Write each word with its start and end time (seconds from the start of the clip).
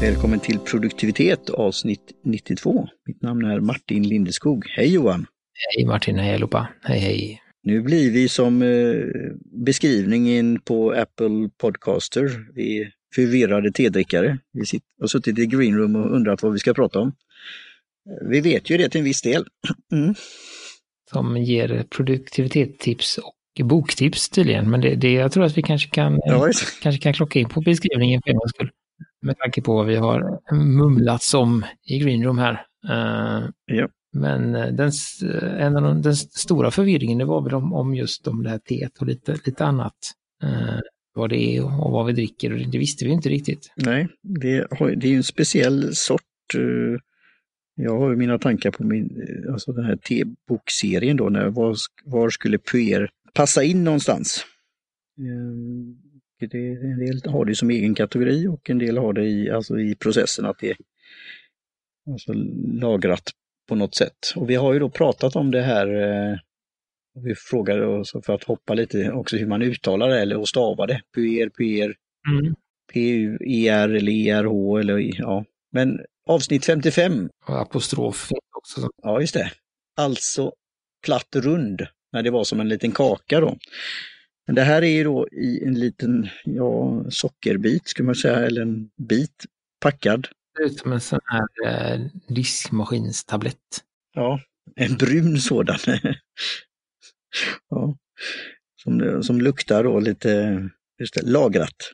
Välkommen 0.00 0.40
till 0.40 0.58
produktivitet 0.58 1.50
avsnitt 1.50 2.12
92. 2.24 2.88
Mitt 3.06 3.22
namn 3.22 3.44
är 3.44 3.60
Martin 3.60 4.08
Lindeskog. 4.08 4.66
Hej 4.76 4.94
Johan! 4.94 5.26
Hej 5.76 5.86
Martin, 5.86 6.18
hej 6.18 6.34
allihopa. 6.34 6.68
Hej 6.82 6.98
hej. 6.98 7.42
Nu 7.62 7.82
blir 7.82 8.10
vi 8.10 8.28
som 8.28 8.62
eh, 8.62 8.94
beskrivningen 9.66 10.60
på 10.60 10.92
Apple 10.92 11.50
Podcaster, 11.60 12.46
vi 12.54 12.80
är 12.80 12.90
förvirrade 13.14 13.72
tedrickare. 13.72 14.38
Vi 14.52 14.66
sitter, 14.66 14.86
har 15.00 15.06
suttit 15.06 15.38
i 15.38 15.46
green 15.46 15.76
room 15.76 15.96
och 15.96 16.16
undrat 16.16 16.42
vad 16.42 16.52
vi 16.52 16.58
ska 16.58 16.74
prata 16.74 16.98
om. 16.98 17.12
Vi 18.30 18.40
vet 18.40 18.70
ju 18.70 18.76
det 18.76 18.88
till 18.88 18.98
en 18.98 19.04
viss 19.04 19.22
del. 19.22 19.44
Mm. 19.92 20.14
Som 21.10 21.36
ger 21.36 21.84
produktivitetstips 21.96 23.18
och 23.18 23.66
boktips 23.66 24.28
tydligen. 24.28 24.70
Men 24.70 24.80
det, 24.80 24.94
det 24.94 25.12
jag 25.12 25.32
tror 25.32 25.44
att 25.44 25.58
vi 25.58 25.62
kanske 25.62 25.90
kan, 25.90 26.18
Ja, 26.24 26.50
kanske 26.82 27.02
kan 27.02 27.12
klocka 27.12 27.38
in 27.38 27.48
på 27.48 27.60
beskrivningen 27.60 28.22
för 28.24 28.30
en 28.30 28.36
gångs 28.36 28.50
skull. 28.50 28.70
Med 29.22 29.38
tanke 29.38 29.62
på 29.62 29.74
vad 29.74 29.86
vi 29.86 29.96
har 29.96 30.40
mumlats 30.54 31.34
om 31.34 31.64
i 31.84 31.98
green 31.98 32.24
room 32.24 32.38
här. 32.38 32.52
Eh, 32.88 33.48
Ja. 33.66 33.88
Men 34.12 34.54
eh, 34.54 34.66
den, 34.72 34.88
s- 34.88 35.22
en 35.58 35.76
av 35.76 35.82
de, 35.82 36.02
den 36.02 36.16
stora 36.16 36.70
förvirringen 36.70 37.18
det 37.18 37.24
var 37.24 37.42
väl 37.42 37.54
om, 37.54 37.72
om 37.72 37.94
just 37.94 38.28
om 38.28 38.42
det 38.42 38.50
här 38.50 38.58
teet 38.58 38.98
och 38.98 39.06
lite, 39.06 39.38
lite 39.44 39.64
annat. 39.64 39.94
Eh, 40.42 40.78
vad 41.14 41.30
det 41.30 41.56
är 41.56 41.64
och 41.84 41.90
vad 41.92 42.06
vi 42.06 42.12
dricker 42.12 42.52
och 42.52 42.58
det 42.58 42.78
visste 42.78 43.04
vi 43.04 43.10
inte 43.10 43.28
riktigt. 43.28 43.72
Nej, 43.76 44.08
det, 44.22 44.66
har, 44.78 44.90
det 44.90 45.06
är 45.06 45.10
ju 45.10 45.16
en 45.16 45.22
speciell 45.22 45.94
sort. 45.96 46.22
eh, 46.54 47.00
Jag 47.84 47.98
har 47.98 48.10
ju 48.10 48.16
mina 48.16 48.38
tankar 48.38 48.70
på 48.70 48.84
min, 48.84 49.22
eh, 49.46 49.52
alltså 49.52 49.72
den 49.72 49.84
här 49.84 49.96
te-bokserien 49.96 51.16
då, 51.16 51.28
när, 51.28 51.48
var, 51.48 51.76
var 52.04 52.30
skulle 52.30 52.58
puer 52.58 53.10
passa 53.34 53.62
in 53.64 53.84
någonstans? 53.84 54.44
Det, 56.40 56.54
en 56.56 56.98
del 56.98 57.22
har 57.32 57.44
det 57.44 57.54
som 57.54 57.70
egen 57.70 57.94
kategori 57.94 58.46
och 58.46 58.70
en 58.70 58.78
del 58.78 58.98
har 58.98 59.12
det 59.12 59.24
i, 59.24 59.50
alltså 59.50 59.78
i 59.80 59.94
processen 59.94 60.46
att 60.46 60.58
det 60.58 60.70
är 60.70 60.76
alltså 62.10 62.32
lagrat 62.80 63.30
på 63.68 63.74
något 63.74 63.94
sätt. 63.94 64.18
Och 64.36 64.50
vi 64.50 64.54
har 64.54 64.72
ju 64.72 64.78
då 64.78 64.90
pratat 64.90 65.36
om 65.36 65.50
det 65.50 65.62
här, 65.62 65.86
eh, 66.32 66.38
vi 67.24 67.34
frågade 67.34 67.86
oss 67.86 68.12
för 68.24 68.34
att 68.34 68.44
hoppa 68.44 68.74
lite 68.74 69.12
också 69.12 69.36
hur 69.36 69.46
man 69.46 69.62
uttalar 69.62 70.08
det 70.08 70.20
eller 70.20 70.44
stavar 70.44 70.86
det. 70.86 71.00
Puer, 71.14 71.50
puer, 71.58 71.94
Mm. 72.28 72.54
P-U-E-R 72.92 73.88
eller 73.88 74.12
E-R-H 74.12 74.78
eller 74.78 74.98
ja. 75.20 75.44
Men 75.72 76.00
avsnitt 76.26 76.64
55, 76.64 77.28
Och 77.46 77.60
apostrof 77.60 78.28
också. 78.56 78.90
ja 79.02 79.20
just 79.20 79.34
det. 79.34 79.50
Alltså 79.96 80.52
platt 81.06 81.36
rund, 81.36 81.86
när 82.12 82.22
det 82.22 82.30
var 82.30 82.44
som 82.44 82.60
en 82.60 82.68
liten 82.68 82.92
kaka 82.92 83.40
då. 83.40 83.56
Men 84.48 84.54
det 84.54 84.62
här 84.62 84.82
är 84.82 84.86
ju 84.86 85.04
då 85.04 85.28
i 85.28 85.64
en 85.64 85.74
liten, 85.74 86.28
ja, 86.44 87.04
sockerbit 87.08 87.88
skulle 87.88 88.06
man 88.06 88.14
säga, 88.14 88.36
eller 88.36 88.62
en 88.62 88.90
bit 88.96 89.46
packad. 89.80 90.22
Det 90.22 90.62
ser 90.62 90.72
ut 90.72 90.78
som 90.78 90.92
en 90.92 91.00
sån 91.00 91.20
här 91.24 91.48
eh, 91.66 92.00
diskmaskinstablett. 92.28 93.84
Ja, 94.14 94.40
en 94.76 94.96
brun 94.96 95.38
sådan. 95.38 95.78
ja. 97.70 97.96
som, 98.82 99.22
som 99.22 99.40
luktar 99.40 99.84
då 99.84 100.00
lite, 100.00 100.62
just 100.98 101.14
det, 101.14 101.22
lagrat. 101.22 101.92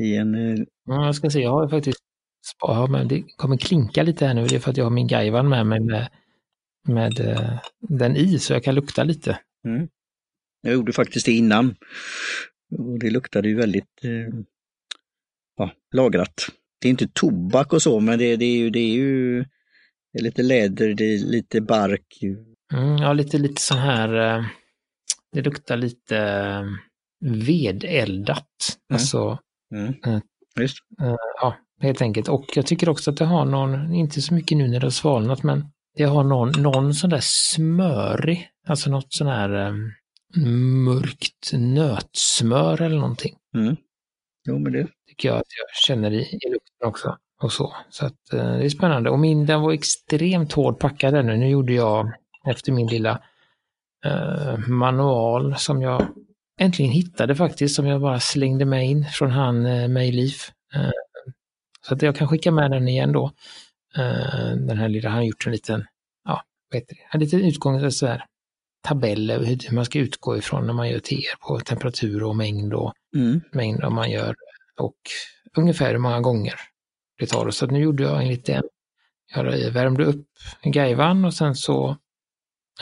I 0.00 0.16
en, 0.16 0.34
eh, 0.34 0.64
Ja, 0.84 1.06
jag 1.06 1.14
ska 1.14 1.30
se, 1.30 1.40
jag 1.40 1.50
har 1.50 1.68
faktiskt 1.68 2.00
ja, 2.60 2.86
men 2.86 3.08
det 3.08 3.22
kommer 3.36 3.56
klinka 3.56 4.02
lite 4.02 4.26
här 4.26 4.34
nu. 4.34 4.46
Det 4.46 4.56
är 4.56 4.60
för 4.60 4.70
att 4.70 4.76
jag 4.76 4.84
har 4.84 4.90
min 4.90 5.06
Gaivan 5.06 5.48
med 5.48 5.66
mig 5.66 5.80
med, 5.80 6.08
med 6.88 7.20
eh, 7.20 7.58
den 7.80 8.16
i, 8.16 8.38
så 8.38 8.52
jag 8.52 8.64
kan 8.64 8.74
lukta 8.74 9.04
lite. 9.04 9.38
Mm. 9.64 9.88
Jag 10.66 10.74
gjorde 10.74 10.92
faktiskt 10.92 11.26
det 11.26 11.32
innan. 11.32 11.74
Och 12.78 12.98
det 12.98 13.10
luktade 13.10 13.48
ju 13.48 13.54
väldigt 13.54 14.04
eh, 14.04 14.40
ja, 15.56 15.70
lagrat. 15.94 16.46
Det 16.80 16.88
är 16.88 16.90
inte 16.90 17.08
tobak 17.12 17.72
och 17.72 17.82
så, 17.82 18.00
men 18.00 18.18
det, 18.18 18.36
det 18.36 18.44
är 18.44 18.56
ju, 18.56 18.70
det 18.70 18.78
är 18.78 18.94
ju 18.94 19.44
det 20.12 20.18
är 20.18 20.22
lite 20.22 20.42
läder, 20.42 20.94
det 20.94 21.04
är 21.04 21.18
lite 21.18 21.60
bark. 21.60 22.18
Mm, 22.72 22.96
ja, 22.96 23.12
lite, 23.12 23.38
lite 23.38 23.62
sån 23.62 23.78
här, 23.78 24.38
eh, 24.38 24.44
det 25.32 25.42
luktar 25.42 25.76
lite 25.76 26.18
eh, 26.18 26.64
vedeldat. 27.20 28.78
Alltså, 28.92 29.38
Mm. 29.74 29.94
Mm. 30.06 30.20
Just. 30.60 30.78
ja, 31.40 31.56
helt 31.80 32.02
enkelt. 32.02 32.28
Och 32.28 32.44
jag 32.54 32.66
tycker 32.66 32.88
också 32.88 33.10
att 33.10 33.16
det 33.16 33.24
har 33.24 33.44
någon, 33.44 33.94
inte 33.94 34.22
så 34.22 34.34
mycket 34.34 34.58
nu 34.58 34.68
när 34.68 34.80
det 34.80 34.86
har 34.86 34.90
svalnat, 34.90 35.42
men 35.42 35.64
det 35.96 36.04
har 36.04 36.24
någon, 36.24 36.62
någon 36.62 36.94
sån 36.94 37.10
där 37.10 37.20
smörig, 37.22 38.48
alltså 38.66 38.90
något 38.90 39.12
sån 39.12 39.26
här 39.26 39.66
eh, 39.66 39.74
mörkt 40.84 41.52
nötsmör 41.52 42.82
eller 42.82 42.96
någonting. 42.96 43.36
Mm. 43.54 43.76
Jo, 44.48 44.58
men 44.58 44.72
det, 44.72 44.88
tycker 45.08 45.28
jag 45.28 45.36
att 45.36 45.46
jag 45.58 45.82
känner 45.86 46.10
i, 46.10 46.20
i 46.20 46.50
lukten 46.52 46.88
också. 46.88 47.16
Och 47.42 47.52
så 47.52 47.74
så 47.90 48.06
att, 48.06 48.32
eh, 48.32 48.56
det 48.58 48.64
är 48.64 48.68
spännande. 48.68 49.10
Och 49.10 49.18
min 49.18 49.46
den 49.46 49.62
var 49.62 49.72
extremt 49.72 50.52
hårt 50.52 50.78
packad 50.78 51.14
ännu. 51.14 51.36
Nu 51.36 51.48
gjorde 51.48 51.72
jag 51.72 52.12
efter 52.46 52.72
min 52.72 52.86
lilla 52.86 53.22
eh, 54.04 54.58
manual 54.68 55.56
som 55.56 55.82
jag 55.82 56.06
äntligen 56.60 56.92
hittade 56.92 57.34
faktiskt, 57.34 57.74
som 57.74 57.86
jag 57.86 58.00
bara 58.00 58.20
slängde 58.20 58.64
med 58.64 58.86
in 58.86 59.04
från 59.04 59.30
han 59.30 59.66
eh, 59.66 59.88
Mejlif. 59.88 60.52
Eh, 60.74 60.90
så 61.86 61.94
att 61.94 62.02
jag 62.02 62.16
kan 62.16 62.28
skicka 62.28 62.50
med 62.50 62.70
den 62.70 62.88
igen 62.88 63.12
då. 63.12 63.30
Eh, 63.96 64.56
den 64.56 64.78
här 64.78 64.88
lilla, 64.88 65.08
han 65.08 65.18
har 65.18 65.24
gjort 65.24 65.46
en 65.46 65.52
liten, 65.52 65.84
ja, 66.24 66.42
vad 66.70 66.80
heter 66.80 66.94
det, 66.94 67.08
en 67.12 67.20
liten 67.20 67.44
utgång, 67.44 67.90
så 67.90 68.06
här, 68.06 68.24
tabell 68.86 69.30
över 69.30 69.46
hur 69.46 69.74
man 69.74 69.84
ska 69.84 69.98
utgå 69.98 70.36
ifrån 70.36 70.66
när 70.66 70.72
man 70.72 70.88
gör 70.88 70.98
teer 70.98 71.34
på 71.40 71.60
temperatur 71.60 72.22
och 72.22 72.36
mängd 72.36 72.74
och 72.74 72.92
mm. 73.16 73.40
mängd 73.52 73.84
om 73.84 73.94
man 73.94 74.10
gör 74.10 74.34
och 74.80 74.96
ungefär 75.56 75.92
hur 75.92 75.98
många 75.98 76.20
gånger 76.20 76.54
det 77.18 77.26
tar. 77.26 77.50
Så 77.50 77.66
nu 77.66 77.78
gjorde 77.78 78.02
jag 78.02 78.22
enligt 78.22 78.46
den. 78.46 78.64
Jag 79.34 79.70
värmde 79.70 80.04
upp 80.04 80.26
gaivan 80.62 81.24
och 81.24 81.34
sen 81.34 81.54
så 81.54 81.96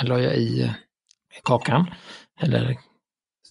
la 0.02 0.20
jag 0.20 0.36
i 0.36 0.74
kakan 1.42 1.86
eller 2.40 2.78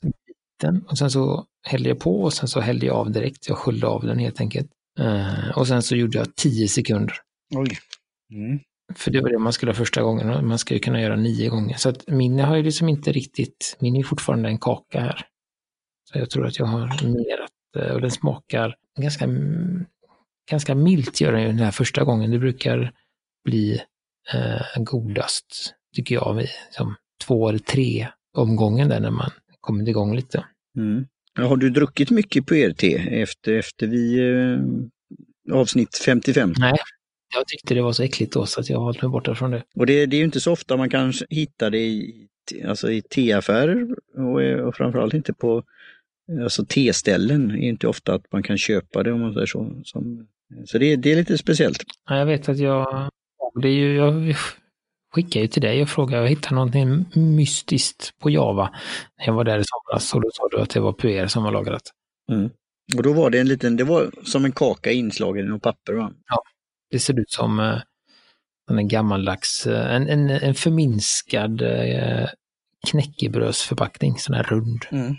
biten 0.02 0.86
och 0.88 0.98
sen 0.98 1.12
så 1.12 1.46
hällde 1.64 1.90
jag 1.90 2.00
på 2.00 2.24
och 2.24 2.34
sen 2.34 2.48
så 2.48 2.60
hällde 2.60 2.86
jag 2.86 2.96
av 2.96 3.12
direkt. 3.12 3.48
Jag 3.48 3.58
sköljde 3.58 3.88
av 3.88 4.06
den 4.06 4.20
helt 4.20 4.42
enkelt. 4.42 4.72
Eh, 5.00 5.58
och 5.58 5.68
sen 5.68 5.84
så 5.84 5.96
gjorde 5.96 6.18
jag 6.18 6.36
10 6.36 6.68
sekunder. 6.68 7.16
Oj. 7.56 7.78
Mm. 8.32 8.60
För 8.96 9.12
det 9.12 9.22
var 9.22 9.30
det 9.30 9.40
man 9.40 9.54
skulle 9.54 9.72
ha 9.72 9.76
första 9.76 10.02
gången 10.02 10.30
och 10.30 10.44
man 10.44 10.60
ska 10.60 10.74
ju 10.74 10.80
kunna 10.80 11.02
göra 11.02 11.16
nio 11.16 11.50
gånger. 11.50 11.78
Så 11.78 11.90
att 11.90 12.08
min 12.08 12.40
har 12.40 12.56
ju 12.56 12.64
liksom 12.64 12.90
inte 12.90 13.12
riktigt, 13.12 13.78
min 13.80 13.96
är 13.96 14.04
fortfarande 14.04 14.50
en 14.50 14.60
kaka 14.60 15.00
här. 15.00 15.26
Så 16.12 16.18
jag 16.20 16.30
tror 16.30 16.48
att 16.48 16.60
jag 16.60 16.66
har 16.66 17.08
mer 17.08 17.42
att, 17.42 17.84
eh, 17.84 17.94
och 17.94 18.02
den 18.02 18.12
smakar 18.12 18.76
ganska, 19.00 19.28
ganska 20.52 20.76
milt 20.76 21.22
gör 21.22 21.32
den 21.32 21.42
ju 21.42 21.48
den 21.48 21.60
här 21.60 21.72
första 21.72 22.04
gången. 22.04 22.32
Det 22.32 22.40
brukar 22.40 22.92
bli 23.46 23.82
eh, 24.34 24.84
godast, 24.84 25.74
tycker 25.96 26.16
jag, 26.16 26.34
vid 26.34 26.50
som 26.72 26.96
två 27.26 27.50
eller 27.50 27.60
tre 27.60 28.08
omgången 28.38 28.90
där 28.90 29.00
när 29.00 29.12
man 29.12 29.32
kommer 29.62 29.90
igång 29.90 30.16
lite. 30.16 30.46
Mm. 30.78 31.08
Har 31.40 31.58
du 31.58 31.70
druckit 31.70 32.10
mycket 32.10 32.48
puer-te 32.48 33.22
efter, 33.22 33.54
efter 33.54 33.88
vi 33.88 34.20
eh, 34.20 35.56
avsnitt 35.56 36.02
55? 36.06 36.54
Nej, 36.58 36.78
jag 37.34 37.48
tyckte 37.48 37.74
det 37.74 37.82
var 37.82 37.92
så 37.94 38.04
äckligt 38.04 38.34
då 38.34 38.46
så 38.46 38.60
att 38.60 38.70
jag 38.70 38.78
har 38.78 38.84
hållit 38.86 39.02
mig 39.02 39.10
borta 39.12 39.36
från 39.36 39.52
det. 39.52 39.64
Och 39.76 39.86
det, 39.86 40.06
det 40.06 40.16
är 40.16 40.18
ju 40.20 40.26
inte 40.26 40.40
så 40.42 40.52
ofta 40.52 40.78
man 40.78 40.90
kan 40.90 41.14
hitta 41.30 41.70
det 41.70 41.78
i, 41.78 42.28
alltså 42.68 42.92
i 42.92 43.02
teaffärer 43.02 43.88
och, 44.18 44.68
och 44.68 44.76
framförallt 44.76 45.14
inte 45.14 45.34
på 45.34 45.64
alltså 46.44 46.66
teställen. 46.66 47.48
Det 47.48 47.56
är 47.58 47.70
inte 47.70 47.88
ofta 47.88 48.14
att 48.14 48.32
man 48.32 48.44
kan 48.44 48.58
köpa 48.58 49.04
det 49.04 49.12
om 49.12 49.20
man 49.22 49.34
säger 49.34 49.46
så. 49.46 49.82
Som, 49.84 50.28
så 50.66 50.78
det, 50.78 50.86
är- 50.94 50.98
det 50.98 51.12
är 51.12 51.16
lite 51.16 51.38
speciellt. 51.38 51.84
Ja, 52.10 52.18
jag 52.18 52.26
vet 52.26 52.50
att 52.50 52.58
jag, 52.58 53.10
det 53.62 53.68
är 53.68 53.72
ju, 53.74 53.96
jag 53.96 54.36
skickade 55.14 55.42
ju 55.42 55.48
till 55.48 55.62
dig 55.62 55.82
och 55.82 55.90
frågade, 55.90 56.22
jag 56.24 56.30
hittade 56.30 56.56
någonting 56.56 57.06
mystiskt 57.36 58.14
på 58.20 58.30
Java. 58.30 58.70
När 59.20 59.26
jag 59.26 59.34
var 59.34 59.44
där 59.44 59.60
i 59.60 59.64
somras 59.66 60.14
och 60.14 60.22
då 60.22 60.30
sa 60.34 60.48
du 60.52 60.62
att 60.62 60.70
det 60.70 60.80
var 60.80 60.94
puer 60.94 61.28
som 61.28 61.44
var 61.44 61.52
lagrat. 61.52 61.82
Och 62.98 63.04
då 63.04 63.14
var 63.14 63.30
det 63.30 63.40
en 63.40 63.48
liten, 63.48 63.78
det 63.78 63.84
var 63.84 64.12
som 64.24 64.46
en 64.46 64.52
kaka 64.52 64.92
inslagen 64.92 65.46
i 65.46 65.50
något 65.50 65.62
papper. 65.62 65.94
Va? 65.94 66.12
Det 66.94 67.00
ser 67.00 67.20
ut 67.20 67.32
som 67.32 67.60
eh, 67.60 67.82
en 68.70 68.88
gammaldags, 68.88 69.68
eh, 69.68 69.96
en, 69.96 70.10
en, 70.10 70.30
en 70.30 70.56
förminskad 70.56 71.62
eh, 71.62 72.28
knäckebrödsförpackning, 72.88 74.18
sån 74.18 74.36
här 74.36 74.44
rund. 74.44 74.86
Mm. 74.92 75.16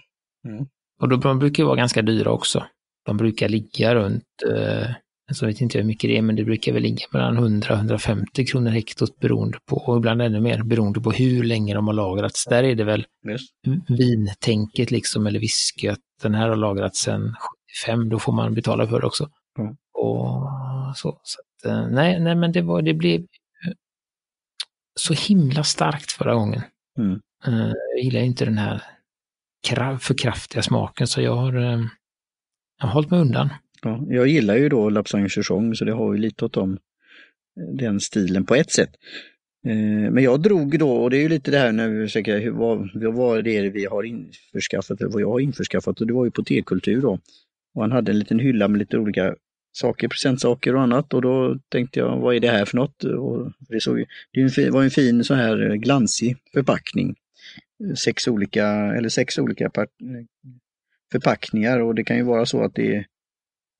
Och 1.00 1.08
då, 1.08 1.16
de 1.16 1.38
brukar 1.38 1.64
vara 1.64 1.76
ganska 1.76 2.02
dyra 2.02 2.30
också. 2.30 2.64
De 3.06 3.16
brukar 3.16 3.48
ligga 3.48 3.94
runt, 3.94 4.24
eh, 4.50 4.86
så 5.32 5.46
vet 5.46 5.60
inte 5.60 5.78
hur 5.78 5.84
mycket 5.84 6.10
det 6.10 6.18
är, 6.18 6.22
men 6.22 6.36
det 6.36 6.44
brukar 6.44 6.72
väl 6.72 6.82
ligga 6.82 7.06
mellan 7.12 7.62
100-150 7.62 8.46
kronor 8.50 8.70
hektot 8.70 9.20
beroende 9.20 9.58
på, 9.66 9.76
och 9.76 9.96
ibland 9.96 10.22
ännu 10.22 10.40
mer, 10.40 10.62
beroende 10.62 11.00
på 11.00 11.10
hur 11.10 11.44
länge 11.44 11.74
de 11.74 11.86
har 11.86 11.94
lagrats. 11.94 12.44
Där 12.44 12.62
är 12.62 12.74
det 12.74 12.84
väl 12.84 13.06
Just. 13.28 13.50
vintänket 13.88 14.90
liksom, 14.90 15.26
eller 15.26 15.40
whisky, 15.40 15.88
att 15.88 16.00
den 16.22 16.34
här 16.34 16.48
har 16.48 16.56
lagrats 16.56 17.00
sedan 17.00 17.34
75, 17.84 18.08
då 18.08 18.18
får 18.18 18.32
man 18.32 18.54
betala 18.54 18.86
för 18.86 19.00
det 19.00 19.06
också. 19.06 19.28
Mm. 19.58 19.76
Och 19.94 20.46
så, 20.96 21.20
så 21.22 21.40
nej, 21.70 22.20
nej, 22.20 22.34
men 22.34 22.52
det 22.52 22.62
var, 22.62 22.82
det 22.82 22.94
blev 22.94 23.20
eh, 23.20 23.72
så 24.94 25.14
himla 25.14 25.64
starkt 25.64 26.12
förra 26.12 26.34
gången. 26.34 26.62
Mm. 26.98 27.20
Eh, 27.46 27.72
Jag 27.96 28.04
gillar 28.04 28.20
inte 28.20 28.44
den 28.44 28.58
här 28.58 28.82
för 30.00 30.18
kraftiga 30.18 30.62
smaken, 30.62 31.06
så 31.06 31.20
jag 31.20 31.36
har, 31.36 31.56
eh, 31.56 31.80
jag 32.80 32.86
har 32.86 32.92
hållit 32.92 33.10
mig 33.10 33.20
undan. 33.20 33.48
Ja, 33.82 34.04
jag 34.08 34.26
gillar 34.26 34.56
ju 34.56 34.68
då 34.68 34.90
Lapsang 34.90 35.30
Souchong 35.30 35.74
så 35.74 35.84
det 35.84 35.92
har 35.92 36.12
ju 36.12 36.18
lite 36.18 36.44
åt 36.44 36.52
dem, 36.52 36.78
den 37.78 38.00
stilen 38.00 38.46
på 38.46 38.54
ett 38.54 38.70
sätt. 38.70 38.90
Eh, 39.66 40.10
men 40.12 40.24
jag 40.24 40.42
drog 40.42 40.78
då, 40.78 40.90
och 40.90 41.10
det 41.10 41.16
är 41.16 41.22
ju 41.22 41.28
lite 41.28 41.50
det 41.50 41.58
här 41.58 41.72
när 41.72 41.88
vi 41.88 42.04
försöker, 42.04 42.50
vad, 42.50 42.90
vad 43.14 43.38
är 43.38 43.42
det 43.42 43.70
vi 43.70 43.84
har 43.84 44.02
införskaffat, 44.02 44.98
vad 45.00 45.22
jag 45.22 45.30
har 45.30 45.40
införskaffat 45.40 46.00
och 46.00 46.06
det 46.06 46.12
var 46.12 46.24
ju 46.24 46.30
på 46.30 46.42
T-kultur 46.42 47.02
då. 47.02 47.18
Och 47.74 47.82
han 47.82 47.92
hade 47.92 48.12
en 48.12 48.18
liten 48.18 48.38
hylla 48.38 48.68
med 48.68 48.78
lite 48.78 48.98
olika 48.98 49.34
saker, 49.76 50.08
presentsaker 50.08 50.76
och 50.76 50.82
annat 50.82 51.14
och 51.14 51.22
då 51.22 51.58
tänkte 51.68 52.00
jag, 52.00 52.18
vad 52.18 52.36
är 52.36 52.40
det 52.40 52.50
här 52.50 52.64
för 52.64 52.76
något? 52.76 53.04
Och 53.04 53.52
det, 53.68 53.80
såg, 53.80 54.04
det 54.32 54.70
var 54.70 54.82
en 54.82 54.90
fin 54.90 55.24
så 55.24 55.34
här 55.34 55.70
eh, 55.70 55.74
glansig 55.74 56.36
förpackning. 56.52 57.14
Eh, 57.84 57.94
sex 57.94 58.28
olika, 58.28 58.66
eller 58.68 59.08
sex 59.08 59.38
olika 59.38 59.64
eh, 59.64 59.70
förpackningar 61.12 61.80
och 61.80 61.94
det 61.94 62.04
kan 62.04 62.16
ju 62.16 62.22
vara 62.22 62.46
så 62.46 62.64
att 62.64 62.74
det 62.74 62.96
är 62.96 63.06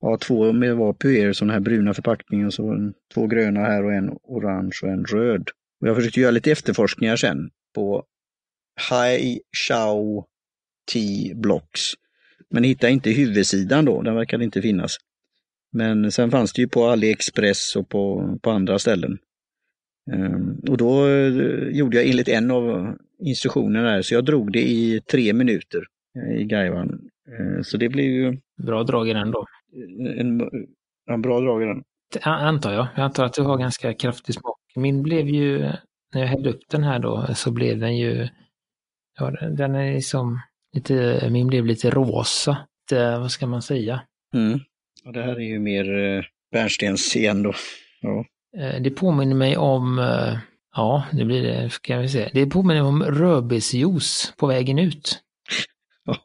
ja, 0.01 0.17
två 0.17 0.53
med 0.53 0.75
var 0.75 0.93
puer, 0.93 1.33
sådana 1.33 1.53
här 1.53 1.59
bruna 1.59 1.93
förpackningar 1.93 2.49
så 2.49 2.91
två 3.13 3.27
gröna 3.27 3.59
här 3.59 3.85
och 3.85 3.93
en 3.93 4.17
orange 4.23 4.79
och 4.83 4.89
en 4.89 5.05
röd. 5.05 5.49
Och 5.81 5.87
jag 5.87 5.95
försökte 5.95 6.19
göra 6.19 6.31
lite 6.31 6.51
efterforskningar 6.51 7.15
sen 7.15 7.49
på 7.75 8.03
Hai 8.89 9.39
Shao 9.67 10.25
Tea 10.91 11.35
Blocks. 11.35 11.81
Men 12.49 12.63
hittade 12.63 12.93
inte 12.93 13.09
huvudsidan 13.09 13.85
då, 13.85 14.01
den 14.01 14.15
verkade 14.15 14.43
inte 14.43 14.61
finnas. 14.61 14.97
Men 15.75 16.11
sen 16.11 16.31
fanns 16.31 16.53
det 16.53 16.61
ju 16.61 16.67
på 16.67 16.85
AliExpress 16.85 17.75
och 17.75 17.89
på, 17.89 18.37
på 18.41 18.51
andra 18.51 18.79
ställen. 18.79 19.17
Um, 20.11 20.61
och 20.69 20.77
då 20.77 21.05
uh, 21.05 21.69
gjorde 21.69 21.97
jag 21.97 22.09
enligt 22.09 22.27
en 22.27 22.51
av 22.51 22.95
instruktionerna 23.19 23.91
där, 23.91 24.01
så 24.01 24.13
jag 24.13 24.25
drog 24.25 24.51
det 24.51 24.61
i 24.61 25.01
tre 25.11 25.33
minuter 25.33 25.81
uh, 26.17 26.41
i 26.41 26.43
Gaiwan. 26.43 26.89
Uh, 27.39 27.61
så 27.61 27.77
det 27.77 27.89
blev 27.89 28.05
ju... 28.05 28.37
Bra 28.63 28.83
drag 28.83 29.09
i 29.09 29.13
den 29.13 29.31
då. 29.31 29.45
En, 30.17 30.41
en 31.11 31.21
bra 31.21 31.39
drag 31.39 31.63
i 31.63 31.65
den. 31.65 31.83
Antar 32.21 32.73
jag. 32.73 32.87
Jag 32.95 33.03
antar 33.05 33.25
att 33.25 33.33
du 33.33 33.41
har 33.41 33.57
ganska 33.57 33.93
kraftig 33.93 34.35
smak. 34.35 34.57
Min 34.75 35.03
blev 35.03 35.27
ju, 35.27 35.59
när 36.13 36.21
jag 36.21 36.27
hällde 36.27 36.49
upp 36.49 36.61
den 36.69 36.83
här 36.83 36.99
då, 36.99 37.27
så 37.35 37.51
blev 37.51 37.79
den 37.79 37.97
ju, 37.97 38.27
ja 39.19 39.31
den 39.31 39.75
är 39.75 39.93
liksom 39.93 40.39
lite, 40.75 41.27
min 41.31 41.47
blev 41.47 41.65
lite 41.65 41.89
rosa. 41.89 42.57
Det, 42.89 43.19
vad 43.19 43.31
ska 43.31 43.47
man 43.47 43.61
säga? 43.61 44.01
Mm. 44.33 44.59
Och 45.05 45.13
det 45.13 45.23
här 45.23 45.35
är 45.35 45.39
ju 45.39 45.59
mer 45.59 45.97
eh, 45.97 46.23
bärnstens 46.51 47.15
igen 47.15 47.43
då. 47.43 47.53
Ja. 48.01 48.25
Eh, 48.57 48.81
det 48.81 48.89
påminner 48.89 49.35
mig 49.35 49.57
om, 49.57 49.99
eh, 49.99 50.37
ja, 50.75 51.05
det 51.11 51.25
blir 51.25 51.43
det, 51.43 51.81
kan 51.81 52.01
vi 52.01 52.09
se. 52.09 52.29
Det 52.33 52.45
påminner 52.45 52.81
mig 52.81 52.89
om 52.89 53.03
rödbetsjuice 53.03 54.33
på 54.37 54.47
vägen 54.47 54.79
ut. 54.79 55.21
Ja. 56.05 56.17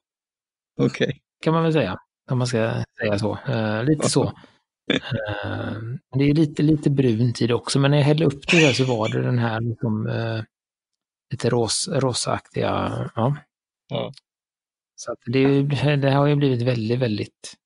Okej. 0.78 1.06
Okay. 1.06 1.20
Kan 1.42 1.54
man 1.54 1.62
väl 1.62 1.72
säga, 1.72 1.98
om 2.30 2.38
man 2.38 2.46
ska 2.46 2.84
säga 3.00 3.18
så. 3.18 3.38
Uh, 3.48 3.84
lite 3.84 4.08
så. 4.08 4.24
Uh, 4.24 4.32
det 6.18 6.24
är 6.24 6.34
lite, 6.34 6.62
lite 6.62 6.90
brunt 6.90 7.42
i 7.42 7.46
det 7.46 7.54
också, 7.54 7.78
men 7.78 7.90
när 7.90 7.98
jag 7.98 8.04
hällde 8.04 8.24
upp 8.24 8.48
det 8.50 8.60
där 8.60 8.72
så 8.72 8.84
var 8.84 9.08
det 9.08 9.22
den 9.22 9.38
här 9.38 9.60
liksom, 9.60 10.06
uh, 10.06 10.42
lite 11.32 11.50
ros, 11.50 11.88
rosaaktiga, 11.88 13.10
ja. 13.14 13.36
ja. 13.88 14.12
Så 14.94 15.14
det, 15.26 15.62
det 15.96 16.10
har 16.10 16.26
ju 16.26 16.36
blivit 16.36 16.62
väldigt, 16.62 16.98
väldigt 16.98 17.56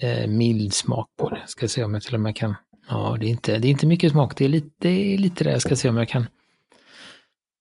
eh, 0.00 0.26
mild 0.26 0.74
smak 0.74 1.08
på 1.18 1.30
det. 1.30 1.42
Ska 1.46 1.68
se 1.68 1.84
om 1.84 1.94
jag 1.94 2.02
till 2.02 2.14
och 2.14 2.20
med 2.20 2.36
kan, 2.36 2.54
ja 2.88 3.16
det 3.20 3.26
är 3.26 3.30
inte, 3.30 3.58
det 3.58 3.68
är 3.68 3.70
inte 3.70 3.86
mycket 3.86 4.12
smak, 4.12 4.36
det 4.36 4.44
är 4.44 4.48
lite, 4.48 4.70
det 4.78 5.14
är 5.14 5.18
lite 5.18 5.44
det. 5.44 5.50
Jag 5.50 5.62
ska 5.62 5.76
se 5.76 5.88
om 5.88 5.96
jag 5.96 6.08
kan 6.08 6.26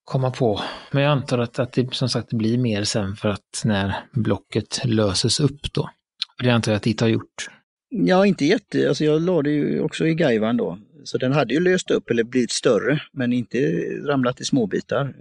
komma 0.04 0.32
på. 0.32 0.62
Men 0.92 1.04
jag 1.04 1.12
antar 1.12 1.40
att, 1.40 1.60
att 1.60 1.74
det 1.74 1.94
som 1.94 2.10
sagt 2.10 2.34
blir 2.34 2.58
mer 2.58 2.84
sen 2.84 3.16
för 3.16 3.30
att 3.30 3.62
när 3.66 3.96
blocket 4.12 4.86
löses 4.86 5.40
upp 5.40 5.74
då. 5.74 5.90
Det 6.44 6.50
antar 6.50 6.72
jag 6.72 6.78
att 6.78 6.84
det 6.84 7.02
har 7.02 7.08
gjort. 7.08 7.50
Ja, 7.90 8.26
inte 8.26 8.46
jätte, 8.46 8.88
alltså 8.88 9.04
jag 9.04 9.22
la 9.22 9.42
det 9.42 9.50
ju 9.50 9.82
också 9.82 10.08
i 10.08 10.14
gaivan 10.16 10.58
då. 10.58 10.80
Så 11.04 11.18
den 11.18 11.34
hade 11.34 11.54
ju 11.54 11.60
löst 11.60 11.92
upp 11.92 12.10
eller 12.10 12.24
blivit 12.24 12.52
större, 12.52 13.02
men 13.14 13.34
inte 13.34 13.58
ramlat 14.06 14.42
i 14.42 14.46
småbitar 14.46 15.06
eh, 15.06 15.12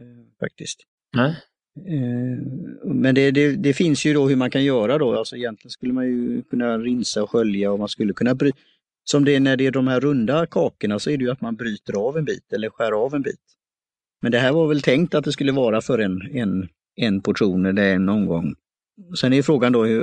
faktiskt. 0.40 0.80
Nej. 1.16 1.36
Eh, 1.76 2.38
men 2.84 3.14
det, 3.14 3.30
det, 3.30 3.56
det, 3.56 3.74
finns 3.74 4.04
ju 4.04 4.14
då 4.14 4.28
hur 4.28 4.36
man 4.36 4.50
kan 4.50 4.64
göra 4.64 4.98
då, 4.98 5.18
alltså 5.18 5.36
egentligen 5.36 5.70
skulle 5.70 5.92
man 5.92 6.06
ju 6.06 6.42
kunna 6.42 6.78
rinsa 6.78 7.22
och 7.22 7.30
skölja 7.30 7.72
och 7.72 7.78
man 7.78 7.88
skulle 7.88 8.12
kunna 8.12 8.34
bry 8.34 8.52
Som 9.04 9.24
det 9.24 9.34
är 9.34 9.40
när 9.40 9.56
det 9.56 9.66
är 9.66 9.70
de 9.70 9.88
här 9.88 10.00
runda 10.00 10.46
kakorna 10.46 10.98
så 10.98 11.10
är 11.10 11.16
det 11.16 11.24
ju 11.24 11.30
att 11.30 11.40
man 11.40 11.56
bryter 11.56 11.96
av 12.08 12.18
en 12.18 12.24
bit 12.24 12.52
eller 12.52 12.70
skär 12.70 12.92
av 12.92 13.14
en 13.14 13.22
bit. 13.22 13.40
Men 14.22 14.32
det 14.32 14.38
här 14.38 14.52
var 14.52 14.66
väl 14.66 14.82
tänkt 14.82 15.14
att 15.14 15.24
det 15.24 15.32
skulle 15.32 15.52
vara 15.52 15.80
för 15.80 15.98
en, 15.98 16.22
en, 16.32 16.68
en 16.96 17.20
portion 17.20 17.66
eller 17.66 17.94
en 17.94 18.08
omgång. 18.08 18.54
Sen 19.20 19.32
är 19.32 19.42
frågan 19.42 19.72
då 19.72 19.84
hur, 19.84 20.00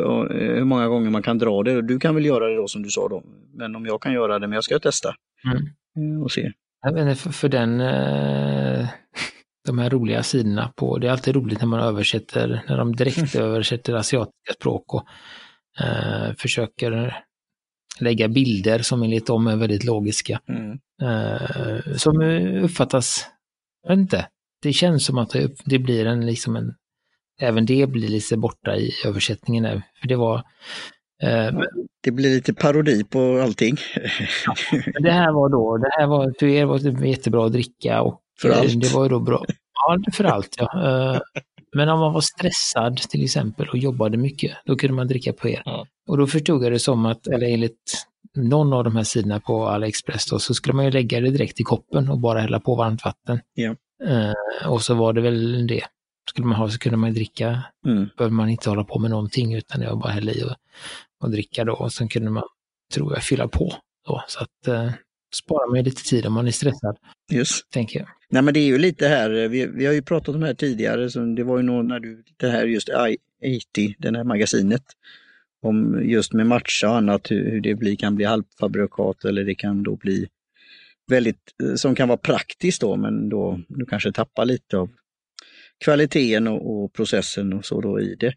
hur, 0.55 0.63
många 0.63 0.87
gånger 0.87 1.09
man 1.09 1.23
kan 1.23 1.37
dra 1.37 1.63
det. 1.63 1.81
Du 1.81 1.99
kan 1.99 2.15
väl 2.15 2.25
göra 2.25 2.47
det 2.47 2.55
då 2.55 2.67
som 2.67 2.83
du 2.83 2.89
sa 2.89 3.07
då. 3.07 3.23
Men 3.53 3.75
om 3.75 3.85
jag 3.85 4.01
kan 4.01 4.13
göra 4.13 4.39
det, 4.39 4.47
men 4.47 4.55
jag 4.55 4.63
ska 4.63 4.79
testa 4.79 5.15
mm. 5.45 6.15
Eh, 6.15 6.23
och 6.23 6.31
se. 6.31 6.51
Vet 6.83 6.97
inte, 6.97 7.15
för, 7.15 7.29
för 7.29 7.49
den, 7.49 7.81
eh, 7.81 8.87
de 9.65 9.79
här 9.79 9.89
roliga 9.89 10.23
sidorna 10.23 10.73
på, 10.75 10.97
det 10.97 11.07
är 11.07 11.11
alltid 11.11 11.35
roligt 11.35 11.59
när 11.59 11.67
man 11.67 11.79
översätter, 11.79 12.63
när 12.67 12.77
de 12.77 12.95
direkt 12.95 13.35
översätter 13.35 13.93
asiatiska 13.93 14.53
språk 14.59 14.93
och 14.93 15.05
eh, 15.79 16.33
försöker 16.37 17.23
lägga 17.99 18.27
bilder 18.27 18.79
som 18.79 19.03
enligt 19.03 19.27
dem 19.27 19.47
är 19.47 19.55
väldigt 19.55 19.83
logiska. 19.83 20.41
Mm. 20.49 20.79
Eh, 21.01 21.95
som 21.95 22.21
uppfattas, 22.63 23.27
jag 23.83 23.89
vet 23.89 23.99
inte, 23.99 24.27
det 24.61 24.73
känns 24.73 25.05
som 25.05 25.17
att 25.17 25.29
det, 25.29 25.51
det 25.65 25.79
blir 25.79 26.05
en, 26.05 26.25
liksom 26.25 26.55
en, 26.55 26.73
även 27.41 27.65
det 27.65 27.87
blir 27.87 28.07
lite 28.07 28.37
borta 28.37 28.75
i 28.75 28.91
översättningen. 29.05 29.63
Där, 29.63 29.81
för 30.01 30.07
det 30.07 30.15
var 30.15 30.37
eh, 31.23 31.59
det 32.03 32.11
blir 32.11 32.29
lite 32.29 32.53
parodi 32.53 33.03
på 33.03 33.41
allting. 33.41 33.77
Ja, 34.45 34.55
det 34.99 35.11
här 35.11 35.31
var 35.31 35.49
då, 35.49 35.77
det 35.77 35.89
här 35.99 36.07
var, 36.07 36.33
för 36.39 36.47
er 36.47 36.65
var 36.65 36.79
det 36.79 37.07
jättebra 37.07 37.45
att 37.45 37.51
dricka 37.51 38.01
och 38.01 38.21
för 38.41 38.49
allt. 38.49 38.81
Det 38.81 38.93
var 38.93 39.03
ju 39.03 39.09
då 39.09 39.19
bra. 39.19 39.45
Ja, 39.73 39.97
för 40.13 40.23
allt 40.23 40.55
ja. 40.57 40.83
Eh, 40.85 41.19
men 41.75 41.89
om 41.89 41.99
man 41.99 42.13
var 42.13 42.21
stressad 42.21 42.97
till 42.97 43.23
exempel 43.23 43.69
och 43.69 43.77
jobbade 43.77 44.17
mycket, 44.17 44.57
då 44.65 44.75
kunde 44.75 44.93
man 44.93 45.07
dricka 45.07 45.33
på 45.33 45.49
er. 45.49 45.61
Ja. 45.65 45.87
Och 46.07 46.17
då 46.17 46.27
förstod 46.27 46.63
jag 46.63 46.71
det 46.71 46.79
som 46.79 47.05
att, 47.05 47.27
eller 47.27 47.47
enligt 47.47 48.05
någon 48.35 48.73
av 48.73 48.83
de 48.83 48.95
här 48.95 49.03
sidorna 49.03 49.39
på 49.39 49.67
AliExpress 49.67 50.25
då, 50.25 50.39
så 50.39 50.53
skulle 50.53 50.73
man 50.73 50.85
ju 50.85 50.91
lägga 50.91 51.19
det 51.19 51.29
direkt 51.29 51.59
i 51.59 51.63
koppen 51.63 52.09
och 52.09 52.19
bara 52.19 52.39
hälla 52.39 52.59
på 52.59 52.75
varmt 52.75 53.05
vatten. 53.05 53.39
Ja. 53.53 53.75
Uh, 54.07 54.71
och 54.71 54.81
så 54.81 54.93
var 54.93 55.13
det 55.13 55.21
väl 55.21 55.67
det. 55.67 55.83
Skulle 56.29 56.47
man 56.47 56.57
ha 56.57 56.69
så 56.69 56.79
kunde 56.79 56.97
man 56.97 57.13
dricka, 57.13 57.63
mm. 57.85 58.09
behöver 58.17 58.35
man 58.35 58.49
inte 58.49 58.69
hålla 58.69 58.83
på 58.83 58.99
med 58.99 59.09
någonting 59.09 59.53
utan 59.53 59.81
det 59.81 59.89
var 59.89 59.95
bara 59.95 60.11
hälla 60.11 60.31
i 60.31 60.43
och, 60.43 60.55
och 61.23 61.31
dricka 61.31 61.63
då. 61.63 61.73
Och 61.73 61.93
sen 61.93 62.09
kunde 62.09 62.31
man, 62.31 62.43
tror 62.93 63.13
jag, 63.13 63.23
fylla 63.23 63.47
på. 63.47 63.73
Då. 64.07 64.23
Så 64.27 64.39
att 64.39 64.67
uh, 64.67 64.91
sparar 65.35 65.75
man 65.75 65.83
lite 65.83 66.03
tid 66.03 66.25
om 66.25 66.33
man 66.33 66.47
är 66.47 66.51
stressad. 66.51 66.97
Just. 67.31 67.71
Tänker 67.71 67.99
jag. 67.99 68.09
Nej 68.29 68.41
men 68.41 68.53
det 68.53 68.59
är 68.59 68.65
ju 68.65 68.77
lite 68.77 69.07
här, 69.07 69.47
vi, 69.47 69.65
vi 69.65 69.85
har 69.85 69.93
ju 69.93 70.01
pratat 70.01 70.35
om 70.35 70.41
det 70.41 70.47
här 70.47 70.53
tidigare, 70.53 71.09
så 71.09 71.19
det 71.19 71.43
var 71.43 71.57
ju 71.57 71.63
nog 71.63 71.85
när 71.85 71.99
du, 71.99 72.23
det 72.37 72.49
här 72.49 72.65
just 72.65 72.89
I80, 72.89 73.95
det 73.97 74.17
här 74.17 74.23
magasinet, 74.23 74.83
om 75.61 76.01
just 76.03 76.33
med 76.33 76.47
matcha 76.47 76.89
och 76.89 76.95
annat, 76.95 77.31
hur, 77.31 77.51
hur 77.51 77.61
det 77.61 77.75
blir, 77.75 77.95
kan 77.95 78.15
bli 78.15 78.25
halvfabrikat 78.25 79.25
eller 79.25 79.43
det 79.43 79.55
kan 79.55 79.83
då 79.83 79.95
bli 79.95 80.27
väldigt, 81.07 81.53
som 81.75 81.95
kan 81.95 82.07
vara 82.07 82.17
praktiskt 82.17 82.81
då, 82.81 82.95
men 82.95 83.29
då 83.29 83.59
du 83.67 83.85
kanske 83.85 84.11
tappar 84.11 84.45
lite 84.45 84.77
av 84.77 84.89
kvaliteten 85.85 86.47
och, 86.47 86.83
och 86.83 86.93
processen 86.93 87.53
och 87.53 87.65
så 87.65 87.81
då 87.81 87.99
i 87.99 88.15
det. 88.15 88.33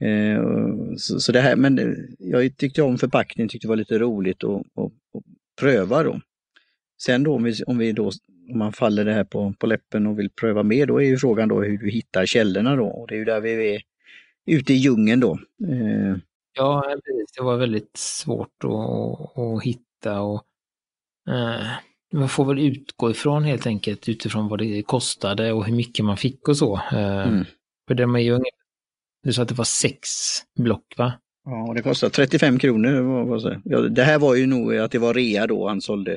Mm. 0.00 0.36
Eh, 0.36 0.42
så, 0.96 1.20
så, 1.20 1.32
det 1.32 1.40
här, 1.40 1.56
men 1.56 1.96
jag 2.18 2.56
tyckte 2.56 2.82
om 2.82 2.98
förpackningen, 2.98 3.48
tyckte 3.48 3.66
det 3.66 3.68
var 3.68 3.76
lite 3.76 3.98
roligt 3.98 4.44
att 4.44 4.62
pröva 5.60 6.02
då. 6.02 6.20
Sen 7.06 7.22
då 7.22 7.34
om 7.34 7.42
vi, 7.42 7.62
om 7.66 7.78
vi 7.78 7.92
då 7.92 8.10
om 8.50 8.58
man 8.58 8.72
faller 8.72 9.04
det 9.04 9.12
här 9.12 9.24
på, 9.24 9.54
på 9.58 9.66
läppen 9.66 10.06
och 10.06 10.18
vill 10.18 10.30
pröva 10.30 10.62
mer, 10.62 10.86
då 10.86 10.98
är 10.98 11.04
ju 11.04 11.18
frågan 11.18 11.48
då 11.48 11.62
hur 11.62 11.78
du 11.78 11.90
hittar 11.90 12.26
källorna 12.26 12.76
då. 12.76 12.86
Och 12.86 13.08
det 13.08 13.14
är 13.14 13.18
ju 13.18 13.24
där 13.24 13.40
vi 13.40 13.74
är 13.74 13.82
ute 14.46 14.72
i 14.72 14.76
djungeln 14.76 15.20
då. 15.20 15.38
Eh. 15.68 16.16
Ja, 16.56 16.96
det 17.36 17.42
var 17.42 17.56
väldigt 17.56 17.96
svårt 17.96 18.64
att, 18.64 19.38
att 19.38 19.62
hitta 19.62 20.20
och 20.20 20.44
eh, 21.28 21.66
man 22.12 22.28
får 22.28 22.44
väl 22.44 22.58
utgå 22.58 23.10
ifrån 23.10 23.44
helt 23.44 23.66
enkelt 23.66 24.08
utifrån 24.08 24.48
vad 24.48 24.58
det 24.58 24.82
kostade 24.82 25.52
och 25.52 25.64
hur 25.64 25.74
mycket 25.74 26.04
man 26.04 26.16
fick 26.16 26.48
och 26.48 26.56
så. 26.56 26.74
Eh, 26.92 27.28
mm. 27.28 27.44
För 27.88 27.94
de 27.94 28.14
är 28.14 28.20
ju 28.20 28.40
du 29.22 29.32
sa 29.32 29.42
att 29.42 29.48
det 29.48 29.54
var 29.54 29.64
sex 29.64 30.08
block 30.58 30.94
va? 30.96 31.12
Ja, 31.44 31.72
det 31.74 31.82
kostar 31.82 32.08
35 32.08 32.58
kronor. 32.58 33.00
Vad, 33.00 33.26
vad 33.26 33.60
ja, 33.64 33.80
det 33.80 34.02
här 34.02 34.18
var 34.18 34.34
ju 34.34 34.46
nog 34.46 34.76
att 34.76 34.90
det 34.90 34.98
var 34.98 35.14
rea 35.14 35.46
då 35.46 35.68
han 35.68 35.80
sålde 35.80 36.16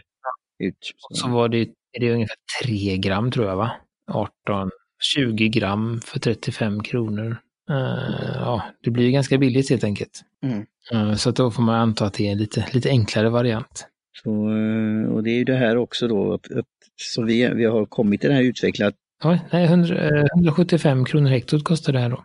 ut. 0.59 0.77
Så, 0.97 1.15
så 1.15 1.29
var 1.29 1.49
det, 1.49 1.61
är 1.93 1.99
det 1.99 2.11
ungefär 2.11 2.37
3 2.63 2.97
gram 2.97 3.31
tror 3.31 3.45
jag 3.45 3.55
va? 3.55 3.71
18, 4.11 4.69
20 5.15 5.49
gram 5.49 6.01
för 6.05 6.19
35 6.19 6.83
kronor. 6.83 7.37
Uh, 7.69 8.35
ja, 8.35 8.63
det 8.83 8.91
blir 8.91 9.11
ganska 9.11 9.37
billigt 9.37 9.69
helt 9.69 9.83
enkelt. 9.83 10.21
Mm. 10.43 10.65
Uh, 10.93 11.15
så 11.15 11.31
då 11.31 11.51
får 11.51 11.63
man 11.63 11.75
anta 11.75 12.05
att 12.05 12.13
det 12.13 12.27
är 12.27 12.31
en 12.31 12.37
lite, 12.37 12.65
lite 12.73 12.89
enklare 12.89 13.29
variant. 13.29 13.87
Så, 14.23 14.49
uh, 14.49 15.09
och 15.09 15.23
det 15.23 15.29
är 15.29 15.37
ju 15.37 15.43
det 15.43 15.55
här 15.55 15.77
också 15.77 16.07
då, 16.07 16.33
att, 16.33 16.51
att 16.51 16.65
så 16.95 17.23
vi, 17.23 17.53
vi 17.53 17.65
har 17.65 17.85
kommit 17.85 18.21
till 18.21 18.29
det 18.29 18.35
här 18.35 18.43
utvecklat. 18.43 18.95
Ja, 19.23 19.39
nej, 19.51 19.65
100, 19.65 20.25
175 20.35 21.05
kronor 21.05 21.29
hektot 21.29 21.63
kostar 21.63 21.93
det 21.93 21.99
här 21.99 22.09
då. 22.09 22.23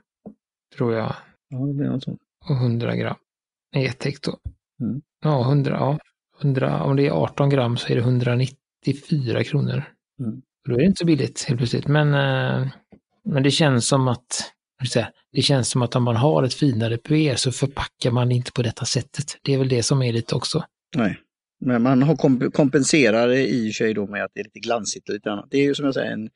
Tror 0.76 0.94
jag. 0.94 1.14
Ja, 1.48 1.58
det 1.58 1.84
är 1.84 1.88
något 1.88 2.04
sånt. 2.04 2.20
Och 2.50 2.56
100 2.56 2.96
gram 2.96 3.16
ett 3.76 4.04
hekto. 4.04 4.38
Mm. 4.80 5.02
Ja, 5.22 5.42
100, 5.42 5.72
ja, 5.72 5.98
100, 6.44 6.82
om 6.82 6.96
det 6.96 7.06
är 7.06 7.10
18 7.10 7.50
gram 7.50 7.76
så 7.76 7.88
är 7.88 7.94
det 7.94 8.00
194 8.00 9.44
kronor. 9.44 9.84
Mm. 10.20 10.42
Då 10.68 10.74
är 10.74 10.78
det 10.78 10.84
inte 10.84 10.98
så 10.98 11.06
billigt 11.06 11.44
helt 11.48 11.58
plötsligt. 11.58 11.86
Men, 11.86 12.14
eh, 12.14 12.68
men 13.24 13.42
det 13.42 13.50
känns 13.50 13.88
som 13.88 14.08
att 14.08 14.52
säga, 14.88 15.08
det 15.32 15.42
känns 15.42 15.68
som 15.68 15.82
att 15.82 15.96
om 15.96 16.02
man 16.02 16.16
har 16.16 16.42
ett 16.42 16.54
finare 16.54 16.98
puer 16.98 17.36
så 17.36 17.52
förpackar 17.52 18.10
man 18.10 18.32
inte 18.32 18.52
på 18.52 18.62
detta 18.62 18.84
sättet. 18.84 19.38
Det 19.42 19.54
är 19.54 19.58
väl 19.58 19.68
det 19.68 19.82
som 19.82 20.02
är 20.02 20.12
lite 20.12 20.34
också. 20.34 20.64
Nej. 20.96 21.18
Men 21.64 21.82
man 21.82 22.02
har 22.02 22.16
komp 22.16 22.54
kompenserar 22.54 23.28
det 23.28 23.46
i 23.48 23.72
sig 23.72 23.94
då 23.94 24.06
med 24.06 24.24
att 24.24 24.30
det 24.34 24.40
är 24.40 24.44
lite 24.44 24.58
glansigt 24.58 25.08
och 25.08 25.14
lite 25.14 25.32
annat. 25.32 25.46
Det 25.50 25.58
är 25.58 25.62
ju 25.62 25.74
som 25.74 25.84
jag 25.84 25.94
säger 25.94 26.12
en 26.12 26.30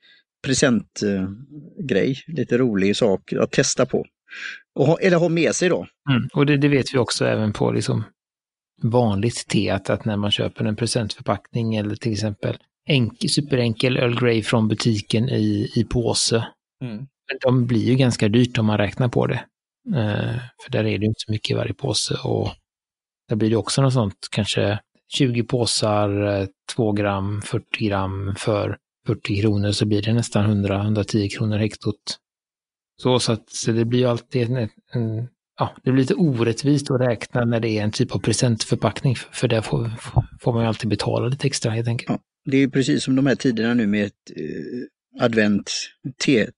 presentgrej, 0.46 2.22
lite 2.26 2.58
rolig 2.58 2.96
sak 2.96 3.32
att 3.32 3.50
testa 3.50 3.86
på. 3.86 4.06
Och 4.74 4.86
ha, 4.86 4.98
eller 4.98 5.16
ha 5.16 5.28
med 5.28 5.54
sig 5.54 5.68
då. 5.68 5.86
Mm. 6.10 6.28
Och 6.34 6.46
det, 6.46 6.56
det, 6.56 6.68
vet 6.68 6.94
vi 6.94 6.98
också 6.98 7.24
även 7.24 7.52
på 7.52 7.72
liksom 7.72 8.04
vanligt 8.82 9.48
te, 9.48 9.70
att, 9.70 9.90
att 9.90 10.04
när 10.04 10.16
man 10.16 10.30
köper 10.30 10.64
en 10.64 10.76
presentförpackning 10.76 11.74
eller 11.74 11.96
till 11.96 12.12
exempel 12.12 12.56
enkel, 12.88 13.30
superenkel 13.30 13.96
Earl 13.96 14.20
Grey 14.20 14.42
från 14.42 14.68
butiken 14.68 15.28
i, 15.28 15.72
i 15.76 15.84
påse. 15.84 16.46
Mm. 16.82 17.06
De 17.42 17.66
blir 17.66 17.84
ju 17.84 17.94
ganska 17.94 18.28
dyrt 18.28 18.58
om 18.58 18.66
man 18.66 18.78
räknar 18.78 19.08
på 19.08 19.26
det. 19.26 19.44
Eh, 19.94 20.36
för 20.64 20.70
där 20.70 20.84
är 20.86 20.98
det 20.98 21.06
inte 21.06 21.20
så 21.26 21.32
mycket 21.32 21.50
i 21.50 21.54
varje 21.54 21.74
påse 21.74 22.14
och 22.24 22.48
där 23.28 23.36
blir 23.36 23.50
det 23.50 23.56
också 23.56 23.82
något 23.82 23.92
sånt, 23.92 24.28
kanske 24.30 24.78
20 25.08 25.42
påsar, 25.42 26.48
2 26.74 26.92
gram, 26.92 27.42
40 27.42 27.86
gram 27.86 28.34
för 28.38 28.78
40 29.06 29.40
kronor 29.40 29.72
så 29.72 29.86
blir 29.86 30.02
det 30.02 30.12
nästan 30.12 30.66
100-110 30.66 31.28
kronor 31.36 31.58
hektot. 31.58 32.18
Så, 33.02 33.18
så, 33.18 33.32
att, 33.32 33.50
så 33.50 33.72
det 33.72 33.84
blir 33.84 34.00
ju 34.00 34.06
alltid 34.06 34.50
en, 34.50 34.68
en, 34.92 35.28
ja, 35.58 35.76
det 35.84 35.92
blir 35.92 36.02
lite 36.02 36.14
orättvist 36.14 36.90
att 36.90 37.00
räkna 37.00 37.44
när 37.44 37.60
det 37.60 37.68
är 37.68 37.82
en 37.82 37.90
typ 37.90 38.14
av 38.14 38.18
presentförpackning, 38.18 39.14
för 39.16 39.48
där 39.48 39.60
får, 39.60 39.90
får 40.40 40.52
man 40.52 40.62
ju 40.62 40.68
alltid 40.68 40.90
betala 40.90 41.28
lite 41.28 41.46
extra 41.46 41.70
helt 41.70 41.88
enkelt. 41.88 42.10
Ja, 42.10 42.18
det 42.50 42.56
är 42.56 42.68
precis 42.68 43.04
som 43.04 43.16
de 43.16 43.26
här 43.26 43.34
tiderna 43.34 43.74
nu 43.74 43.86
med 43.86 44.06
ett, 44.06 44.30
eh, 44.36 45.24
advent, 45.24 45.70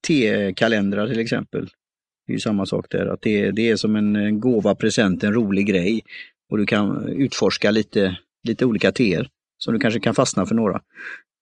T-kalendrar 0.07 1.07
till 1.07 1.19
exempel. 1.19 1.69
Det 2.27 2.31
är 2.31 2.35
ju 2.35 2.39
samma 2.39 2.65
sak 2.65 2.85
där, 2.89 3.05
att 3.05 3.21
det, 3.21 3.51
det 3.51 3.69
är 3.69 3.75
som 3.75 3.95
en, 3.95 4.15
en 4.15 4.39
gåva, 4.39 4.75
present, 4.75 5.23
en 5.23 5.33
rolig 5.33 5.67
grej. 5.67 6.01
Och 6.51 6.57
du 6.57 6.65
kan 6.65 7.07
utforska 7.07 7.71
lite, 7.71 8.17
lite 8.47 8.65
olika 8.65 8.91
teer 8.91 9.29
som 9.57 9.73
du 9.73 9.79
kanske 9.79 9.99
kan 9.99 10.15
fastna 10.15 10.45
för 10.45 10.55
några. 10.55 10.81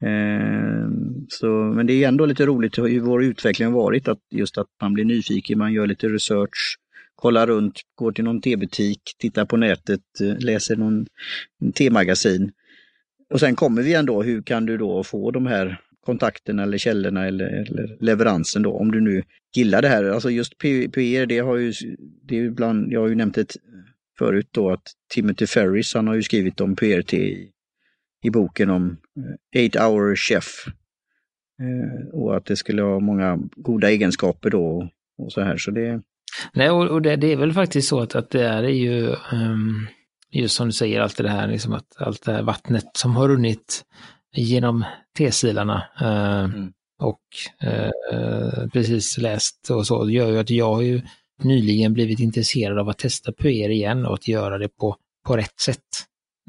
Eh, 0.03 0.89
så, 1.29 1.47
men 1.47 1.87
det 1.87 2.03
är 2.03 2.07
ändå 2.07 2.25
lite 2.25 2.45
roligt 2.45 2.77
hur 2.77 2.99
vår 2.99 3.23
utveckling 3.23 3.67
har 3.67 3.75
varit, 3.75 4.07
att 4.07 4.19
just 4.31 4.57
att 4.57 4.67
man 4.81 4.93
blir 4.93 5.05
nyfiken, 5.05 5.57
man 5.57 5.73
gör 5.73 5.87
lite 5.87 6.07
research, 6.07 6.77
kollar 7.17 7.47
runt, 7.47 7.81
går 7.95 8.11
till 8.11 8.23
någon 8.23 8.41
tebutik, 8.41 9.01
tittar 9.17 9.45
på 9.45 9.57
nätet, 9.57 10.01
eh, 10.21 10.37
läser 10.39 10.75
någon 10.75 11.05
temagasin. 11.73 12.51
Och 13.33 13.39
sen 13.39 13.55
kommer 13.55 13.81
vi 13.81 13.93
ändå, 13.93 14.23
hur 14.23 14.41
kan 14.41 14.65
du 14.65 14.77
då 14.77 15.03
få 15.03 15.31
de 15.31 15.45
här 15.45 15.81
kontakterna 16.05 16.63
eller 16.63 16.77
källorna 16.77 17.27
eller, 17.27 17.45
eller 17.45 17.97
leveransen 17.99 18.61
då, 18.61 18.73
om 18.73 18.91
du 18.91 19.01
nu 19.01 19.23
gillar 19.55 19.81
det 19.81 19.87
här. 19.87 20.03
Alltså 20.03 20.29
just 20.29 20.57
PR, 20.57 21.25
det 21.25 21.39
har 21.39 21.55
ju, 21.55 21.73
det 22.23 22.37
är 22.37 22.43
ibland, 22.43 22.93
jag 22.93 23.01
har 23.01 23.07
ju 23.07 23.15
nämnt 23.15 23.35
det 23.35 23.55
förut 24.19 24.47
då 24.51 24.71
att 24.71 24.83
Timothy 25.13 25.47
Ferris, 25.47 25.93
han 25.93 26.07
har 26.07 26.15
ju 26.15 26.23
skrivit 26.23 26.61
om 26.61 26.75
PRT 26.75 27.13
i, 27.13 27.51
i 28.23 28.29
boken 28.29 28.69
om 28.69 28.97
eh, 29.55 29.65
8 29.65 29.87
hour 29.87 30.15
chef. 30.15 30.65
Eh, 31.61 32.07
och 32.13 32.37
att 32.37 32.45
det 32.45 32.55
skulle 32.55 32.81
ha 32.81 32.99
många 32.99 33.39
goda 33.55 33.89
egenskaper 33.89 34.49
då 34.49 34.89
och 35.17 35.31
så 35.31 35.41
här. 35.41 35.57
Så 35.57 35.71
det... 35.71 36.01
Nej, 36.53 36.69
och, 36.69 36.87
och 36.87 37.01
det, 37.01 37.15
det, 37.15 37.31
är 37.31 37.37
väl 37.37 37.53
faktiskt 37.53 37.89
så 37.89 37.99
att, 37.99 38.15
att 38.15 38.29
det 38.29 38.43
är 38.43 38.63
ju 38.63 39.15
um, 39.31 39.87
just 40.31 40.55
som 40.55 40.67
du 40.67 40.73
säger, 40.73 41.01
allt 41.01 41.17
det 41.17 41.29
här, 41.29 41.47
liksom 41.47 41.73
att 41.73 42.01
allt 42.01 42.23
det 42.25 42.31
här 42.31 42.41
vattnet 42.41 42.85
som 42.93 43.15
har 43.15 43.27
runnit 43.27 43.85
genom 44.35 44.85
tesilarna 45.17 45.83
uh, 46.01 46.55
mm. 46.55 46.71
och 47.01 47.21
uh, 47.63 48.69
precis 48.73 49.17
läst 49.17 49.69
och 49.69 49.87
så, 49.87 50.09
gör 50.09 50.31
ju 50.31 50.39
att 50.39 50.49
jag 50.49 50.73
har 50.73 50.81
ju 50.81 51.01
nyligen 51.43 51.93
blivit 51.93 52.19
intresserad 52.19 52.79
av 52.79 52.89
att 52.89 52.97
testa 52.97 53.31
puer 53.31 53.69
igen 53.69 54.05
och 54.05 54.13
att 54.13 54.27
göra 54.27 54.57
det 54.57 54.69
på, 54.69 54.95
på 55.25 55.37
rätt 55.37 55.59
sätt. 55.59 55.79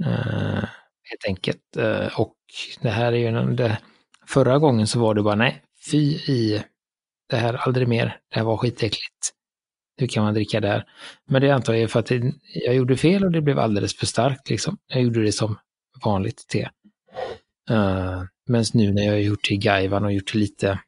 Uh, 0.01 0.65
helt 1.11 1.25
enkelt. 1.27 1.77
Och 2.17 2.37
det 2.83 2.91
här 2.91 3.13
är 3.13 3.17
ju 3.17 3.27
en, 3.27 3.57
det, 3.57 3.79
förra 4.27 4.59
gången 4.59 4.87
så 4.87 5.01
var 5.01 5.15
det 5.15 5.23
bara 5.23 5.35
nej, 5.35 5.63
fy 5.91 5.99
i 6.15 6.63
det 7.29 7.37
här 7.37 7.55
aldrig 7.55 7.89
mer, 7.89 8.05
det 8.05 8.39
här 8.39 8.45
var 8.45 8.57
skitäckligt. 8.57 9.33
Hur 9.99 10.07
kan 10.07 10.25
man 10.25 10.35
dricka 10.35 10.61
där? 10.61 10.85
Men 11.27 11.43
det 11.43 11.51
antar 11.51 11.75
jag 11.75 11.91
för 11.91 12.01
att 12.01 12.11
jag 12.67 12.75
gjorde 12.75 12.97
fel 12.97 13.25
och 13.25 13.31
det 13.31 13.41
blev 13.41 13.59
alldeles 13.59 13.97
för 13.97 14.07
starkt 14.07 14.51
liksom. 14.51 14.79
Jag 14.87 15.03
gjorde 15.03 15.23
det 15.23 15.33
som 15.33 15.59
vanligt 16.05 16.49
te. 16.49 16.69
Eh, 17.71 17.77
uh, 17.77 18.23
Men 18.47 18.65
nu 18.75 18.93
när 18.93 19.03
jag 19.03 19.13
har 19.13 19.19
gjort 19.19 19.49
det 19.49 19.55
i 19.55 19.57
Gaivan 19.57 20.05
och 20.05 20.13
gjort 20.13 20.33
det 20.33 20.39
lite, 20.39 20.79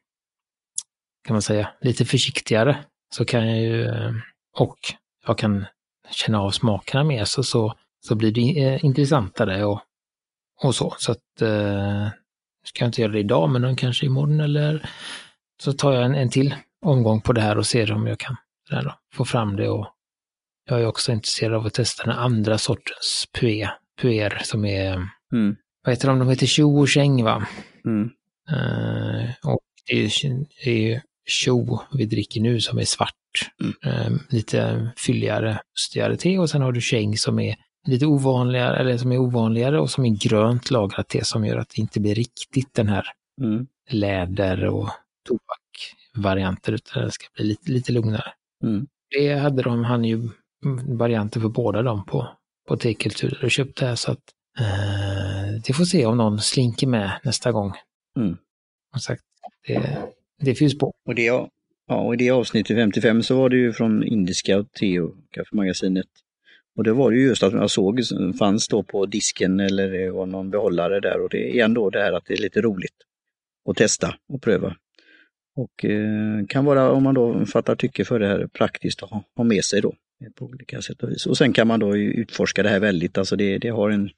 kan 1.27 1.33
man 1.33 1.41
säga, 1.41 1.69
lite 1.81 2.05
försiktigare 2.05 2.77
så 3.13 3.25
kan 3.25 3.47
jag 3.47 3.59
ju, 3.59 3.85
eh, 3.85 4.11
och 4.57 4.77
jag 5.27 5.37
kan 5.37 5.65
känna 6.11 6.41
av 6.41 6.51
smakerna 6.51 7.03
mer 7.03 7.25
så, 7.25 7.43
så, 7.43 7.73
så 8.07 8.15
blir 8.15 8.31
det 8.31 8.63
eh, 8.63 8.85
intressantare 8.85 9.65
och, 9.65 9.81
och 10.63 10.75
så. 10.75 10.95
Så 10.97 11.11
att, 11.11 11.41
uh, 11.41 12.07
ska 12.65 12.83
jag 12.83 12.87
inte 12.87 13.01
göra 13.01 13.11
det 13.11 13.19
idag, 13.19 13.49
men 13.49 13.75
kanske 13.75 14.05
imorgon 14.05 14.39
eller 14.39 14.89
så 15.63 15.73
tar 15.73 15.93
jag 15.93 16.05
en, 16.05 16.15
en 16.15 16.29
till 16.29 16.55
omgång 16.85 17.21
på 17.21 17.33
det 17.33 17.41
här 17.41 17.57
och 17.57 17.65
ser 17.65 17.91
om 17.91 18.07
jag 18.07 18.19
kan 18.19 18.35
där 18.71 18.83
då, 18.83 18.93
få 19.13 19.25
fram 19.25 19.55
det. 19.55 19.69
Och 19.69 19.87
jag 20.69 20.81
är 20.81 20.85
också 20.85 21.11
intresserad 21.11 21.53
av 21.53 21.65
att 21.65 21.73
testa 21.73 22.03
den 22.03 22.15
andra 22.15 22.57
sortens 22.57 23.27
puer, 23.39 23.69
puer 24.01 24.41
som 24.43 24.65
är, 24.65 24.93
mm. 25.33 25.55
vad 25.83 25.93
heter 25.93 26.07
de, 26.07 26.19
de 26.19 26.29
heter 26.29 26.47
Cho 26.47 26.79
och 26.79 26.89
Cheng 26.89 27.23
va? 27.23 27.47
Mm. 27.85 28.09
Uh, 28.51 29.29
och 29.43 29.61
det 29.87 30.05
är, 30.05 30.11
det 30.65 30.93
är 30.93 31.01
Cho 31.25 31.79
vi 31.93 32.05
dricker 32.05 32.41
nu 32.41 32.61
som 32.61 32.79
är 32.79 32.85
svart. 32.85 33.15
Mm. 33.61 34.07
Um, 34.07 34.19
lite 34.29 34.91
fylligare, 34.97 35.61
mustigare 35.73 36.17
te 36.17 36.39
och 36.39 36.49
sen 36.49 36.61
har 36.61 36.71
du 36.71 36.81
Cheng 36.81 37.17
som 37.17 37.39
är 37.39 37.55
lite 37.87 38.05
ovanligare, 38.05 38.77
eller 38.77 38.97
som 38.97 39.11
är 39.11 39.17
ovanligare 39.17 39.79
och 39.79 39.89
som 39.89 40.05
är 40.05 40.29
grönt 40.29 40.71
lagrat 40.71 41.07
te 41.07 41.23
som 41.23 41.45
gör 41.45 41.57
att 41.57 41.69
det 41.69 41.81
inte 41.81 41.99
blir 41.99 42.15
riktigt 42.15 42.73
den 42.73 42.87
här 42.87 43.05
mm. 43.41 43.67
läder 43.89 44.65
och 44.65 44.89
tobak-varianter 45.27 46.71
utan 46.71 47.03
det 47.03 47.11
ska 47.11 47.27
bli 47.35 47.45
lite, 47.45 47.71
lite 47.71 47.91
lugnare. 47.91 48.33
Mm. 48.63 48.87
Det 49.09 49.33
hade 49.33 49.61
de, 49.61 49.83
han 49.83 50.03
ju 50.03 50.29
varianter 50.87 51.39
för 51.39 51.49
båda 51.49 51.81
dem 51.81 52.05
på, 52.05 52.27
på 52.67 52.77
T-kultur 52.77 53.39
och 53.43 53.51
köpt 53.51 53.77
det 53.77 53.85
här 53.85 53.95
så 53.95 54.11
att 54.11 54.23
eh, 54.59 55.61
det 55.65 55.73
får 55.73 55.85
se 55.85 56.05
om 56.05 56.17
någon 56.17 56.39
slinker 56.39 56.87
med 56.87 57.11
nästa 57.23 57.51
gång. 57.51 57.73
Mm. 58.19 58.37
Som 58.91 58.99
sagt, 58.99 59.23
det, 59.67 59.97
det 60.39 60.55
finns 60.55 60.77
på. 60.77 60.93
Och 61.07 61.15
det, 61.15 61.23
ja, 61.23 61.49
och 61.87 62.13
i 62.13 62.17
det 62.17 62.31
avsnittet 62.31 62.77
55 62.77 63.23
så 63.23 63.35
var 63.35 63.49
det 63.49 63.57
ju 63.57 63.73
från 63.73 64.03
Indiska 64.03 64.65
te 64.79 64.99
och 64.99 65.15
kaffemagasinet. 65.31 66.07
Och 66.75 66.83
det 66.83 66.93
var 66.93 67.11
ju 67.11 67.23
just 67.23 67.43
att 67.43 67.53
jag 67.53 67.71
såg 67.71 68.01
fanns 68.39 68.67
då 68.67 68.83
på 68.83 69.05
disken 69.05 69.59
eller 69.59 69.91
det 69.91 70.11
var 70.11 70.25
någon 70.25 70.49
behållare 70.49 70.99
där 70.99 71.21
och 71.21 71.29
det 71.29 71.59
är 71.59 71.65
ändå 71.65 71.89
det 71.89 71.99
här 71.99 72.13
att 72.13 72.25
det 72.25 72.33
är 72.33 72.41
lite 72.41 72.61
roligt 72.61 72.95
att 73.69 73.77
testa 73.77 74.15
och 74.33 74.41
pröva. 74.41 74.75
Och 75.55 75.85
eh, 75.85 76.45
kan 76.49 76.65
vara, 76.65 76.91
om 76.91 77.03
man 77.03 77.15
då 77.15 77.45
fattar 77.45 77.75
tycke 77.75 78.05
för 78.05 78.19
det 78.19 78.27
här, 78.27 78.47
praktiskt 78.47 79.03
att 79.03 79.09
ha, 79.09 79.23
ha 79.35 79.43
med 79.43 79.63
sig 79.63 79.81
då 79.81 79.93
på 80.35 80.45
olika 80.45 80.81
sätt 80.81 81.03
och 81.03 81.11
vis. 81.11 81.25
Och 81.25 81.37
sen 81.37 81.53
kan 81.53 81.67
man 81.67 81.79
då 81.79 81.97
utforska 81.97 82.63
det 82.63 82.69
här 82.69 82.79
väldigt, 82.79 83.17
alltså 83.17 83.35
det, 83.35 83.57
det 83.57 83.69
har 83.69 83.89
en, 83.89 84.09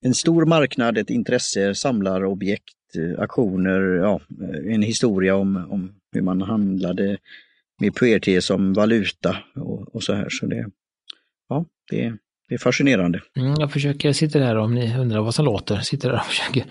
en 0.00 0.14
stor 0.14 0.46
marknad, 0.46 0.98
ett 0.98 1.10
intresse, 1.10 1.74
samlarobjekt, 1.74 2.96
eh, 2.96 3.22
aktioner, 3.22 3.80
ja, 3.80 4.20
en 4.66 4.82
historia 4.82 5.36
om, 5.36 5.56
om 5.70 5.94
hur 6.12 6.22
man 6.22 6.42
handlade 6.42 7.18
med 7.80 7.94
PRT 7.94 8.44
som 8.44 8.72
valuta 8.72 9.36
och, 9.54 9.94
och 9.94 10.02
så 10.02 10.12
här. 10.12 10.26
Så 10.30 10.46
det, 10.46 10.66
ja, 11.48 11.64
det, 11.90 12.12
det 12.48 12.54
är 12.54 12.58
fascinerande. 12.58 13.20
Mm, 13.36 13.54
jag 13.58 13.72
försöker, 13.72 14.08
jag 14.08 14.16
sitter 14.16 14.40
där 14.40 14.56
om 14.56 14.74
ni 14.74 14.98
undrar 14.98 15.20
vad 15.20 15.34
som 15.34 15.44
låter, 15.44 15.76
sitter 15.80 16.08
där 16.08 16.16
och 16.16 16.24
försöker 16.26 16.64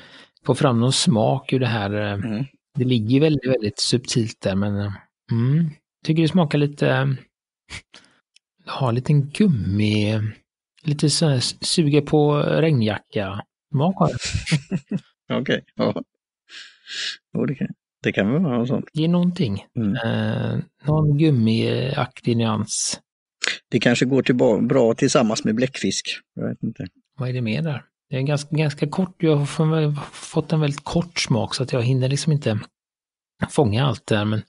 få 0.45 0.55
fram 0.55 0.79
någon 0.79 0.93
smak 0.93 1.53
ur 1.53 1.59
det 1.59 1.67
här 1.67 1.93
eh, 1.93 2.13
mm. 2.13 2.45
Det 2.77 2.83
ligger 2.83 3.19
väldigt, 3.19 3.51
väldigt 3.51 3.79
subtilt 3.79 4.41
där, 4.41 4.55
men 4.55 4.79
eh, 4.79 4.93
mm, 5.31 5.69
tycker 6.05 6.21
det 6.21 6.27
smakar 6.27 6.57
lite, 6.57 6.89
eh, 6.89 7.07
har 8.65 8.89
en 8.89 8.95
liten 8.95 9.29
gummi, 9.29 10.19
lite 10.83 11.09
så 11.09 11.27
här, 11.27 11.39
suger 11.65 12.01
på 12.01 12.37
regnjacka 12.39 13.41
smak 13.71 13.95
har 13.99 14.09
Okej, 15.33 15.41
okay, 15.41 15.61
ja. 15.75 16.03
Oh, 17.33 17.45
det, 17.45 17.55
kan, 17.55 17.67
det 18.03 18.11
kan 18.11 18.33
väl 18.33 18.41
vara 18.41 18.57
något 18.57 18.67
sånt. 18.67 18.89
Det 18.93 19.03
är 19.03 19.07
någonting. 19.07 19.65
Mm. 19.77 19.95
Eh, 19.95 20.59
någon 20.85 21.17
gummiaktig 21.17 22.37
nyans. 22.37 22.99
Det 23.69 23.79
kanske 23.79 24.05
går 24.05 24.21
till 24.21 24.35
bra 24.67 24.93
tillsammans 24.93 25.43
med 25.43 25.55
bläckfisk. 25.55 26.05
Jag 26.35 26.49
vet 26.49 26.63
inte. 26.63 26.87
Vad 27.17 27.29
är 27.29 27.33
det 27.33 27.41
mer 27.41 27.61
där? 27.61 27.83
Det 28.11 28.17
är 28.17 28.21
ganska, 28.21 28.55
ganska 28.55 28.87
kort, 28.89 29.23
jag 29.23 29.35
har 29.35 29.95
fått 30.11 30.53
en 30.53 30.59
väldigt 30.59 30.83
kort 30.83 31.19
smak 31.19 31.55
så 31.55 31.63
att 31.63 31.73
jag 31.73 31.83
hinner 31.83 32.09
liksom 32.09 32.33
inte 32.33 32.59
fånga 33.49 33.85
allt 33.85 34.07
där. 34.07 34.25
Men 34.25 34.39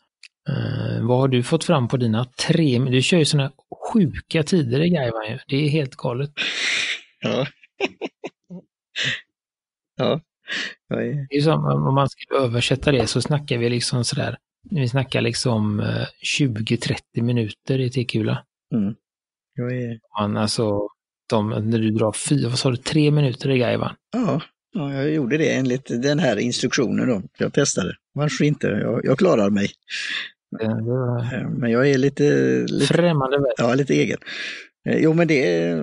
eh, 0.49 1.07
vad 1.07 1.19
har 1.19 1.29
du 1.29 1.43
fått 1.43 1.65
fram 1.65 1.89
på 1.89 1.97
dina 1.97 2.25
tre, 2.25 2.79
du 2.79 3.03
kör 3.03 3.19
ju 3.19 3.25
sådana 3.25 3.53
sjuka 3.93 4.43
tider 4.43 4.81
i 4.81 4.89
Gaivan 4.89 5.39
Det 5.49 5.57
är 5.57 5.69
helt 5.69 5.97
galet. 5.97 6.31
Ja. 7.21 7.47
ja. 9.97 10.21
Är... 10.91 11.27
Det 11.31 11.37
är 11.37 11.41
som 11.41 11.65
om 11.65 11.95
man 11.95 12.09
skulle 12.09 12.41
översätta 12.41 12.93
det 12.93 13.07
så 13.07 13.23
snackar 13.23 13.59
vi 13.59 13.71
liksom 13.71 14.05
sådär, 14.05 14.39
vi 14.71 14.89
snackar 14.89 15.21
liksom 15.21 15.81
eh, 15.81 16.07
20-30 16.41 17.01
minuter 17.15 17.79
i 17.79 17.91
T-kula. 17.91 18.45
Mm. 18.75 18.95
Jag 19.55 19.73
är... 19.77 20.01
Man, 20.19 20.37
alltså, 20.37 20.89
de, 21.37 21.49
när 21.51 21.79
du 21.79 21.91
drar 21.91 22.13
fyra, 22.13 22.49
vad 22.49 22.59
sa 22.59 22.71
du, 22.71 22.77
tre 22.77 23.11
minuter 23.11 23.51
i 23.51 23.59
Gaivan? 23.59 23.95
Ja, 24.13 24.43
ja, 24.75 24.95
jag 24.95 25.11
gjorde 25.11 25.39
det 25.39 25.55
enligt 25.55 26.03
den 26.03 26.19
här 26.19 26.37
instruktionen 26.37 27.09
då. 27.09 27.23
Jag 27.39 27.53
testade. 27.53 27.95
Varför 28.15 28.45
inte? 28.45 28.67
Jag, 28.67 29.05
jag 29.05 29.19
klarar 29.19 29.51
mig. 29.51 29.71
Var 30.61 31.33
Eh, 31.35 31.49
Men 31.49 31.71
jag 31.71 31.91
är 31.91 31.99
lite, 31.99 32.25
lite, 32.69 32.95
främmande 32.95 33.39
värld. 33.39 33.55
ja, 33.57 33.75
lite 33.75 33.95
egen. 33.95 34.19
Eh, 34.89 34.99
Jo, 34.99 35.13
men 35.13 35.29
det, 35.29 35.75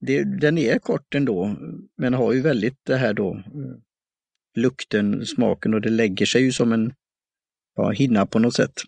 det, 0.00 0.24
den 0.40 0.58
är 0.58 0.78
kort 0.78 1.14
ändå, 1.14 1.56
men 1.96 2.14
har 2.14 2.32
ju 2.32 2.40
väldigt 2.40 2.78
det 2.86 2.96
här 2.96 3.14
då, 3.14 3.34
eh, 3.34 3.76
lukten, 4.56 5.26
smaken 5.26 5.74
och 5.74 5.80
det 5.80 5.90
lägger 5.90 6.26
sig 6.26 6.42
ju 6.42 6.52
som 6.52 6.72
en 6.72 6.92
ja, 7.76 7.90
hinna 7.90 8.26
på 8.26 8.38
något 8.38 8.54
sätt. 8.54 8.82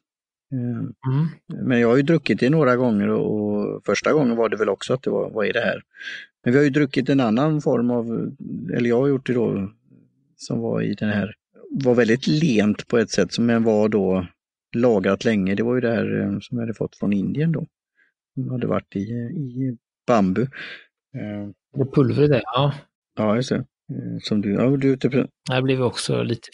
Mm. 0.53 0.93
Men 1.67 1.81
jag 1.81 1.89
har 1.89 1.97
ju 1.97 2.03
druckit 2.03 2.41
det 2.41 2.51
några 2.51 2.77
gånger 2.77 3.09
och 3.09 3.60
första 3.87 4.13
gången 4.13 4.37
var 4.37 4.49
det 4.49 4.57
väl 4.57 4.69
också 4.69 4.95
att 4.95 5.03
det 5.03 5.11
var, 5.11 5.31
vad 5.31 5.47
är 5.47 5.53
det 5.53 5.61
här? 5.61 5.83
Men 6.45 6.53
vi 6.53 6.59
har 6.59 6.65
ju 6.65 6.71
druckit 6.71 7.09
en 7.09 7.21
annan 7.21 7.61
form 7.61 7.91
av, 7.91 8.33
eller 8.75 8.89
jag 8.89 9.01
har 9.01 9.09
gjort 9.09 9.27
det 9.27 9.33
då, 9.33 9.73
som 10.37 10.61
var 10.61 10.83
i 10.83 10.95
den 10.95 11.09
här, 11.11 11.35
var 11.71 11.95
väldigt 11.95 12.27
lent 12.27 12.89
på 12.89 12.99
ett 12.99 13.11
sätt, 13.11 13.33
som 13.33 13.47
men 13.47 13.65
var 13.65 13.89
då 13.89 14.27
lagrat 14.77 15.25
länge. 15.25 15.55
Det 15.55 15.63
var 15.63 15.75
ju 15.75 15.81
det 15.81 15.91
här 15.91 16.21
eh, 16.21 16.39
som 16.41 16.59
jag 16.59 16.63
hade 16.63 16.75
fått 16.75 16.97
från 16.97 17.13
Indien 17.13 17.53
då. 17.53 17.67
Som 18.35 18.51
hade 18.51 18.67
varit 18.67 18.97
i, 18.97 19.01
i 19.01 19.77
bambu. 20.07 20.43
Eh, 20.43 21.49
Det 21.77 21.91
pulvret 21.95 22.31
där, 22.31 22.43
ja. 22.45 22.75
Ja, 23.17 23.37
just 23.37 23.49
det. 23.49 23.57
Eh, 23.57 24.19
Som 24.23 24.41
du, 24.41 24.53
ja, 24.53 24.77
du, 24.77 24.97
typ, 24.97 25.13
Här 25.51 25.63
blev 25.63 25.83
också 25.83 26.23
lite 26.23 26.49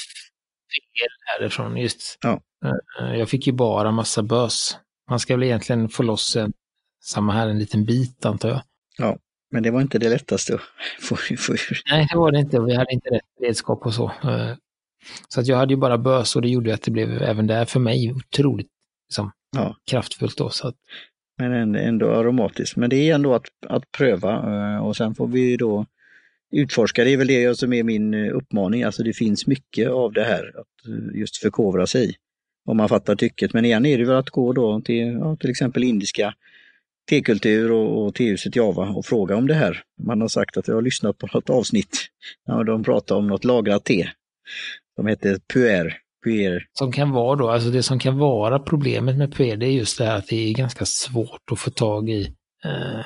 fel 0.72 1.08
härifrån 1.26 1.76
just. 1.76 2.18
Ja. 2.22 2.40
Jag 2.98 3.28
fick 3.28 3.46
ju 3.46 3.52
bara 3.52 3.90
massa 3.90 4.22
bös. 4.22 4.78
Man 5.10 5.20
ska 5.20 5.36
väl 5.36 5.42
egentligen 5.42 5.88
få 5.88 6.02
loss 6.02 6.36
en, 6.36 6.52
samma 7.06 7.32
här, 7.32 7.48
en 7.48 7.58
liten 7.58 7.84
bit 7.84 8.24
antar 8.26 8.48
jag. 8.98 9.18
men 9.50 9.62
det 9.62 9.70
var 9.70 9.80
inte 9.80 9.98
det 9.98 10.08
lättaste 10.08 10.54
att 10.54 10.60
få, 11.00 11.16
få 11.16 11.52
ur. 11.52 11.80
Nej, 11.90 12.06
det 12.12 12.18
var 12.18 12.32
det 12.32 12.38
inte. 12.38 12.60
Vi 12.60 12.74
hade 12.74 12.92
inte 12.92 13.08
rätt 13.10 13.20
redskap 13.42 13.86
och 13.86 13.94
så. 13.94 14.04
Eh, 14.24 14.52
Så 15.28 15.40
att 15.40 15.46
jag 15.46 15.56
hade 15.56 15.72
ju 15.72 15.76
bara 15.80 15.98
bös 15.98 16.36
och 16.36 16.42
det 16.42 16.48
gjorde 16.48 16.74
att 16.74 16.82
det 16.82 16.90
blev 16.90 17.22
även 17.22 17.46
där 17.46 17.64
för 17.64 17.80
mig 17.80 18.12
otroligt 18.12 18.68
liksom, 19.08 19.30
Ja. 19.56 19.76
kraftfullt 19.90 20.36
då. 20.38 20.50
Så 20.50 20.68
att, 20.68 20.74
Men 21.38 21.52
ändå, 21.52 21.78
ändå 21.78 22.10
aromatiskt. 22.10 22.76
Men 22.76 22.90
det 22.90 22.96
är 23.10 23.14
ändå 23.14 23.34
att, 23.34 23.46
att 23.66 23.90
pröva 23.90 24.32
eh, 24.76 24.86
och 24.86 24.96
sen 24.96 25.14
får 25.14 25.26
vi 25.26 25.56
då 25.56 25.86
utforska. 26.52 27.04
Det 27.04 27.10
är 27.12 27.16
väl 27.16 27.26
det 27.26 27.58
som 27.58 27.72
är 27.72 27.82
min 27.82 28.14
eh, 28.14 28.36
uppmaning. 28.36 28.82
Alltså 28.82 29.02
det 29.02 29.12
finns 29.12 29.46
mycket 29.46 29.90
av 29.90 30.12
det 30.12 30.24
här 30.24 30.52
att 30.60 31.14
just 31.14 31.36
förkovra 31.36 31.86
sig 31.86 32.10
i. 32.10 32.14
Om 32.68 32.76
man 32.76 32.88
fattar 32.88 33.16
tycket. 33.16 33.52
Men 33.52 33.64
igen 33.64 33.86
är 33.86 33.98
det 33.98 34.04
väl 34.04 34.16
att 34.16 34.30
gå 34.30 34.52
då 34.52 34.80
till 34.80 35.06
ja, 35.20 35.36
till 35.36 35.50
exempel 35.50 35.84
indiska 35.84 36.34
tekultur 37.08 37.72
och, 37.72 38.04
och 38.04 38.14
tehuset 38.14 38.56
Java 38.56 38.88
och 38.88 39.06
fråga 39.06 39.36
om 39.36 39.46
det 39.46 39.54
här. 39.54 39.82
Man 40.02 40.20
har 40.20 40.28
sagt 40.28 40.56
att 40.56 40.68
jag 40.68 40.74
har 40.74 40.82
lyssnat 40.82 41.18
på 41.18 41.28
något 41.34 41.50
avsnitt 41.50 42.06
när 42.46 42.64
de 42.64 42.84
pratar 42.84 43.16
om 43.16 43.26
något 43.26 43.44
lagrat 43.44 43.84
te. 43.84 44.08
De 44.96 45.06
heter 45.06 45.38
puer. 45.54 45.98
puer. 46.24 46.66
som 46.72 46.92
kan 46.92 47.10
vara 47.10 47.36
då, 47.36 47.50
alltså 47.50 47.70
det 47.70 47.82
som 47.82 47.98
kan 47.98 48.18
vara 48.18 48.58
problemet 48.58 49.16
med 49.16 49.34
puer, 49.34 49.56
det 49.56 49.66
är 49.66 49.72
just 49.72 49.98
det 49.98 50.04
här 50.04 50.16
att 50.16 50.26
det 50.26 50.50
är 50.50 50.54
ganska 50.54 50.84
svårt 50.84 51.52
att 51.52 51.58
få 51.58 51.70
tag 51.70 52.10
i. 52.10 52.24
Eh, 52.64 53.04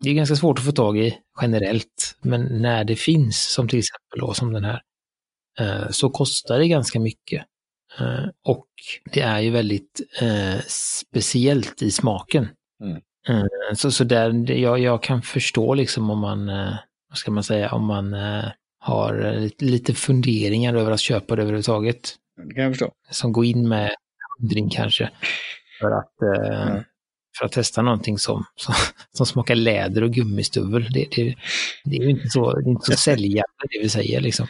det 0.00 0.10
är 0.10 0.14
ganska 0.14 0.36
svårt 0.36 0.58
att 0.58 0.64
få 0.64 0.72
tag 0.72 0.98
i 0.98 1.18
generellt, 1.42 2.18
men 2.22 2.62
när 2.62 2.84
det 2.84 2.96
finns, 2.96 3.52
som 3.52 3.68
till 3.68 3.78
exempel 3.78 4.20
då, 4.20 4.34
som 4.34 4.52
den 4.52 4.64
här, 4.64 4.82
eh, 5.58 5.90
så 5.90 6.10
kostar 6.10 6.58
det 6.58 6.68
ganska 6.68 7.00
mycket. 7.00 7.44
Eh, 7.98 8.28
och 8.44 8.66
det 9.12 9.20
är 9.20 9.40
ju 9.40 9.50
väldigt 9.50 10.00
eh, 10.20 10.60
speciellt 10.66 11.82
i 11.82 11.90
smaken. 11.90 12.48
Mm. 12.82 12.96
Eh, 13.28 13.74
så 13.74 13.90
så 13.90 14.04
där, 14.04 14.50
jag, 14.50 14.78
jag 14.78 15.02
kan 15.02 15.22
förstå 15.22 15.74
liksom 15.74 16.10
om 16.10 16.18
man, 16.18 16.48
eh, 16.48 16.74
vad 17.08 17.18
ska 17.18 17.30
man 17.30 17.44
säga, 17.44 17.72
om 17.72 17.84
man 17.84 18.14
eh, 18.14 18.44
har 18.78 19.40
lite, 19.64 19.94
funderingar 19.94 20.74
över 20.74 20.90
att 20.90 21.00
köpa 21.00 21.36
det 21.36 21.42
överhuvudtaget 21.42 22.14
Det 22.48 22.54
kan 22.54 22.62
jag 22.64 22.72
förstå. 22.72 22.92
som 23.10 23.32
går 23.32 23.44
in 23.44 23.68
med 23.68 23.90
hundring 24.40 24.70
kanske. 24.70 25.10
För 25.80 25.90
att, 25.90 26.12
Mm. 26.66 26.84
för 27.38 27.46
att 27.46 27.52
testa 27.52 27.82
någonting 27.82 28.18
som, 28.18 28.44
som, 28.56 28.74
som 29.12 29.26
smakar 29.26 29.54
läder 29.54 30.02
och 30.02 30.10
gummistuvel. 30.10 30.82
Det, 30.92 31.08
det, 31.16 31.34
det 31.84 31.96
är 31.96 32.02
ju 32.02 32.10
inte 32.10 32.28
så, 32.28 32.52
det 32.60 32.68
är 32.68 32.70
inte 32.70 32.86
så 32.86 32.96
säljande 32.96 33.42
det 33.70 33.78
vi 33.82 33.88
säger 33.88 34.20
liksom. 34.20 34.46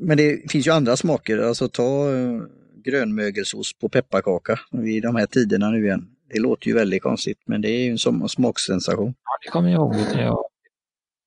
Men 0.00 0.16
det 0.16 0.50
finns 0.52 0.66
ju 0.66 0.70
andra 0.70 0.96
smaker, 0.96 1.38
alltså 1.38 1.68
ta 1.68 2.08
grönmögelsås 2.84 3.78
på 3.78 3.88
pepparkaka 3.88 4.60
i 4.86 5.00
de 5.00 5.16
här 5.16 5.26
tiderna 5.26 5.70
nu 5.70 5.84
igen. 5.84 6.08
Det 6.28 6.40
låter 6.40 6.68
ju 6.68 6.74
väldigt 6.74 7.02
konstigt 7.02 7.38
men 7.46 7.60
det 7.60 7.68
är 7.68 7.84
ju 7.84 7.90
en 7.90 7.98
som 7.98 8.28
smaksensation. 8.28 9.14
Ja, 9.24 9.30
det 9.44 9.50
kommer 9.50 9.68
jag 9.70 9.76
ihåg 9.76 9.94
när 10.14 10.22
jag 10.22 10.44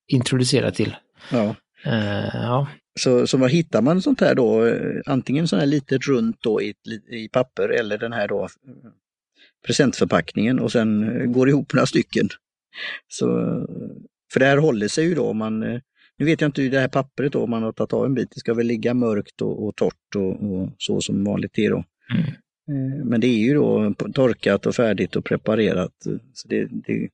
introducerade 0.08 0.72
till. 0.76 0.96
Ja. 1.32 1.56
Eh, 1.86 2.30
ja, 2.34 2.68
Så, 3.00 3.28
så 3.28 3.38
vad 3.38 3.52
hittar 3.52 3.82
man 3.82 4.02
sånt 4.02 4.22
här 4.22 4.36
då? 4.36 4.66
Eh, 4.66 5.02
Antingen 5.06 5.48
sån 5.48 5.60
här 5.60 5.66
litet 5.66 6.08
runt 6.08 6.38
då 6.42 6.62
i, 6.62 6.74
i 7.12 7.30
papper 7.30 7.70
eller 7.70 7.98
den 7.98 8.14
här 8.14 8.28
då 8.28 8.44
eh, 8.44 8.50
presentförpackningen 9.68 10.60
och 10.60 10.72
sen 10.72 11.32
går 11.32 11.50
ihop 11.50 11.74
några 11.74 11.86
stycken. 11.86 12.30
Så, 13.08 13.26
för 14.34 14.40
det 14.40 14.46
här 14.46 14.58
håller 14.58 14.88
sig 14.88 15.06
ju 15.06 15.16
då 15.16 15.26
om 15.30 15.38
man, 15.38 15.60
nu 16.18 16.26
vet 16.26 16.42
jag 16.42 16.48
inte 16.48 16.62
hur 16.62 16.70
det 16.72 16.80
här 16.80 16.88
pappret 16.88 17.34
då, 17.34 17.44
om 17.44 17.50
man 17.50 17.64
har 17.64 17.72
tagit 17.72 17.94
av 17.94 18.06
en 18.06 18.14
bit, 18.14 18.32
det 18.34 18.40
ska 18.40 18.54
väl 18.54 18.68
ligga 18.68 18.94
mörkt 18.94 19.42
och, 19.42 19.68
och 19.68 19.76
torrt 19.76 20.16
och, 20.16 20.52
och 20.52 20.70
så 20.78 21.02
som 21.02 21.24
vanligt 21.24 21.58
är 21.60 21.70
då. 21.70 21.84
Mm. 22.14 22.32
Eh, 22.70 23.06
Men 23.06 23.22
det 23.22 23.28
är 23.28 23.38
ju 23.40 23.54
då 23.54 23.94
torkat 24.14 24.66
och 24.66 24.76
färdigt 24.76 25.16
och 25.16 25.26
preparerat. 25.26 25.94
Så 26.34 26.48
det, 26.48 26.66
det, 26.72 27.10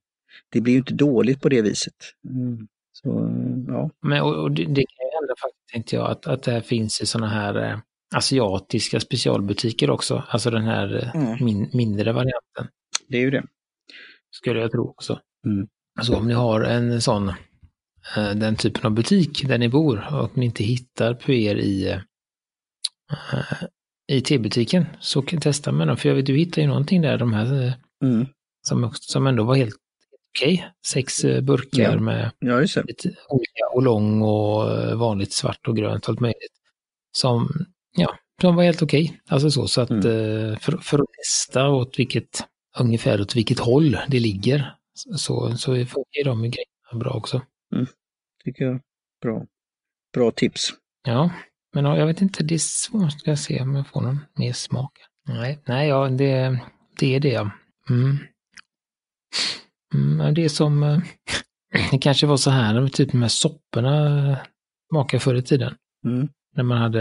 det 0.51 0.61
blir 0.61 0.73
ju 0.73 0.79
inte 0.79 0.93
dåligt 0.93 1.41
på 1.41 1.49
det 1.49 1.61
viset. 1.61 1.95
Mm. 2.29 2.67
Så 2.91 3.09
eh, 3.09 3.57
ja, 3.67 3.89
men 4.01 4.21
och, 4.21 4.35
och 4.43 4.51
det, 4.51 4.61
det 4.63 4.85
kan 4.85 5.05
ju 5.05 5.11
hända 5.19 5.33
faktiskt, 5.41 5.67
tänkte 5.73 5.95
jag, 5.95 6.11
att, 6.11 6.27
att 6.27 6.43
det 6.43 6.51
här 6.51 6.61
finns 6.61 7.01
i 7.01 7.05
sådana 7.05 7.27
här 7.29 7.71
eh, 7.71 7.79
asiatiska 8.15 8.99
specialbutiker 8.99 9.89
också. 9.89 10.23
Alltså 10.29 10.49
den 10.49 10.63
här 10.63 11.11
Mm. 11.15 11.45
min, 11.45 11.69
mindre 11.73 12.11
varianten. 12.11 12.67
det 13.07 13.17
är 13.17 13.21
ju 13.21 13.31
det. 13.31 13.43
skulle 14.31 14.59
jag 14.59 14.71
tro 14.71 14.89
också. 14.89 15.19
Mm. 15.45 15.67
Så 16.01 16.15
om 16.17 16.27
ni 16.27 16.33
har 16.33 16.61
en 16.61 17.01
sån, 17.01 17.33
den 18.15 18.55
typen 18.55 18.85
av 18.85 18.91
butik 18.91 19.47
där 19.47 19.57
ni 19.57 19.69
bor 19.69 20.13
och 20.13 20.37
ni 20.37 20.45
inte 20.45 20.63
hittar 20.63 21.13
puer 21.13 21.57
i, 21.59 21.99
i 24.07 24.21
tebutiken 24.21 24.85
så 24.99 25.21
kan 25.21 25.41
testa 25.41 25.71
med 25.71 25.87
dem. 25.87 25.97
För 25.97 26.09
jag 26.09 26.15
vet, 26.15 26.25
du 26.25 26.37
hittar 26.37 26.61
ju 26.61 26.67
någonting 26.67 27.01
där, 27.01 27.17
de 27.17 27.33
här 27.33 27.63
eh, 27.67 27.73
Mm. 28.03 28.25
som, 28.67 28.91
som 28.93 29.27
ändå 29.27 29.43
var 29.43 29.55
helt 29.55 29.75
okej. 30.37 30.67
Sex 30.87 31.23
eh, 31.23 31.41
burkar 31.41 31.93
Ja. 31.93 31.99
med 31.99 32.31
Ja, 32.39 32.59
lite 32.59 33.15
olika 33.29 33.63
och 33.73 33.83
lång 33.83 34.21
och 34.21 34.71
eh, 34.71 34.95
vanligt 34.95 35.33
svart 35.33 35.67
och 35.67 35.77
grönt, 35.77 36.09
allt 36.09 36.19
möjligt. 36.19 36.53
Som, 37.11 37.49
ja, 37.97 38.17
de 38.41 38.55
var 38.55 38.63
helt 38.63 38.81
okej. 38.81 39.19
Alltså 39.29 39.51
så, 39.51 39.67
så 39.67 39.81
att 39.81 39.89
Mm. 39.89 40.01
för, 40.59 40.77
för 40.77 40.99
att 40.99 41.05
testa 41.23 41.69
åt 41.69 41.99
vilket, 41.99 42.43
ungefär 42.79 43.21
åt 43.21 43.35
vilket 43.35 43.59
håll 43.59 43.97
det 44.07 44.19
ligger, 44.19 44.75
så, 45.15 45.57
så 45.57 45.73
är 45.75 46.23
de 46.23 46.41
grejerna 46.41 46.99
bra 46.99 47.11
också. 47.11 47.41
Tycker 48.43 48.65
jag. 48.65 48.79
Bra. 49.21 49.45
Bra 50.13 50.31
tips. 50.31 50.69
Ja, 51.07 51.29
men 51.75 51.85
ja, 51.85 51.97
jag 51.97 52.05
vet 52.05 52.21
inte, 52.21 52.43
det 52.43 52.53
är 52.53 52.59
svårt, 52.59 53.11
ska 53.11 53.31
jag 53.31 53.39
se 53.39 53.61
om 53.61 53.75
jag 53.75 53.87
får 53.87 54.01
någon 54.01 54.19
mer 54.35 54.53
smak. 54.53 54.91
Nej, 55.27 55.59
nej, 55.65 55.87
ja, 55.87 56.09
det, 56.09 56.59
det 56.99 57.15
är 57.15 57.19
det. 57.19 57.29
ja. 57.29 57.51
Mm. 57.89 58.17
Mm, 59.93 60.33
det 60.33 60.45
är 60.45 60.49
som, 60.49 60.83
eh, 60.83 60.99
det 61.91 61.97
kanske 61.97 62.27
var 62.27 62.37
så 62.37 62.49
här, 62.49 62.87
typ 62.87 63.13
här 63.13 63.27
sopporna 63.27 64.29
eh, 64.31 64.37
smakade 64.91 65.21
förr 65.21 65.35
i 65.35 65.41
tiden. 65.41 65.73
Mm. 66.05 66.29
När 66.55 66.63
man 66.63 66.77
hade, 66.77 66.99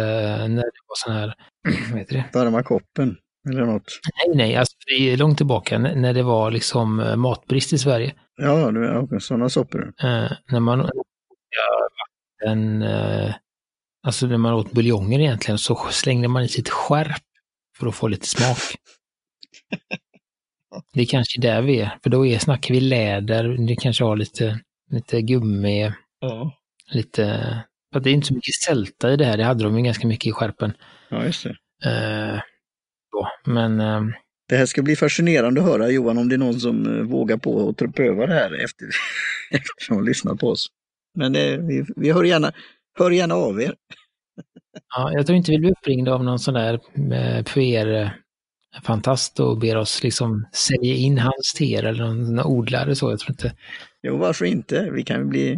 när 0.48 0.62
det 0.62 0.80
var 0.88 0.96
sån 1.04 1.12
här, 1.12 1.34
vad 1.90 1.98
heter 1.98 2.14
det? 2.14 2.38
Varma 2.38 2.62
koppen 2.62 3.16
eller 3.48 3.64
något. 3.64 4.00
Nej, 4.26 4.36
nej, 4.36 4.56
alltså 4.56 4.74
det 4.86 5.12
är 5.12 5.16
långt 5.16 5.36
tillbaka 5.36 5.78
när 5.78 6.14
det 6.14 6.22
var 6.22 6.50
liksom 6.50 7.00
eh, 7.00 7.16
matbrist 7.16 7.72
i 7.72 7.78
Sverige. 7.78 8.14
Ja, 8.36 8.72
sådana 9.20 9.48
soppor. 9.48 9.92
Eh, 10.02 10.32
när 10.50 10.60
man 10.60 10.78
ja, 10.78 11.88
vatten, 12.44 12.82
eh, 12.82 13.34
alltså 14.04 14.26
när 14.26 14.38
man 14.38 14.52
åt 14.54 14.72
buljonger 14.72 15.20
egentligen 15.20 15.58
så 15.58 15.88
slängde 15.90 16.28
man 16.28 16.42
i 16.42 16.48
sitt 16.48 16.68
skärp 16.68 17.22
för 17.78 17.86
att 17.86 17.94
få 17.94 18.08
lite 18.08 18.26
smak. 18.26 18.58
Det 20.92 21.00
är 21.00 21.06
kanske 21.06 21.40
där 21.40 21.62
vi 21.62 21.80
är, 21.80 21.98
för 22.02 22.10
då 22.10 22.26
är, 22.26 22.38
snackar 22.38 22.74
vi 22.74 22.80
läder, 22.80 23.66
det 23.66 23.76
kanske 23.76 24.04
har 24.04 24.16
lite, 24.16 24.60
lite 24.90 25.22
gummi, 25.22 25.92
Ja. 26.20 26.52
lite, 26.92 27.24
för 27.92 27.98
att 27.98 28.04
det 28.04 28.10
är 28.10 28.14
inte 28.14 28.26
så 28.26 28.34
mycket 28.34 28.54
sälta 28.54 29.12
i 29.12 29.16
det 29.16 29.24
här, 29.24 29.36
det 29.36 29.44
hade 29.44 29.64
de 29.64 29.78
ju 29.78 29.84
ganska 29.84 30.06
mycket 30.06 30.26
i 30.26 30.32
skärpen. 30.32 30.72
ja, 31.08 31.24
just 31.24 31.44
det. 31.44 31.56
Eh, 31.90 32.40
då. 33.12 33.28
Men 33.52 33.80
eh, 33.80 34.02
Det 34.48 34.56
här 34.56 34.66
ska 34.66 34.82
bli 34.82 34.96
fascinerande 34.96 35.60
att 35.60 35.66
höra 35.66 35.90
Johan 35.90 36.18
om 36.18 36.28
det 36.28 36.34
är 36.34 36.38
någon 36.38 36.60
som 36.60 36.96
eh, 36.98 37.02
vågar 37.02 37.36
på 37.36 37.68
att 37.68 37.94
pröva 37.94 38.26
det 38.26 38.34
här 38.34 38.64
efter, 38.64 38.88
eftersom 39.50 39.96
de 39.96 40.04
lyssnar 40.04 40.34
på 40.34 40.48
oss. 40.48 40.66
Men 41.18 41.36
eh, 41.36 41.58
vi, 41.58 41.84
vi 41.96 42.12
hör, 42.12 42.24
gärna, 42.24 42.52
hör 42.94 43.10
gärna 43.10 43.34
av 43.34 43.62
er. 43.62 43.74
Ja, 44.96 45.12
jag 45.12 45.26
tror 45.26 45.36
inte 45.36 45.50
vi 45.50 45.58
blir 45.58 45.72
uppringda 45.72 46.14
av 46.14 46.24
någon 46.24 46.38
sån 46.38 46.54
där 46.54 46.80
eh, 47.12 47.44
PR-fantast 47.44 49.40
och 49.40 49.58
ber 49.58 49.76
oss 49.76 50.02
liksom 50.02 50.46
sälja 50.52 50.94
in 50.94 51.18
hans 51.18 51.54
teer 51.56 51.82
eller 51.82 52.04
någon, 52.04 52.40
odlare 52.40 52.94
så. 52.94 53.10
Jag 53.10 53.18
tror 53.18 53.30
inte. 53.30 53.52
Jo, 54.02 54.16
varför 54.16 54.44
inte? 54.44 54.90
Vi 54.92 55.02
kan 55.02 55.28
bli 55.28 55.52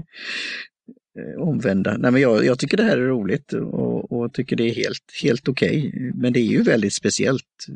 eh, 1.19 1.43
omvända. 1.43 1.97
Nej, 1.97 2.11
men 2.11 2.21
jag, 2.21 2.45
jag 2.45 2.59
tycker 2.59 2.77
det 2.77 2.83
här 2.83 2.97
är 2.97 3.09
roligt 3.09 3.53
och, 3.53 4.13
och 4.13 4.33
tycker 4.33 4.57
det 4.57 4.65
är 4.71 4.75
helt, 4.75 5.05
helt 5.23 5.49
okej. 5.49 5.89
Okay. 5.89 6.13
Men 6.15 6.33
det 6.33 6.41
är 6.41 6.51
ju 6.51 6.63
väldigt 6.63 6.95
speciellt. 6.95 7.67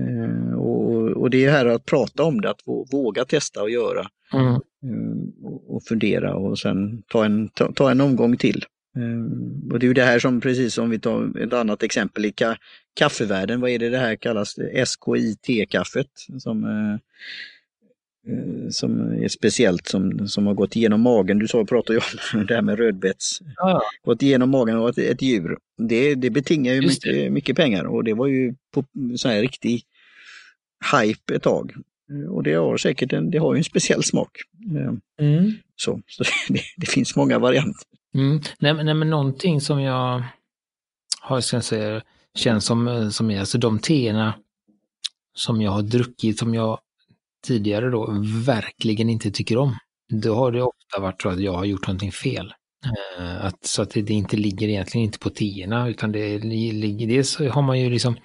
Eh, 0.00 0.54
och, 0.54 1.08
och, 1.08 1.30
det 1.30 1.44
är 1.44 1.50
här 1.50 1.66
att 1.66 1.84
prata 1.84 2.22
om 2.22 2.40
det, 2.40 2.50
att 2.50 2.60
våga 2.92 3.24
testa 3.24 3.62
och 3.62 3.70
göra. 3.70 4.06
Mm. 4.32 4.60
Eh, 4.84 5.46
och, 5.68 5.82
fundera 5.82 6.34
och 6.34 6.58
sen 6.58 7.02
ta 7.08 7.24
en, 7.24 7.48
ta, 7.48 7.72
ta 7.72 7.90
en 7.90 8.00
omgång 8.00 8.36
till. 8.36 8.64
Eh, 8.96 9.72
och 9.72 9.78
det 9.78 9.84
är 9.86 9.88
ju 9.88 9.94
det 9.94 10.04
här 10.04 10.18
som, 10.18 10.40
precis 10.40 10.74
som 10.74 10.90
vi 10.90 10.98
tar 10.98 11.38
ett 11.38 11.52
annat 11.52 11.82
exempel 11.82 12.24
i 12.24 12.32
ka, 12.32 12.56
kaffevärlden, 12.94 13.60
vad 13.60 13.70
är 13.70 13.78
det 13.78 13.88
det 13.88 13.98
här 13.98 14.16
kallas? 14.16 14.56
SKIT-kaffet 14.84 16.10
som, 16.38 16.64
eh, 16.64 16.98
som 18.70 19.00
är 19.00 19.28
speciellt, 19.28 19.86
som, 19.88 20.28
som 20.28 20.46
har 20.46 20.54
gått 20.54 20.76
igenom 20.76 21.00
magen. 21.00 21.38
Du 21.38 21.48
sa, 21.48 21.64
pratade 21.64 21.98
ju 21.98 22.00
om 22.38 22.46
det 22.46 22.54
här 22.54 22.62
med 22.62 22.78
rödbets. 22.78 23.40
Ja. 23.56 23.82
Gått 24.04 24.22
igenom 24.22 24.50
magen 24.50 24.76
av 24.76 24.88
ett, 24.88 24.98
ett 24.98 25.22
djur. 25.22 25.58
Det, 25.78 26.14
det 26.14 26.30
betingar 26.30 26.74
ju 26.74 26.80
mycket, 26.80 27.32
mycket, 27.32 27.56
pengar 27.56 27.84
och 27.84 28.04
det 28.04 28.14
var 28.14 28.26
ju 28.26 28.54
på 28.74 28.84
så 29.16 29.28
här 29.28 29.40
riktig 29.40 29.82
hype 30.92 31.34
ett 31.34 31.42
tag. 31.42 31.72
Och 32.30 32.42
det 32.42 32.54
har 32.54 32.76
säkert 32.76 33.12
en, 33.12 33.30
det 33.30 33.38
har 33.38 33.54
ju 33.54 33.58
en 33.58 33.64
speciell 33.64 34.02
smak. 34.02 34.30
Mm. 35.20 35.52
Så, 35.76 36.00
så 36.06 36.24
det, 36.48 36.60
det, 36.76 36.86
finns 36.86 37.16
många 37.16 37.38
varianter. 37.38 37.82
Mm. 38.14 38.40
Nej, 38.58 38.84
nej, 38.84 38.94
men 38.94 39.10
någonting 39.10 39.60
som 39.60 39.80
jag 39.80 40.22
har 41.20 41.40
ska 41.40 41.60
säga, 41.60 42.02
känns 42.34 42.64
som, 42.64 43.10
som 43.12 43.30
är, 43.30 43.40
alltså 43.40 43.58
de 43.58 43.78
teerna 43.78 44.34
som 45.34 45.62
jag 45.62 45.70
har 45.70 45.82
druckit, 45.82 46.38
som 46.38 46.54
jag 46.54 46.78
tidigare 47.46 47.90
då 47.90 48.24
verkligen 48.46 49.10
inte 49.10 49.30
tycker 49.30 49.58
om. 49.58 49.76
Då 50.08 50.34
har 50.34 50.52
det 50.52 50.62
ofta 50.62 51.00
varit 51.00 51.22
så 51.22 51.28
att 51.28 51.40
jag 51.40 51.52
har 51.52 51.64
gjort 51.64 51.86
någonting 51.86 52.12
fel. 52.12 52.54
Att, 53.40 53.66
så 53.66 53.82
att 53.82 53.90
det, 53.90 54.02
det, 54.02 54.12
inte 54.14 54.36
ligger 54.36 54.68
egentligen 54.68 55.04
inte 55.04 55.18
på 55.18 55.30
teerna 55.30 55.88
utan 55.88 56.12
det 56.12 56.38
ligger, 56.38 57.06
dels 57.06 57.38
har 57.38 57.62
man 57.62 57.80
ju 57.80 57.90
liksom, 57.90 58.16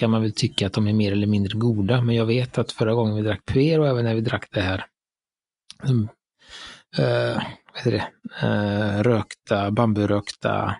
kan 0.00 0.10
man 0.10 0.22
väl 0.22 0.32
tycka 0.32 0.66
att 0.66 0.72
de 0.72 0.86
är 0.86 0.92
mer 0.92 1.12
eller 1.12 1.26
mindre 1.26 1.58
goda, 1.58 2.02
men 2.02 2.14
jag 2.14 2.26
vet 2.26 2.58
att 2.58 2.72
förra 2.72 2.94
gången 2.94 3.16
vi 3.16 3.22
drack 3.22 3.46
puer 3.46 3.80
och 3.80 3.88
även 3.88 4.04
när 4.04 4.14
vi 4.14 4.20
drack 4.20 4.48
det 4.50 4.60
här 4.60 4.84
uh, 5.88 7.34
vad 7.72 7.76
heter 7.76 7.90
det, 7.90 8.08
uh, 8.46 9.02
rökta, 9.02 9.70
bamburökta 9.70 10.76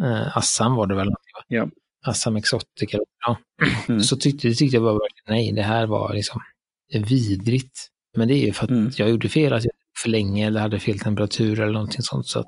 uh, 0.00 0.36
Assam 0.36 0.74
var 0.74 0.86
det 0.86 0.94
väl? 0.94 1.08
Ja. 1.48 1.68
Assam 2.04 2.36
Exotica. 2.36 2.98
Ja. 3.26 3.38
Mm. 3.88 4.00
Så 4.00 4.16
tyckte, 4.16 4.54
tyckte 4.54 4.76
jag 4.76 4.82
bara 4.82 4.98
nej, 5.28 5.52
det 5.52 5.62
här 5.62 5.86
var 5.86 6.14
liksom 6.14 6.40
vidrigt. 6.92 7.88
Men 8.16 8.28
det 8.28 8.34
är 8.34 8.46
ju 8.46 8.52
för 8.52 8.64
att 8.64 8.70
mm. 8.70 8.90
jag 8.96 9.10
gjorde 9.10 9.28
fel, 9.28 9.52
att 9.52 9.64
jag 9.64 9.72
för 10.02 10.08
länge 10.08 10.46
eller 10.46 10.60
hade 10.60 10.80
fel 10.80 10.98
temperatur 10.98 11.60
eller 11.60 11.72
någonting 11.72 12.02
sånt. 12.02 12.26
Så 12.26 12.44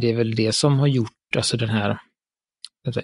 det 0.00 0.10
är 0.10 0.16
väl 0.16 0.34
det 0.34 0.52
som 0.52 0.78
har 0.78 0.86
gjort, 0.86 1.36
alltså 1.36 1.56
den 1.56 1.68
här, 1.68 1.88
den 1.88 1.90
här 1.90 1.98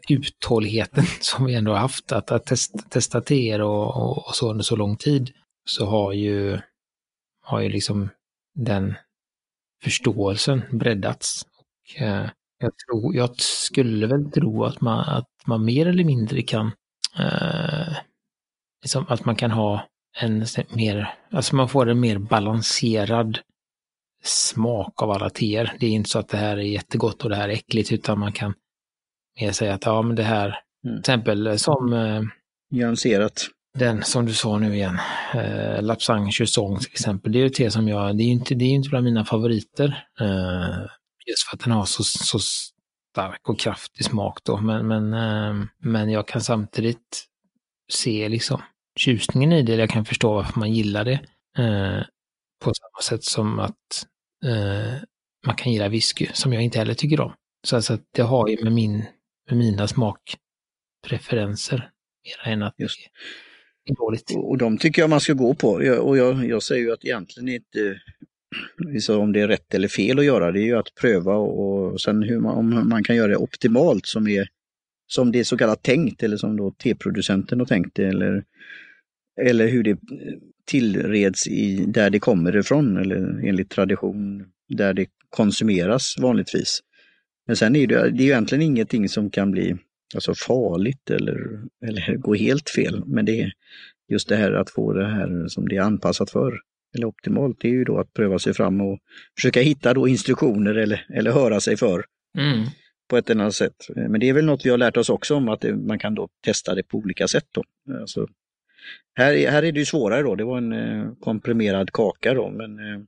uthålligheten 0.09 1.05
som 1.21 1.45
vi 1.45 1.55
ändå 1.55 1.73
har 1.73 1.79
haft, 1.79 2.13
att, 2.13 2.31
att 2.31 2.47
testa, 2.47 2.79
testa 2.79 3.21
teer 3.21 3.61
och, 3.61 3.97
och, 3.97 4.29
och, 4.29 4.35
så 4.35 4.51
under 4.51 4.65
så 4.65 4.77
lång 4.77 4.97
tid, 4.97 5.31
så 5.65 5.87
har 5.87 6.13
ju, 6.13 6.59
har 7.43 7.61
ju 7.61 7.69
liksom 7.69 8.09
den 8.55 8.95
förståelsen 9.83 10.63
breddats. 10.73 11.43
Och, 11.43 12.03
eh, 12.03 12.31
jag, 12.59 12.73
tror, 12.77 13.17
jag 13.17 13.41
skulle 13.41 14.07
väl 14.07 14.31
tro 14.31 14.65
att 14.65 14.81
man, 14.81 15.09
att 15.09 15.29
man 15.47 15.65
mer 15.65 15.87
eller 15.87 16.05
mindre 16.05 16.43
kan, 16.43 16.73
eh, 17.19 17.97
liksom 18.83 19.07
att 19.09 19.25
man 19.25 19.37
kan 19.37 19.51
ha 19.51 19.89
en 20.21 20.45
mer, 20.71 21.15
alltså 21.31 21.57
man 21.57 21.69
får 21.69 21.89
en 21.89 22.01
mer 22.01 22.19
balanserad 22.19 23.39
smak 24.25 25.03
av 25.03 25.11
alla 25.11 25.31
teer. 25.31 25.77
Det 25.81 25.87
är 25.87 25.91
inte 25.91 26.11
så 26.11 26.19
att 26.19 26.29
det 26.29 26.37
här 26.37 26.57
är 26.57 26.63
jättegott 26.63 27.25
och 27.25 27.31
det 27.31 27.37
här 27.37 27.49
är 27.49 27.53
äckligt, 27.53 27.93
utan 27.93 28.19
man 28.19 28.33
kan 28.33 28.55
mer 29.41 29.53
säga 29.53 29.75
att 29.75 29.87
ja, 29.87 30.03
men 30.03 30.17
det 30.17 30.23
här, 30.23 30.47
mm. 30.47 30.97
till 30.97 30.99
exempel 30.99 31.59
som... 31.59 31.93
Eh, 31.93 32.23
Nyanserat. 32.71 33.49
Den 33.79 34.03
som 34.03 34.27
du 34.27 34.35
sa 34.35 34.59
nu 34.59 34.75
igen, 34.75 34.99
eh, 35.35 35.83
Lapsang 35.83 36.33
Chusong 36.33 36.79
till 36.79 36.91
exempel, 36.91 37.33
det 37.33 37.39
är 37.39 37.43
ju 37.43 37.49
te 37.49 37.71
som 37.71 37.89
jag, 37.89 38.17
det 38.17 38.23
är 38.23 38.27
ju 38.27 38.33
inte, 38.33 38.55
det 38.55 38.65
är 38.65 38.69
inte 38.69 38.89
bland 38.89 39.05
mina 39.05 39.25
favoriter. 39.25 40.07
Eh, 40.21 40.87
just 41.27 41.49
för 41.49 41.57
att 41.57 41.65
den 41.65 41.73
har 41.73 41.85
så, 41.85 42.05
så 42.05 42.39
stark 43.13 43.49
och 43.49 43.61
kraftig 43.61 44.05
smak 44.05 44.39
då, 44.45 44.57
men, 44.57 44.87
men, 44.87 45.13
eh, 45.13 45.67
men 45.79 46.11
jag 46.11 46.29
kan 46.29 46.41
samtidigt 46.41 47.25
se 47.93 48.29
liksom 48.29 48.63
tjusningen 48.99 49.53
i 49.53 49.63
det, 49.63 49.75
jag 49.75 49.91
kan 49.91 50.05
förstå 50.05 50.35
varför 50.35 50.59
man 50.61 50.73
gillar 50.73 51.05
det. 51.05 51.21
Eh, 51.59 52.03
på 52.65 52.73
samma 52.75 53.03
sätt 53.03 53.25
som 53.25 53.59
att 53.59 54.07
eh, 54.45 54.95
man 55.47 55.57
kan 55.57 55.73
gilla 55.73 55.89
whisky, 55.89 56.27
som 56.33 56.53
jag 56.53 56.63
inte 56.63 56.79
heller 56.79 56.95
tycker 56.95 57.21
om. 57.21 57.33
Så 57.67 57.77
alltså 57.77 57.99
det 58.15 58.23
har 58.23 58.49
ju 58.49 58.65
med, 58.65 58.73
min, 58.73 59.05
med 59.49 59.59
mina 59.59 59.89
smakpreferenser, 59.89 61.91
mer 62.25 62.53
än 62.53 62.63
att 62.63 62.75
Just. 62.79 62.99
det 63.85 63.93
är 63.93 63.97
dåligt. 63.97 64.35
Och 64.37 64.59
de 64.59 64.79
tycker 64.79 65.03
jag 65.03 65.11
man 65.11 65.21
ska 65.21 65.33
gå 65.33 65.55
på. 65.55 65.69
Och 66.01 66.19
jag, 66.19 66.49
jag 66.49 66.63
säger 66.63 66.83
ju 66.83 66.93
att 66.93 67.05
egentligen 67.05 67.49
inte 67.49 68.01
så 69.01 69.19
om 69.23 69.33
det 69.33 69.41
är 69.41 69.49
rätt 69.49 69.75
eller 69.75 69.89
fel 69.89 70.19
att 70.19 70.25
göra, 70.25 70.53
det 70.53 70.61
är 70.61 70.67
ju 70.67 70.79
att 70.79 70.95
pröva 71.01 71.35
och 71.35 72.01
sen 72.01 72.23
hur 72.23 72.41
man, 72.41 72.57
om 72.57 72.89
man 72.89 73.05
kan 73.05 73.17
göra 73.17 73.29
det 73.29 73.37
optimalt 73.37 74.07
som 74.07 74.29
är 74.29 74.49
som 75.07 75.33
det 75.33 75.39
är 75.39 75.45
så 75.45 75.59
kallat 75.59 75.83
tänkt 75.83 76.23
eller 76.23 76.37
som 76.37 76.57
då 76.57 76.71
teproducenten 76.71 77.59
har 77.59 77.67
tänkt 77.67 77.95
det 77.95 78.09
eller, 78.09 78.45
eller 79.41 79.69
hur 79.69 79.83
det 79.83 79.99
tillreds 80.65 81.47
i, 81.47 81.85
där 81.87 82.11
det 82.11 82.21
kommer 82.21 82.57
ifrån 82.57 82.97
eller 82.97 83.49
enligt 83.49 83.71
tradition 83.71 84.47
där 84.69 84.95
det 84.95 85.07
konsumeras 85.31 86.15
vanligtvis. 86.19 86.81
Men 87.49 87.57
sen 87.57 87.77
är 87.77 87.87
det, 87.87 88.11
det 88.11 88.23
är 88.23 88.27
ju 88.27 88.31
egentligen 88.31 88.63
ingenting 88.63 89.09
som 89.09 89.31
kan 89.31 89.51
bli 89.51 89.77
alltså 90.15 90.35
farligt 90.35 91.11
eller, 91.11 91.61
eller 91.87 92.17
gå 92.17 92.35
helt 92.35 92.71
fel. 92.71 93.03
Men 93.07 93.25
det 93.25 93.41
är 93.41 93.53
just 94.09 94.29
det 94.29 94.37
här 94.37 94.53
att 94.53 94.71
få 94.71 94.93
det 94.93 95.07
här 95.07 95.49
som 95.49 95.69
det 95.69 95.77
är 95.77 95.81
anpassat 95.81 96.31
för, 96.31 96.61
eller 96.95 97.07
optimalt, 97.07 97.57
det 97.61 97.69
är 97.69 97.73
ju 97.73 97.85
då 97.85 97.99
att 97.99 98.13
pröva 98.13 98.39
sig 98.39 98.55
fram 98.55 98.81
och 98.81 98.99
försöka 99.37 99.61
hitta 99.61 99.95
då 99.95 100.09
instruktioner 100.09 100.75
eller, 100.75 101.07
eller 101.15 101.33
höra 101.33 101.61
sig 101.61 101.77
för. 101.77 102.05
Mm. 102.39 102.67
på 103.11 103.17
ett 103.17 103.31
eller 103.31 103.43
annat 103.43 103.55
sätt. 103.55 103.87
Men 103.97 104.21
det 104.21 104.29
är 104.29 104.33
väl 104.33 104.45
något 104.45 104.67
vi 104.67 104.71
har 104.71 104.79
lärt 104.79 104.97
oss 104.97 105.11
också 105.11 105.35
om 105.35 105.49
att 105.49 105.61
det, 105.61 105.75
man 105.75 105.99
kan 105.99 106.15
då 106.15 106.29
testa 106.45 106.75
det 106.75 106.83
på 106.83 106.99
olika 106.99 107.29
sätt. 107.29 107.47
Då. 107.53 107.63
Alltså, 108.01 108.27
här, 109.15 109.51
här 109.51 109.63
är 109.63 109.73
det 109.73 109.79
ju 109.79 109.85
svårare 109.85 110.23
då, 110.23 110.35
det 110.35 110.45
var 110.45 110.59
en 110.59 110.73
eh, 110.73 111.13
komprimerad 111.21 111.93
kaka 111.93 112.35
då, 112.35 112.51
men 112.51 112.79
eh, 112.79 113.01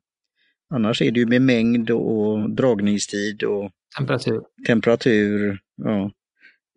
annars 0.71 1.03
är 1.03 1.11
det 1.11 1.21
ju 1.21 1.27
med 1.27 1.43
mängd 1.43 1.91
och 1.91 2.51
dragningstid 2.51 3.43
och 3.43 3.71
temperatur. 3.99 4.41
temperatur 4.67 5.59
ja. 5.77 6.11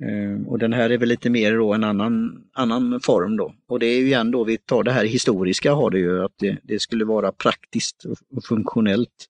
eh, 0.06 0.48
och 0.48 0.60
den 0.60 0.74
här 0.74 0.90
är 0.90 0.98
väl 0.98 1.10
lite 1.10 1.30
mer 1.30 1.58
då 1.58 1.74
en 1.74 1.84
annan, 1.84 2.44
annan 2.54 3.00
form 3.00 3.38
då. 3.38 3.54
Och 3.68 3.80
det 3.80 3.86
är 3.86 4.00
ju 4.00 4.06
igen 4.06 4.32
då, 4.32 4.44
vi 4.44 4.58
tar 4.58 4.84
det 4.84 4.92
här 4.92 5.06
historiska 5.06 5.74
har 5.74 5.90
det 5.90 6.00
ju, 6.00 6.24
att 6.24 6.34
det, 6.40 6.58
det 6.64 6.80
skulle 6.80 7.06
vara 7.06 7.32
praktiskt 7.32 8.06
och 8.36 8.44
funktionellt. 8.44 9.30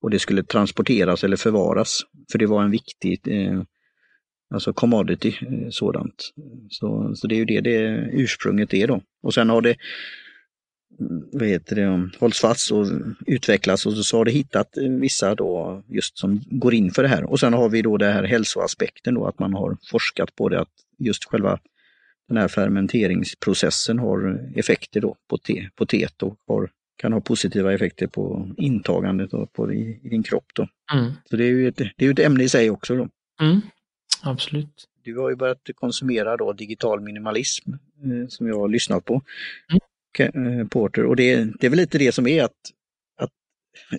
Och 0.00 0.10
det 0.10 0.18
skulle 0.18 0.42
transporteras 0.42 1.24
eller 1.24 1.36
förvaras, 1.36 2.00
för 2.32 2.38
det 2.38 2.46
var 2.46 2.62
en 2.62 2.70
viktig 2.70 3.20
eh, 3.24 3.62
Alltså 4.50 4.72
commodity, 4.72 5.28
eh, 5.28 5.68
sådant. 5.70 6.32
Så, 6.70 7.14
så 7.14 7.26
det 7.26 7.34
är 7.34 7.36
ju 7.36 7.44
det, 7.44 7.60
det 7.60 8.10
ursprunget 8.12 8.74
är 8.74 8.86
då. 8.86 9.00
Och 9.22 9.34
sen 9.34 9.50
har 9.50 9.60
det 9.60 9.76
vad 11.32 11.48
heter 11.48 11.76
det, 11.76 12.10
hållits 12.18 12.40
fast 12.40 12.72
och 12.72 12.86
utvecklats 13.26 13.86
och 13.86 13.92
så 13.92 14.16
har 14.16 14.24
det 14.24 14.30
hittat 14.30 14.68
vissa 15.00 15.34
då 15.34 15.82
just 15.88 16.18
som 16.18 16.40
går 16.50 16.74
in 16.74 16.90
för 16.90 17.02
det 17.02 17.08
här. 17.08 17.24
Och 17.24 17.40
sen 17.40 17.52
har 17.52 17.68
vi 17.68 17.82
då 17.82 17.96
det 17.96 18.12
här 18.12 18.24
hälsoaspekten 18.24 19.14
då 19.14 19.26
att 19.26 19.38
man 19.38 19.54
har 19.54 19.76
forskat 19.90 20.36
på 20.36 20.48
det 20.48 20.60
att 20.60 20.68
just 20.98 21.24
själva 21.24 21.58
den 22.28 22.36
här 22.36 22.48
fermenteringsprocessen 22.48 23.98
har 23.98 24.50
effekter 24.56 25.00
då 25.00 25.16
på, 25.28 25.38
te, 25.38 25.68
på 25.76 25.86
teet 25.86 26.22
och 26.22 26.36
har, 26.48 26.70
kan 26.96 27.12
ha 27.12 27.20
positiva 27.20 27.74
effekter 27.74 28.06
på 28.06 28.50
intagandet 28.56 29.32
och 29.32 29.52
på, 29.52 29.72
i, 29.72 30.00
i 30.02 30.08
din 30.08 30.22
kropp. 30.22 30.46
Då. 30.54 30.68
Mm. 30.94 31.12
Så 31.30 31.36
det 31.36 31.44
är 31.44 31.48
ju 31.48 31.68
ett, 31.68 31.80
det 31.96 32.06
är 32.06 32.10
ett 32.10 32.18
ämne 32.18 32.44
i 32.44 32.48
sig 32.48 32.70
också. 32.70 32.96
Då. 32.96 33.08
Mm. 33.40 33.60
Absolut. 34.22 34.88
Du 35.02 35.18
har 35.18 35.30
ju 35.30 35.36
börjat 35.36 35.70
konsumera 35.74 36.36
då 36.36 36.52
digital 36.52 37.00
minimalism 37.00 37.72
eh, 37.72 38.28
som 38.28 38.48
jag 38.48 38.58
har 38.58 38.68
lyssnat 38.68 39.04
på. 39.04 39.22
Mm. 39.70 39.80
Eh, 40.20 40.66
porter. 40.70 41.06
Och 41.06 41.16
det, 41.16 41.44
det, 41.60 41.66
är 41.66 41.70
väl 41.70 41.78
lite 41.78 41.98
det 41.98 42.12
som 42.12 42.26
är 42.26 42.44
att, 42.44 42.52
att 43.20 43.30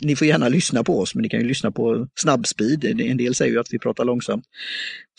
ni 0.01 0.15
får 0.15 0.27
gärna 0.27 0.49
lyssna 0.49 0.83
på 0.83 0.99
oss, 0.99 1.15
men 1.15 1.21
ni 1.21 1.29
kan 1.29 1.39
ju 1.39 1.47
lyssna 1.47 1.71
på 1.71 2.07
snabbspeed. 2.15 2.85
En 2.85 3.17
del 3.17 3.35
säger 3.35 3.51
ju 3.51 3.59
att 3.59 3.73
vi 3.73 3.79
pratar 3.79 4.05
långsamt. 4.05 4.43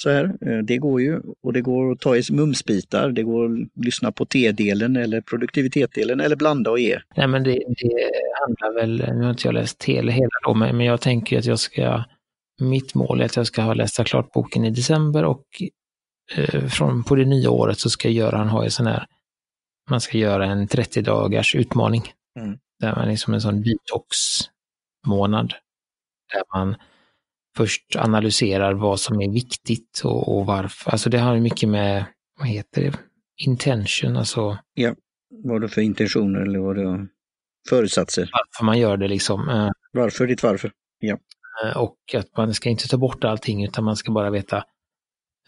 Så 0.03 0.11
här, 0.11 0.25
eh, 0.25 0.59
det 0.59 0.77
går 0.77 1.01
ju 1.01 1.21
och 1.43 1.53
det 1.53 1.61
går 1.61 1.93
att 1.93 2.01
ta 2.01 2.17
i 2.17 2.23
mumsbitar. 2.31 3.11
Det 3.11 3.23
går 3.23 3.45
att 3.45 3.85
lyssna 3.85 4.13
på 4.13 4.27
T-delen 4.27 4.97
eller 4.97 5.21
produktivitetsdelen 5.21 6.21
eller 6.21 6.37
blanda 6.37 6.71
och 6.71 6.81
ge. 6.81 6.99
Nej, 7.17 7.29
men 7.29 7.43
det, 7.43 7.51
det 7.51 8.11
handlar 8.41 8.81
väl, 8.81 9.17
nu 9.17 9.23
har 9.23 9.31
inte 9.31 9.49
jag 9.49 9.55
läst 9.55 9.85
hela, 9.85 10.13
hela 10.13 10.31
då, 10.47 10.55
men, 10.55 10.77
men 10.77 10.87
jag 10.87 11.01
tänker 11.01 11.39
att 11.39 11.45
jag 11.45 11.59
ska, 11.59 12.05
mitt 12.61 12.95
mål 12.95 13.21
är 13.21 13.25
att 13.25 13.37
jag 13.37 13.47
ska 13.47 13.63
ha 13.63 13.75
läst 13.75 14.05
klart 14.05 14.33
boken 14.33 14.65
i 14.65 14.71
december 14.71 15.25
och 15.25 15.45
eh, 16.37 16.67
från, 16.67 17.05
på 17.05 17.15
det 17.15 17.25
nya 17.25 17.51
året 17.51 17.79
så 17.79 17.91
ska 17.91 18.09
Göran 18.09 18.49
ha 18.49 18.65
en 18.65 18.71
sån 18.71 18.87
här, 18.87 19.07
man 19.91 20.01
ska 20.01 20.19
göra 20.19 20.47
en 20.47 20.69
30 20.69 21.03
dagars 21.03 21.55
utmaning. 21.55 22.03
Mm. 22.41 22.59
Där 22.81 22.95
man 22.97 23.09
liksom 23.09 23.35
en 23.35 23.41
sån 23.41 23.63
detox-månad. 23.63 25.55
Där 26.33 26.59
man 26.59 26.77
först 27.57 27.97
analyserar 27.97 28.73
vad 28.73 29.01
som 29.01 29.21
är 29.21 29.33
viktigt 29.33 30.01
och, 30.05 30.39
och 30.39 30.47
varför. 30.47 30.91
Alltså 30.91 31.11
det 31.11 31.19
har 31.19 31.35
ju 31.35 31.41
mycket 31.41 31.69
med, 31.69 32.05
vad 32.39 32.49
heter 32.49 32.83
det, 32.83 32.99
intention, 33.37 34.17
alltså. 34.17 34.59
Ja, 34.75 34.95
vad 35.45 35.61
det 35.61 35.69
för 35.69 35.81
intentioner 35.81 36.41
eller 36.41 36.59
vad 36.59 36.77
det 36.77 37.07
förutsatser. 37.69 38.31
Varför 38.33 38.65
man 38.65 38.79
gör 38.79 38.97
det 38.97 39.09
liksom. 39.09 39.49
Eh. 39.49 39.71
Varför, 39.93 40.27
ditt 40.27 40.43
varför. 40.43 40.73
Ja. 40.99 41.19
Eh, 41.65 41.77
och 41.77 41.97
att 42.15 42.37
man 42.37 42.55
ska 42.55 42.69
inte 42.69 42.89
ta 42.89 42.97
bort 42.97 43.25
allting 43.25 43.65
utan 43.65 43.85
man 43.85 43.97
ska 43.97 44.13
bara 44.13 44.31
veta 44.31 44.65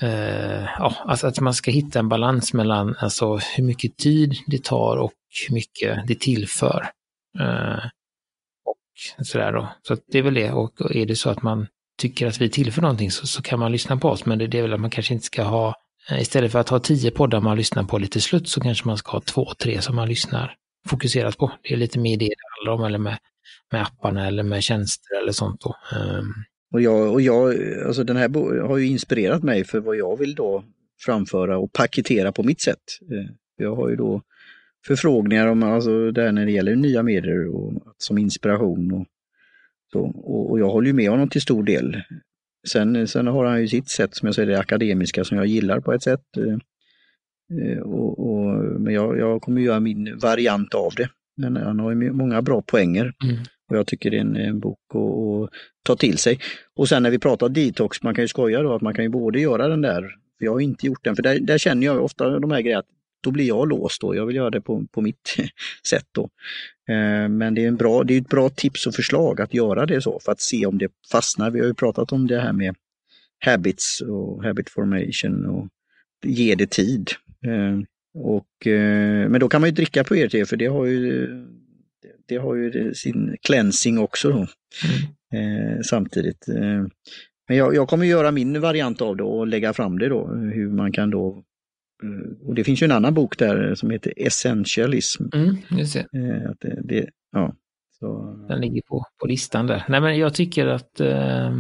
Uh, 0.03 0.69
ja, 0.79 0.95
alltså 1.05 1.27
att 1.27 1.41
man 1.41 1.55
ska 1.55 1.71
hitta 1.71 1.99
en 1.99 2.09
balans 2.09 2.53
mellan 2.53 2.97
alltså, 2.99 3.37
hur 3.37 3.65
mycket 3.65 3.97
tid 3.97 4.35
det 4.47 4.65
tar 4.65 4.97
och 4.97 5.13
hur 5.49 5.55
mycket 5.55 6.07
det 6.07 6.21
tillför. 6.21 6.91
Uh, 7.41 7.87
och 8.65 9.27
sådär 9.27 9.53
då. 9.53 9.69
Så 9.83 9.97
det 10.13 10.19
är 10.19 10.23
väl 10.23 10.35
det. 10.35 10.53
Och 10.53 10.97
är 10.97 11.07
det 11.07 11.17
så 11.17 11.31
att 11.31 11.43
man 11.43 11.67
tycker 11.99 12.27
att 12.27 12.41
vi 12.41 12.51
tillför 12.51 12.83
någonting 12.83 13.11
så, 13.11 13.27
så 13.27 13.43
kan 13.43 13.59
man 13.59 13.73
lyssna 13.73 13.97
på 13.97 14.09
oss. 14.09 14.27
Men 14.27 14.39
det, 14.39 14.47
det 14.47 14.59
är 14.59 14.63
väl 14.63 14.73
att 14.73 14.81
man 14.81 14.91
kanske 14.91 15.15
inte 15.15 15.27
ska 15.27 15.43
ha, 15.43 15.75
eh, 16.11 16.21
istället 16.21 16.53
för 16.53 16.59
att 16.59 16.69
ha 16.69 16.79
tio 16.79 17.11
poddar 17.11 17.41
man 17.41 17.57
lyssnar 17.57 17.85
på 17.85 17.99
lite 17.99 18.21
slut 18.21 18.49
så 18.49 18.61
kanske 18.61 18.89
man 18.89 18.99
ska 18.99 19.13
ha 19.13 19.21
två, 19.21 19.55
tre 19.59 19.83
som 19.83 19.97
man 19.97 20.09
lyssnar 20.09 20.55
fokuserat 20.89 21.39
på. 21.39 21.53
Det 21.63 21.75
är 21.75 21.77
lite 21.77 21.99
mer 21.99 22.17
det 22.17 22.25
det 22.25 22.35
handlar 22.59 22.73
om, 22.73 22.85
eller 22.85 22.99
med, 22.99 23.19
med 23.73 23.83
apparna 23.83 24.27
eller 24.27 24.43
med 24.43 24.63
tjänster 24.63 25.23
eller 25.23 25.33
sånt 25.33 25.61
då. 25.61 25.77
Um, 25.97 26.35
och 26.73 26.81
jag, 26.81 27.13
och 27.13 27.21
jag, 27.21 27.55
alltså 27.87 28.05
den 28.05 28.17
här 28.17 28.61
har 28.69 28.79
ju 28.79 28.87
inspirerat 28.87 29.43
mig 29.43 29.65
för 29.65 29.81
vad 29.81 29.97
jag 29.97 30.19
vill 30.19 30.35
då 30.35 30.65
framföra 31.05 31.59
och 31.59 31.73
paketera 31.73 32.33
på 32.33 32.43
mitt 32.43 32.61
sätt. 32.61 32.83
Eh, 33.13 33.31
jag 33.57 33.77
har 33.77 33.91
ju 33.91 33.97
då 33.97 34.23
förfrågningar 34.87 35.47
om 35.47 35.63
alltså 35.63 36.11
det 36.11 36.33
när 36.33 36.47
det 36.47 36.53
gäller 36.53 36.77
nya 36.77 37.03
medier 37.03 37.49
och 37.49 37.83
som 37.99 38.19
inspiration. 38.19 38.93
Och, 38.93 39.07
så, 39.93 40.01
och, 40.01 40.51
och 40.51 40.61
jag 40.61 40.71
håller 40.71 40.87
ju 40.87 40.93
med 40.93 41.11
honom 41.11 41.29
till 41.29 41.43
stor 41.43 41.63
del. 41.63 42.03
Sen, 42.69 43.09
sen 43.09 43.27
har 43.27 43.45
han 43.45 43.61
ju 43.61 43.69
sitt 43.69 43.89
sätt 43.89 44.15
som 44.15 44.27
jag 44.27 44.35
säger 44.35 44.49
det 44.49 44.59
akademiska 44.59 45.25
som 45.25 45.37
jag 45.37 45.47
gillar 45.47 45.81
på 45.81 45.93
ett 45.93 46.03
sätt. 46.03 46.37
Eh, 46.37 46.59
eh, 47.61 47.79
och, 47.79 48.19
och, 48.19 48.81
men 48.81 48.95
jag, 48.95 49.19
jag 49.19 49.43
kommer 49.43 49.61
göra 49.61 49.81
min 49.81 50.19
variant 50.19 50.75
av 50.75 50.93
det. 50.97 51.09
Men 51.37 51.57
han 51.57 51.79
har 51.79 51.91
ju 51.91 52.13
många 52.13 52.43
bra 52.43 52.63
poänger. 52.63 53.13
Mm. 53.25 53.37
Och 53.71 53.77
jag 53.77 53.87
tycker 53.87 54.11
det 54.11 54.17
är 54.17 54.21
en, 54.21 54.37
en 54.37 54.61
bok 54.61 54.79
att, 54.89 54.97
att 54.97 55.51
ta 55.83 55.97
till 55.97 56.19
sig. 56.19 56.39
Och 56.77 56.89
sen 56.89 57.03
när 57.03 57.11
vi 57.11 57.19
pratar 57.19 57.49
detox, 57.49 58.03
man 58.03 58.15
kan 58.15 58.25
ju 58.25 58.29
skoja 58.29 58.63
då 58.63 58.75
att 58.75 58.83
man 58.83 58.95
kan 58.95 59.05
ju 59.05 59.09
både 59.09 59.41
göra 59.41 59.69
den 59.69 59.81
där, 59.81 60.01
för 60.39 60.45
jag 60.45 60.53
har 60.53 60.61
inte 60.61 60.87
gjort 60.87 61.05
den, 61.05 61.17
för 61.17 61.23
där, 61.23 61.39
där 61.41 61.59
känner 61.59 61.87
jag 61.87 62.05
ofta 62.05 62.39
de 62.39 62.51
här 62.51 62.61
grejerna, 62.61 62.83
då 63.23 63.31
blir 63.31 63.45
jag 63.45 63.69
låst 63.69 64.01
då. 64.01 64.17
Jag 64.17 64.27
vill 64.27 64.37
göra 64.37 64.51
det 64.51 64.61
på, 64.61 64.87
på 64.93 65.01
mitt 65.01 65.37
sätt 65.89 66.07
då. 66.13 66.23
Eh, 66.89 67.29
men 67.29 67.55
det 67.55 67.65
är, 67.65 67.69
en 67.69 67.77
bra, 67.77 68.05
det 68.05 68.15
är 68.15 68.21
ett 68.21 68.29
bra 68.29 68.49
tips 68.49 68.87
och 68.87 68.95
förslag 68.95 69.41
att 69.41 69.55
göra 69.55 69.87
det 69.87 70.03
så 70.03 70.21
för 70.25 70.33
att 70.33 70.41
se 70.41 70.67
om 70.67 70.79
det 70.79 70.89
fastnar. 71.13 71.51
Vi 71.51 71.61
har 71.61 71.67
ju 71.67 71.75
pratat 71.75 72.13
om 72.13 72.27
det 72.27 72.41
här 72.41 72.53
med 72.53 72.75
habits 73.45 74.01
och 74.01 74.45
habit 74.45 74.71
formation 74.71 75.47
och 75.47 75.69
ge 76.25 76.55
det 76.55 76.71
tid. 76.71 77.11
Eh, 77.47 77.79
och, 78.15 78.67
eh, 78.67 79.29
men 79.29 79.41
då 79.41 79.49
kan 79.49 79.61
man 79.61 79.71
ju 79.71 79.75
dricka 79.75 80.05
på 80.05 80.17
ERT 80.17 80.49
för 80.49 80.57
det 80.57 80.67
har 80.67 80.87
ju, 80.87 81.29
det 82.33 82.41
har 82.41 82.55
ju 82.55 82.95
sin 82.95 83.37
cleansing 83.43 83.99
också 83.99 84.31
då, 84.31 84.47
mm. 85.33 85.83
samtidigt. 85.83 86.47
Men 87.49 87.57
jag, 87.57 87.75
jag 87.75 87.89
kommer 87.89 88.07
göra 88.07 88.31
min 88.31 88.61
variant 88.61 89.01
av 89.01 89.17
det 89.17 89.23
och 89.23 89.47
lägga 89.47 89.73
fram 89.73 89.99
det 89.99 90.09
då, 90.09 90.27
hur 90.27 90.71
man 90.71 90.93
kan 90.93 91.11
då 91.11 91.45
Eh, 92.03 92.49
och 92.49 92.55
det 92.55 92.65
finns 92.65 92.83
ju 92.83 92.85
en 92.85 92.93
annan 92.93 93.15
bok 93.15 93.39
där 93.39 93.75
som 93.75 93.91
heter 93.91 94.13
Essentialism. 94.17 95.25
Mm, 95.35 95.57
just 95.71 95.95
det. 95.95 96.19
Eh, 96.19 96.51
att 96.51 96.61
det, 96.61 96.81
det 96.85 97.09
ja, 97.33 97.55
så... 97.99 98.37
Den 98.49 98.61
ligger 98.61 98.83
på, 98.83 99.05
på 99.21 99.27
listan 99.27 99.67
där. 99.67 99.85
Nej 99.89 100.01
men 100.01 100.19
jag 100.19 100.35
tycker 100.35 100.67
att 100.67 101.01
eh, 101.01 101.57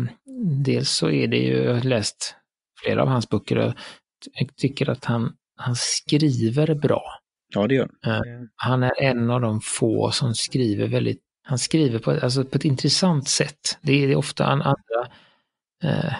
dels 0.64 0.90
så 0.90 1.11
är 1.11 1.28
det 1.28 1.38
ju, 1.38 1.62
jag 1.62 1.74
har 1.74 1.80
läst 1.80 2.35
flera 2.85 3.02
av 3.02 3.08
hans 3.08 3.28
böcker 3.28 3.58
och 3.58 3.74
jag 4.32 4.56
tycker 4.56 4.90
att 4.90 5.04
han, 5.04 5.32
han 5.56 5.74
skriver 5.76 6.74
bra. 6.74 7.02
Ja 7.54 7.66
det 7.66 7.74
gör 7.74 7.88
han. 8.00 8.14
Eh, 8.14 8.20
han 8.56 8.82
är 8.82 9.02
en 9.02 9.30
av 9.30 9.40
de 9.40 9.60
få 9.60 10.10
som 10.10 10.34
skriver 10.34 10.88
väldigt, 10.88 11.20
han 11.42 11.58
skriver 11.58 11.98
på, 11.98 12.10
alltså 12.10 12.44
på 12.44 12.56
ett 12.56 12.64
intressant 12.64 13.28
sätt. 13.28 13.78
Det 13.82 14.04
är, 14.04 14.16
ofta 14.16 14.46
andra 14.46 14.72
eh, 15.84 16.14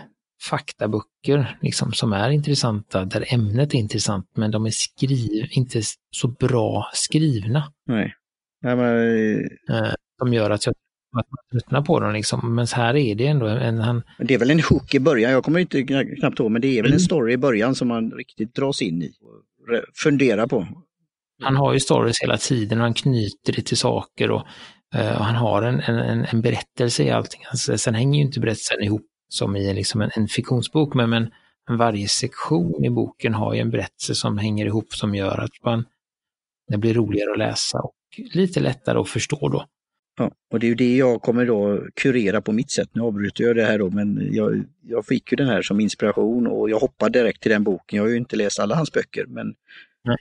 faktaböcker 0.49 1.59
liksom, 1.62 1.92
som 1.92 2.12
är 2.12 2.31
intressanta, 2.31 3.05
där 3.05 3.35
ämnet 3.35 3.75
är 3.75 3.79
intressant, 3.79 4.31
men 4.35 4.51
de 4.51 4.66
är 4.66 4.71
skriv, 4.71 5.49
inte 5.51 5.83
så 6.16 6.29
bra 6.29 6.90
skrivna. 6.92 7.73
Nej. 7.87 8.14
Ja, 8.61 8.77
men... 8.77 9.38
Eh, 9.71 9.92
de 10.18 10.35
gör 10.35 10.51
att 10.51 10.66
jag 10.66 10.75
att 11.18 11.31
man 11.31 11.38
tröttnar 11.53 11.83
på 11.83 12.01
dem 12.01 12.12
liksom. 12.12 12.55
Men 12.55 12.66
här 12.66 12.97
är 12.97 13.14
det 13.14 13.27
ändå 13.27 13.47
en... 13.47 13.79
Han... 13.79 14.03
Det 14.18 14.35
är 14.35 14.38
väl 14.38 14.51
en 14.51 14.61
hook 14.61 14.95
i 14.95 15.01
början, 15.01 15.33
jag 15.33 15.45
kommer 15.45 15.61
inte 15.61 15.83
knappt 16.18 16.38
ihåg, 16.38 16.51
men 16.51 16.62
det 16.62 16.79
är 16.79 16.83
väl 16.83 16.90
en 16.90 16.97
mm. 16.97 17.01
story 17.01 17.33
i 17.33 17.37
början 17.37 17.75
som 17.75 17.88
man 17.88 18.11
riktigt 18.11 18.55
dras 18.55 18.83
in 18.83 19.03
i 19.03 19.09
och 19.09 19.81
funderar 20.03 20.47
på. 20.47 20.66
Han 21.43 21.57
har 21.57 21.73
ju 21.73 21.81
stories 21.81 22.23
hela 22.23 22.39
tiden 22.39 22.79
och 22.79 22.85
han 22.85 22.95
knyter 22.95 23.53
det 23.53 23.63
till 23.63 23.77
saker 23.77 24.31
och, 24.31 24.43
uh, 24.95 25.17
och 25.19 25.25
han 25.25 25.35
har 25.35 25.63
en, 25.63 25.81
en, 25.81 26.25
en 26.25 26.41
berättelse 26.41 27.03
i 27.03 27.11
allting. 27.11 27.41
Alltså, 27.51 27.79
sen 27.79 27.95
hänger 27.95 28.19
ju 28.19 28.25
inte 28.25 28.41
berättelsen 28.41 28.83
ihop 28.83 29.07
som 29.29 29.57
i 29.57 29.75
liksom 29.75 30.01
en, 30.01 30.11
en 30.17 30.29
fiktionsbok, 30.29 30.95
men, 30.95 31.11
men 31.11 31.31
varje 31.69 32.09
sektion 32.09 32.85
i 32.85 32.91
boken 32.91 33.35
har 33.35 33.55
ju 33.55 33.61
en 33.61 33.71
berättelse 33.71 34.15
som 34.15 34.39
hänger 34.39 34.67
ihop 34.67 34.95
som 34.95 35.15
gör 35.15 35.39
att 35.39 35.65
man, 35.65 35.85
det 36.69 36.79
blir 36.79 36.95
roligare 36.95 37.33
att 37.33 37.39
läsa 37.39 37.79
och 37.79 37.95
lite 38.35 38.61
lättare 38.61 38.99
att 38.99 39.09
förstå 39.09 39.49
då. 39.49 39.67
Ja, 40.19 40.31
och 40.53 40.61
det 40.61 40.67
är 40.67 40.69
ju 40.69 40.75
det 40.75 40.97
jag 40.97 41.23
kommer 41.23 41.47
då 41.47 41.87
kurera 41.95 42.41
på 42.41 42.53
mitt 42.53 42.71
sätt. 42.71 42.89
Nu 42.93 43.03
avbryter 43.03 43.45
jag 43.45 43.57
det 43.57 43.65
här 43.65 43.79
då, 43.79 43.91
men 43.91 44.29
jag, 44.33 44.65
jag 44.83 45.07
fick 45.07 45.33
ju 45.33 45.37
den 45.37 45.47
här 45.47 45.63
som 45.63 45.81
inspiration 45.81 46.47
och 46.47 46.71
jag 46.71 46.79
hoppade 46.79 47.19
direkt 47.19 47.43
till 47.43 47.51
den 47.51 47.65
boken. 47.65 47.97
Jag 47.97 48.05
har 48.05 48.11
ju 48.11 48.17
inte 48.17 48.37
läst 48.37 48.61
alla 48.61 48.75
hans 48.75 48.93
böcker, 48.93 49.27
men 49.27 49.55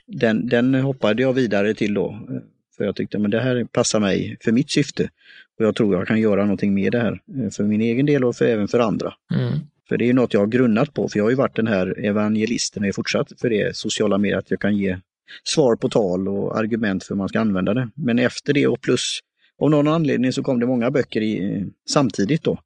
den, 0.06 0.48
den 0.48 0.74
hoppade 0.74 1.22
jag 1.22 1.32
vidare 1.32 1.74
till 1.74 1.94
då. 1.94 2.28
För 2.76 2.84
jag 2.84 2.96
tyckte 2.96 3.18
men 3.18 3.30
det 3.30 3.40
här 3.40 3.64
passar 3.64 4.00
mig 4.00 4.36
för 4.40 4.52
mitt 4.52 4.70
syfte. 4.70 5.10
Och 5.58 5.64
jag 5.64 5.76
tror 5.76 5.94
jag 5.94 6.06
kan 6.06 6.20
göra 6.20 6.42
någonting 6.42 6.74
med 6.74 6.92
det 6.92 7.00
här 7.00 7.20
för 7.50 7.64
min 7.64 7.80
egen 7.80 8.06
del 8.06 8.24
och 8.24 8.36
för, 8.36 8.44
även 8.44 8.68
för 8.68 8.78
andra. 8.78 9.14
Mm. 9.34 9.58
För 9.88 9.96
det 9.96 10.08
är 10.08 10.14
något 10.14 10.34
jag 10.34 10.40
har 10.40 10.46
grunnat 10.46 10.94
på, 10.94 11.08
för 11.08 11.18
jag 11.18 11.24
har 11.24 11.30
ju 11.30 11.36
varit 11.36 11.56
den 11.56 11.66
här 11.66 12.04
evangelisten 12.04 12.82
och 12.82 12.88
är 12.88 12.92
fortsatt 12.92 13.32
för 13.40 13.50
det 13.50 13.76
sociala 13.76 14.18
medier, 14.18 14.38
att 14.38 14.50
jag 14.50 14.60
kan 14.60 14.76
ge 14.76 14.98
svar 15.44 15.76
på 15.76 15.88
tal 15.88 16.28
och 16.28 16.58
argument 16.58 17.04
för 17.04 17.14
hur 17.14 17.18
man 17.18 17.28
ska 17.28 17.40
använda 17.40 17.74
det. 17.74 17.88
Men 17.94 18.18
efter 18.18 18.52
det 18.52 18.66
och 18.66 18.80
plus 18.80 19.20
av 19.58 19.70
någon 19.70 19.88
anledning 19.88 20.32
så 20.32 20.42
kom 20.42 20.60
det 20.60 20.66
många 20.66 20.90
böcker 20.90 21.20
i, 21.20 21.64
samtidigt 21.88 22.42
då. 22.42 22.58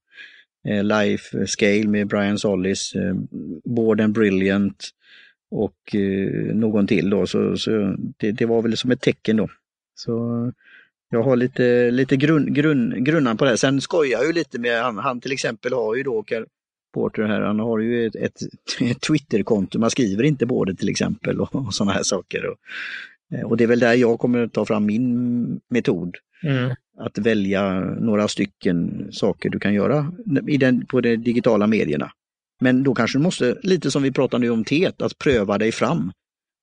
Eh, 0.69 0.85
Life 0.85 1.47
Scale 1.47 1.89
med 1.89 2.07
Brian 2.07 2.39
Solis, 2.39 2.95
eh, 2.95 3.15
Bored 3.65 4.05
and 4.05 4.15
Brilliant 4.15 4.91
och 5.51 5.95
eh, 5.95 6.55
någon 6.55 6.87
till 6.87 7.11
då. 7.11 7.27
Så, 7.27 7.57
så 7.57 7.97
det, 8.17 8.33
det, 8.33 8.47
var 8.47 8.63
väl 8.63 8.77
som 8.77 8.91
ett 8.91 9.01
tecken 9.01 9.37
då. 9.37 9.49
Så 9.95 10.53
jag 11.11 11.23
har 11.23 11.37
lite, 11.37 11.91
lite 11.91 12.17
grunn, 12.17 12.55
grunn, 12.55 13.05
grunnan 13.05 13.37
på 13.37 13.45
det. 13.45 13.57
Sen 13.57 13.81
skojar 13.81 14.19
jag 14.19 14.27
ju 14.27 14.33
lite 14.33 14.59
med 14.59 14.83
han, 14.83 14.99
han 14.99 15.21
till 15.21 15.33
exempel 15.33 15.73
har 15.73 15.95
ju 15.95 16.03
då 16.03 16.25
Porter 16.95 17.23
här, 17.23 17.41
han 17.41 17.61
har 17.61 17.79
ju 17.79 18.07
ett, 18.07 18.17
ett, 18.17 18.41
ett 18.81 19.01
Twitterkonto, 19.01 19.79
man 19.79 19.91
skriver 19.91 20.25
inte 20.25 20.47
både 20.47 20.75
till 20.75 20.89
exempel 20.89 21.41
och, 21.41 21.55
och 21.55 21.75
sådana 21.75 21.93
här 21.93 22.03
saker. 22.03 22.47
Och, 22.47 22.59
eh, 23.37 23.45
och 23.45 23.57
det 23.57 23.65
är 23.65 23.69
väl 23.69 23.79
där 23.79 23.95
jag 23.95 24.19
kommer 24.19 24.45
att 24.45 24.53
ta 24.53 24.65
fram 24.65 24.87
min 24.87 25.61
metod. 25.71 26.17
Mm. 26.43 26.75
Att 26.99 27.19
välja 27.19 27.81
några 27.81 28.29
stycken 28.29 29.09
saker 29.13 29.51
du 29.51 29.59
kan 29.59 29.75
göra 29.75 30.13
i 30.49 30.57
den, 30.57 30.87
på 30.87 31.01
de 31.01 31.17
digitala 31.17 31.67
medierna. 31.67 32.13
Men 32.61 32.83
då 32.83 32.95
kanske 32.95 33.19
du 33.19 33.23
måste, 33.23 33.59
lite 33.63 33.91
som 33.91 34.03
vi 34.03 34.13
pratade 34.13 34.45
nu 34.45 34.51
om 34.51 34.65
teet, 34.65 35.03
att 35.03 35.19
pröva 35.19 35.59
dig 35.59 35.73
fram 35.73 36.13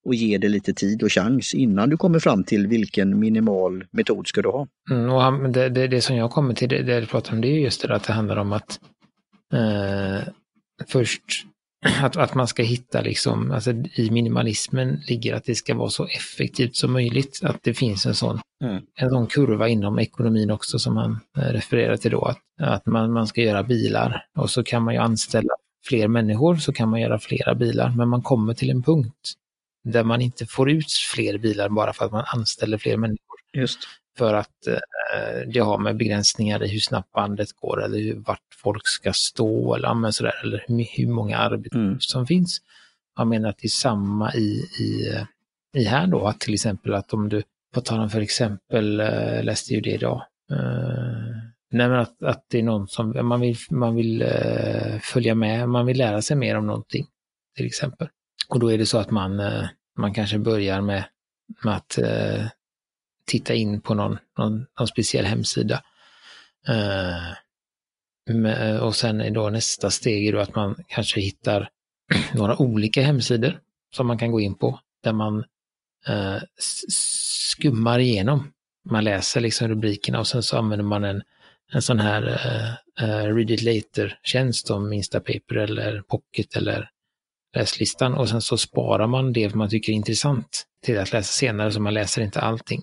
och 0.05 0.15
ge 0.15 0.37
det 0.37 0.49
lite 0.49 0.73
tid 0.73 1.03
och 1.03 1.11
chans 1.11 1.53
innan 1.53 1.89
du 1.89 1.97
kommer 1.97 2.19
fram 2.19 2.43
till 2.43 2.67
vilken 2.67 3.19
minimal 3.19 3.83
metod 3.91 4.27
ska 4.27 4.41
du 4.41 4.49
ha. 4.49 4.67
Mm, 4.91 5.09
och 5.09 5.21
han, 5.21 5.51
det, 5.51 5.69
det, 5.69 5.87
det, 5.87 6.01
som 6.01 6.15
jag 6.15 6.31
kommer 6.31 6.53
till, 6.53 6.69
det, 6.69 6.83
det 6.83 6.93
jag 6.93 7.09
pratar 7.09 7.33
om, 7.33 7.41
det 7.41 7.47
är 7.47 7.59
just 7.59 7.81
det 7.81 7.95
att 7.95 8.03
det 8.03 8.13
handlar 8.13 8.37
om 8.37 8.53
att 8.53 8.79
eh, 9.53 10.27
först 10.87 11.21
att, 12.01 12.17
att 12.17 12.35
man 12.35 12.47
ska 12.47 12.63
hitta 12.63 13.01
liksom, 13.01 13.51
alltså 13.51 13.71
i 13.95 14.09
minimalismen 14.11 15.01
ligger 15.07 15.33
att 15.33 15.45
det 15.45 15.55
ska 15.55 15.75
vara 15.75 15.89
så 15.89 16.05
effektivt 16.05 16.75
som 16.75 16.93
möjligt. 16.93 17.39
Att 17.43 17.63
det 17.63 17.73
finns 17.73 18.05
en 18.05 18.15
sån, 18.15 18.39
Mm. 18.63 18.83
en 18.95 19.09
sån 19.09 19.27
kurva 19.27 19.67
inom 19.67 19.99
ekonomin 19.99 20.51
också 20.51 20.79
som 20.79 20.93
man 20.93 21.19
eh, 21.37 21.41
refererar 21.41 21.97
till 21.97 22.11
då. 22.11 22.25
Att, 22.25 22.37
att 22.61 22.85
man, 22.85 23.13
man 23.13 23.27
ska 23.27 23.41
göra 23.41 23.63
bilar 23.63 24.25
och 24.37 24.49
så 24.49 24.63
kan 24.63 24.83
man 24.83 24.93
ju 24.93 24.99
anställa 24.99 25.53
fler 25.83 26.07
människor 26.07 26.55
så 26.55 26.73
kan 26.73 26.89
man 26.89 27.01
göra 27.01 27.19
flera 27.19 27.55
bilar. 27.55 27.89
Men 27.97 28.09
man 28.09 28.21
kommer 28.21 28.53
till 28.53 28.69
en 28.69 28.83
punkt 28.83 29.33
där 29.83 30.03
man 30.03 30.21
inte 30.21 30.45
får 30.45 30.71
ut 30.71 30.91
fler 31.13 31.37
bilar 31.37 31.69
bara 31.69 31.93
för 31.93 32.05
att 32.05 32.11
man 32.11 32.23
anställer 32.27 32.77
fler 32.77 32.97
människor. 32.97 33.37
Just. 33.53 33.79
För 34.17 34.33
att 34.33 34.67
eh, 34.67 35.49
det 35.53 35.59
har 35.59 35.77
med 35.77 35.97
begränsningar 35.97 36.63
i 36.63 36.67
hur 36.67 36.79
snabbt 36.79 37.11
bandet 37.11 37.53
går 37.61 37.83
eller 37.83 37.99
hur, 37.99 38.15
vart 38.15 38.39
folk 38.63 38.87
ska 38.87 39.13
stå 39.13 39.75
eller, 39.75 39.93
men 39.93 40.13
sådär, 40.13 40.33
eller 40.43 40.63
hur, 40.67 40.87
hur 40.97 41.07
många 41.07 41.37
arbeten 41.37 41.85
Mm. 41.87 41.99
som 41.99 42.27
finns. 42.27 42.61
Jag 43.17 43.27
menar 43.27 43.49
att 43.49 43.57
det 43.57 43.67
är 43.67 43.69
samma 43.69 44.33
i, 44.33 44.65
i, 44.79 45.17
i 45.79 45.83
här 45.83 46.07
då, 46.07 46.27
att 46.27 46.39
till 46.39 46.53
exempel 46.53 46.93
att 46.93 47.13
om 47.13 47.29
du, 47.29 47.43
på 47.73 47.81
tal 47.81 47.99
om 47.99 48.09
för 48.09 48.21
exempel, 48.21 48.99
eh, 48.99 49.43
läste 49.43 49.73
ju 49.73 49.81
det 49.81 49.91
idag, 49.91 50.25
eh, 50.51 51.52
nej 51.73 51.89
men 51.89 51.99
att, 51.99 52.23
att 52.23 52.45
det 52.49 52.59
är 52.59 52.63
någon 52.63 52.87
som, 52.87 53.27
man 53.27 53.41
vill, 53.41 53.57
man 53.71 53.95
vill 53.95 54.21
uh, 54.23 54.99
följa 54.99 55.35
med, 55.35 55.69
man 55.69 55.85
vill 55.85 55.97
lära 55.97 56.21
sig 56.21 56.37
mer 56.37 56.57
om 56.57 56.67
någonting, 56.67 57.07
till 57.55 57.65
exempel. 57.65 58.07
Och 58.49 58.59
då 58.59 58.71
är 58.71 58.77
det 58.77 58.85
så 58.85 58.97
att 58.97 59.11
man, 59.11 59.39
uh, 59.39 59.65
man 59.97 60.13
kanske 60.13 60.39
börjar 60.39 60.81
med, 60.81 61.03
med 61.63 61.75
att 61.75 61.99
uh, 62.01 62.47
titta 63.25 63.53
in 63.53 63.81
på 63.81 63.93
någon, 63.93 64.17
någon, 64.37 64.65
någon 64.79 64.87
speciell 64.87 65.25
hemsida. 65.25 65.81
Med, 68.29 68.79
och 68.81 68.95
sen 68.95 69.21
är 69.21 69.31
då 69.31 69.49
nästa 69.49 69.89
steg 69.89 70.27
är 70.27 70.33
då 70.33 70.39
att 70.39 70.55
man 70.55 70.75
kanske 70.87 71.21
hittar 71.21 71.69
några 72.33 72.61
olika 72.61 73.01
hemsidor 73.01 73.59
som 73.95 74.07
man 74.07 74.17
kan 74.17 74.31
gå 74.31 74.39
in 74.39 74.55
på, 74.55 74.79
där 75.03 75.13
man 75.13 75.43
skummar 76.87 77.99
igenom. 77.99 78.51
Man 78.89 79.03
läser 79.03 79.41
liksom 79.41 79.67
rubrikerna 79.67 80.19
och 80.19 80.27
sen 80.27 80.43
så 80.43 80.57
använder 80.57 80.85
man 80.85 81.03
en, 81.03 81.21
en 81.73 81.81
sån 81.81 81.99
här 81.99 82.23
uh, 83.01 83.35
Read 83.35 83.51
it 83.51 83.61
later-tjänst 83.61 84.67
som 84.67 84.93
Instapaper 84.93 85.55
eller 85.55 86.01
Pocket 86.01 86.55
eller 86.55 86.89
läslistan 87.55 88.13
och 88.13 88.29
sen 88.29 88.41
så 88.41 88.57
sparar 88.57 89.07
man 89.07 89.33
det 89.33 89.55
man 89.55 89.69
tycker 89.69 89.91
är 89.91 89.95
intressant 89.95 90.63
till 90.85 90.99
att 90.99 91.11
läsa 91.11 91.31
senare 91.31 91.71
så 91.71 91.81
man 91.81 91.93
läser 91.93 92.21
inte 92.21 92.41
allting. 92.41 92.81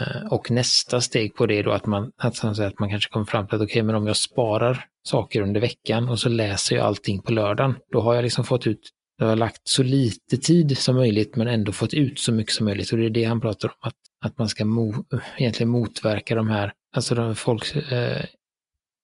Eh, 0.00 0.32
och 0.32 0.50
nästa 0.50 1.00
steg 1.00 1.34
på 1.34 1.46
det 1.46 1.58
är 1.58 1.64
då 1.64 1.72
att 1.72 1.86
man, 1.86 2.12
att, 2.16 2.44
att, 2.44 2.58
att 2.58 2.78
man 2.78 2.90
kanske 2.90 3.10
kommer 3.10 3.26
fram 3.26 3.46
till 3.46 3.56
att 3.56 3.62
okej, 3.62 3.82
men 3.82 3.94
om 3.94 4.06
jag 4.06 4.16
sparar 4.16 4.84
saker 5.02 5.40
under 5.40 5.60
veckan 5.60 6.08
och 6.08 6.18
så 6.18 6.28
läser 6.28 6.76
jag 6.76 6.86
allting 6.86 7.22
på 7.22 7.32
lördagen, 7.32 7.74
då 7.92 8.00
har 8.00 8.14
jag 8.14 8.22
liksom 8.22 8.44
fått 8.44 8.66
ut, 8.66 8.90
då 9.18 9.24
har 9.24 9.30
jag 9.30 9.38
lagt 9.38 9.68
så 9.68 9.82
lite 9.82 10.36
tid 10.36 10.78
som 10.78 10.96
möjligt 10.96 11.36
men 11.36 11.48
ändå 11.48 11.72
fått 11.72 11.94
ut 11.94 12.18
så 12.18 12.32
mycket 12.32 12.54
som 12.54 12.66
möjligt. 12.66 12.92
Och 12.92 12.98
det 12.98 13.06
är 13.06 13.10
det 13.10 13.24
han 13.24 13.40
pratar 13.40 13.68
om, 13.68 13.74
att, 13.80 13.96
att 14.20 14.38
man 14.38 14.48
ska 14.48 14.64
mo, 14.64 15.04
egentligen 15.38 15.70
motverka 15.70 16.34
de 16.34 16.48
här, 16.48 16.72
alltså 16.96 17.14
de 17.14 17.34
folk, 17.34 17.76
eh, 17.92 18.24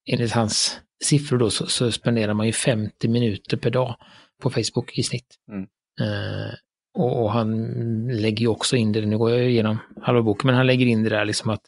enligt 0.05 0.31
hans 0.31 0.79
siffror 1.03 1.37
då 1.37 1.49
så, 1.49 1.65
så 1.65 1.91
spenderar 1.91 2.33
man 2.33 2.45
ju 2.45 2.53
50 2.53 3.07
minuter 3.07 3.57
per 3.57 3.69
dag 3.69 3.95
på 4.41 4.49
Facebook 4.49 4.97
i 4.97 5.03
snitt. 5.03 5.35
Mm. 5.51 5.67
Eh, 5.99 6.53
och, 6.93 7.23
och 7.23 7.31
han 7.31 7.67
lägger 8.07 8.41
ju 8.41 8.47
också 8.47 8.75
in 8.75 8.91
det, 8.91 9.05
nu 9.05 9.17
går 9.17 9.31
jag 9.31 9.49
igenom 9.49 9.77
halva 10.01 10.21
boken, 10.21 10.47
men 10.47 10.55
han 10.55 10.67
lägger 10.67 10.85
in 10.85 11.03
det 11.03 11.09
där 11.09 11.25
liksom 11.25 11.49
att, 11.49 11.61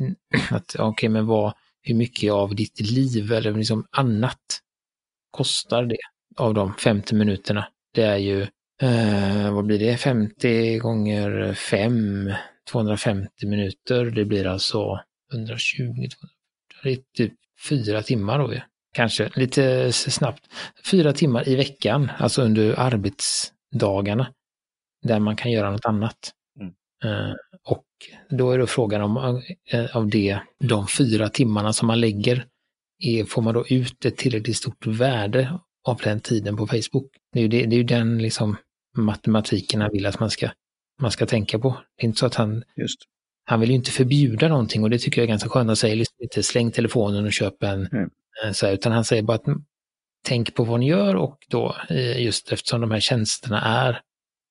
att 0.50 0.76
okej, 0.78 1.08
men 1.08 1.26
vad, 1.26 1.52
hur 1.82 1.94
mycket 1.94 2.32
av 2.32 2.54
ditt 2.54 2.80
liv 2.80 3.32
eller 3.32 3.52
liksom 3.52 3.86
annat 3.90 4.60
kostar 5.30 5.84
det 5.84 5.96
av 6.36 6.54
de 6.54 6.74
50 6.74 7.14
minuterna? 7.14 7.66
Det 7.94 8.02
är 8.02 8.16
ju, 8.16 8.42
eh, 8.82 9.54
vad 9.54 9.64
blir 9.64 9.78
det, 9.78 9.96
50 9.96 10.78
gånger 10.78 11.54
5, 11.54 12.32
250 12.70 13.46
minuter, 13.46 14.04
det 14.04 14.24
blir 14.24 14.46
alltså 14.46 15.00
120, 15.32 15.84
200, 15.84 16.08
det 16.82 16.90
är 16.90 16.98
typ 17.16 17.32
fyra 17.68 18.02
timmar 18.02 18.38
då 18.38 18.52
ju. 18.52 18.60
Kanske 18.92 19.30
lite 19.34 19.92
snabbt. 19.92 20.44
Fyra 20.90 21.12
timmar 21.12 21.48
i 21.48 21.56
veckan, 21.56 22.10
alltså 22.18 22.42
under 22.42 22.74
arbetsdagarna, 22.78 24.32
där 25.02 25.18
man 25.18 25.36
kan 25.36 25.52
göra 25.52 25.70
något 25.70 25.84
annat. 25.84 26.32
Mm. 26.60 26.72
Eh, 27.04 27.34
och 27.64 27.86
då 28.30 28.52
är 28.52 28.58
då 28.58 28.66
frågan 28.66 29.02
om 29.02 29.42
eh, 29.70 29.96
av 29.96 30.08
det, 30.08 30.40
de 30.58 30.86
fyra 30.88 31.28
timmarna 31.28 31.72
som 31.72 31.86
man 31.86 32.00
lägger, 32.00 32.46
är, 32.98 33.24
får 33.24 33.42
man 33.42 33.54
då 33.54 33.66
ut 33.66 34.04
ett 34.04 34.16
tillräckligt 34.16 34.56
stort 34.56 34.86
värde 34.86 35.58
av 35.88 36.00
den 36.04 36.20
tiden 36.20 36.56
på 36.56 36.66
Facebook? 36.66 37.10
Det 37.32 37.38
är 37.38 37.42
ju, 37.42 37.48
det, 37.48 37.66
det 37.66 37.74
är 37.76 37.78
ju 37.78 37.84
den 37.84 38.18
liksom 38.18 38.56
matematiken 38.96 39.80
han 39.80 39.90
vill 39.92 40.06
att 40.06 40.20
man 40.20 40.30
ska, 40.30 40.48
man 41.00 41.10
ska 41.10 41.26
tänka 41.26 41.58
på. 41.58 41.80
Det 41.96 42.02
är 42.02 42.06
inte 42.06 42.18
så 42.18 42.26
att 42.26 42.34
han, 42.34 42.64
Just. 42.76 42.98
han 43.44 43.60
vill 43.60 43.68
ju 43.70 43.76
inte 43.76 43.90
förbjuda 43.90 44.48
någonting 44.48 44.82
och 44.82 44.90
det 44.90 44.98
tycker 44.98 45.20
jag 45.20 45.24
är 45.24 45.28
ganska 45.28 45.48
skönt. 45.48 45.66
Han 45.66 45.76
säger 45.76 45.96
liksom 45.96 46.16
inte 46.22 46.42
släng 46.42 46.70
telefonen 46.70 47.24
och 47.24 47.32
köp 47.32 47.62
en, 47.62 47.86
Mm. 47.92 48.10
så 48.54 48.66
här, 48.66 48.72
utan 48.72 48.92
han 48.92 49.04
säger 49.04 49.22
bara 49.22 49.34
att 49.34 49.44
tänk 50.26 50.54
på 50.54 50.64
vad 50.64 50.80
ni 50.80 50.88
gör 50.88 51.16
och 51.16 51.38
då 51.48 51.76
eh, 51.90 52.22
just 52.22 52.52
eftersom 52.52 52.80
de 52.80 52.90
här 52.90 53.00
tjänsterna 53.00 53.60
är 53.60 54.00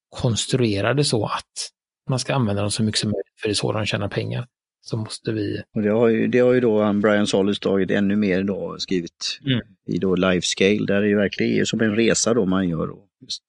konstruerade 0.09 1.03
så 1.03 1.25
att 1.25 1.69
man 2.09 2.19
ska 2.19 2.33
använda 2.35 2.61
dem 2.61 2.71
så 2.71 2.83
mycket 2.83 2.99
som 2.99 3.07
möjligt, 3.09 3.41
för 3.41 3.47
det 3.47 3.51
är 3.51 3.55
så 3.55 3.71
de 3.71 3.85
tjänar 3.85 4.07
pengar, 4.07 4.47
så 4.81 4.97
måste 4.97 5.31
vi... 5.31 5.61
Och 5.75 5.81
det 5.81 5.89
har 5.89 6.07
ju, 6.07 6.27
det 6.27 6.39
har 6.39 6.53
ju 6.53 6.59
då 6.59 6.93
Brian 6.93 7.27
Solis 7.27 7.59
tagit 7.59 7.91
ännu 7.91 8.15
mer 8.15 8.43
då 8.43 8.75
skrivit 8.79 9.39
Mm. 9.45 9.59
i 9.87 9.97
då 9.97 10.15
Lifescale 10.15 10.85
där 10.85 11.01
det 11.01 11.07
ju 11.07 11.15
verkligen 11.15 11.59
är 11.59 11.65
som 11.65 11.81
en 11.81 11.95
resa 11.95 12.33
då 12.33 12.45
man 12.45 12.69
gör 12.69 12.89
och 12.89 13.07
just 13.21 13.43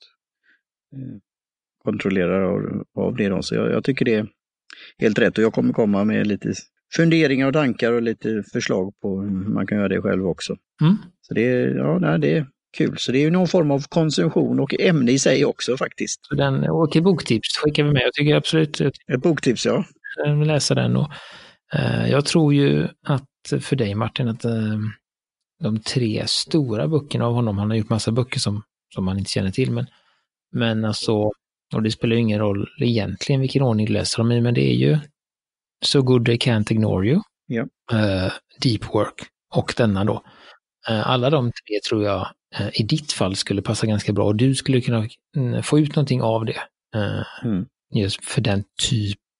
eh, 0.97 1.19
kontrollerar 1.85 2.43
av, 2.43 2.85
av 2.95 3.17
det 3.17 3.29
då. 3.29 3.43
Så 3.43 3.55
jag, 3.55 3.71
jag 3.73 3.85
tycker 3.85 4.05
det 4.05 4.15
är 4.15 4.27
helt 4.99 5.19
rätt 5.19 5.39
och 5.39 5.45
jag 5.45 5.53
kommer 5.53 5.73
komma 5.73 6.05
med 6.05 6.27
lite 6.27 6.53
funderingar 6.97 7.47
och 7.47 7.53
tankar 7.53 7.93
och 7.93 8.03
lite 8.03 8.43
förslag 8.53 8.95
på 9.03 9.21
hur 9.21 9.31
man 9.31 9.67
kan 9.67 9.79
göra 9.79 9.89
det 9.89 10.01
själv 10.01 10.27
också. 10.27 10.57
Mm. 10.83 10.97
Så 11.21 11.35
det 11.35 11.43
ja, 11.61 11.99
nej, 11.99 12.19
det 12.19 12.37
är 12.37 12.47
kul. 12.77 12.95
Så 12.99 13.13
det 13.13 13.19
är 13.19 13.23
ju 13.23 13.31
någon 13.31 13.49
form 13.49 13.71
av 13.71 13.85
konsumtion 13.89 14.61
och 14.61 14.75
ämne 14.81 15.13
i 15.13 15.19
sig 15.19 15.45
också 15.45 15.77
faktiskt. 15.77 16.21
Den, 16.31 16.71
och 16.71 16.91
till 16.93 17.03
boktips 17.03 17.59
skickar 17.65 17.85
vi 17.85 17.93
med. 17.93 18.03
Jag 18.03 18.13
tycker 18.13 18.35
absolut 18.35 18.81
Ett 18.81 19.23
boktips 19.23 19.67
ja. 19.67 19.85
Läsa 20.47 20.75
den. 20.75 20.97
Och, 20.97 21.11
eh, 21.75 22.11
jag 22.11 22.25
tror 22.27 22.55
ju 22.55 22.89
att 23.07 23.27
för 23.61 23.77
dig 23.77 23.95
Martin, 23.95 24.29
att 24.29 24.45
eh, 24.45 24.79
de 25.63 25.81
tre 25.81 26.25
stora 26.27 26.89
böckerna 26.89 27.27
av 27.27 27.35
honom, 27.35 27.59
han 27.59 27.71
har 27.71 27.77
gjort 27.77 27.89
massa 27.89 28.13
böcker 28.13 28.41
som, 28.41 28.63
som 28.95 29.05
man 29.05 29.19
inte 29.19 29.31
känner 29.31 29.51
till, 29.51 29.71
men, 29.71 29.87
men 30.53 30.85
alltså, 30.85 31.15
och 31.75 31.83
det 31.83 31.91
spelar 31.91 32.15
ju 32.17 32.21
ingen 32.23 32.39
roll 32.39 32.69
egentligen 32.81 33.41
vilken 33.41 33.63
ordning 33.63 33.87
du 33.87 33.93
läser 33.93 34.19
dem 34.19 34.33
i, 34.33 34.41
men 34.41 34.55
det 34.55 34.71
är 34.71 34.75
ju 34.75 34.99
So 35.85 36.03
Good 36.03 36.27
They 36.27 36.37
Can't 36.37 36.73
Ignore 36.73 37.09
You, 37.09 37.21
Ja. 37.47 37.67
eh, 37.93 38.33
Deep 38.63 38.95
Work 38.95 39.15
och 39.55 39.75
denna 39.77 40.05
då. 40.05 40.23
Eh, 40.89 41.09
alla 41.11 41.31
de 41.31 41.45
tre 41.53 41.79
tror 41.89 42.05
jag 42.05 42.29
eh, 42.59 42.69
i 42.81 42.83
ditt 42.83 43.13
fall 43.13 43.37
skulle 43.37 43.63
passa 43.63 43.87
ganska 43.87 44.13
bra 44.13 44.25
och 44.27 44.37
du 44.37 44.55
skulle 44.55 44.81
kunna 44.81 45.09
mm, 45.37 45.63
få 45.63 45.79
ut 45.79 45.97
någonting 45.97 46.23
av 46.23 46.45
det. 46.45 46.61
Eh, 46.95 47.23
Mm. 47.45 47.67
just 47.95 48.25
för 48.25 48.41
den 48.41 48.65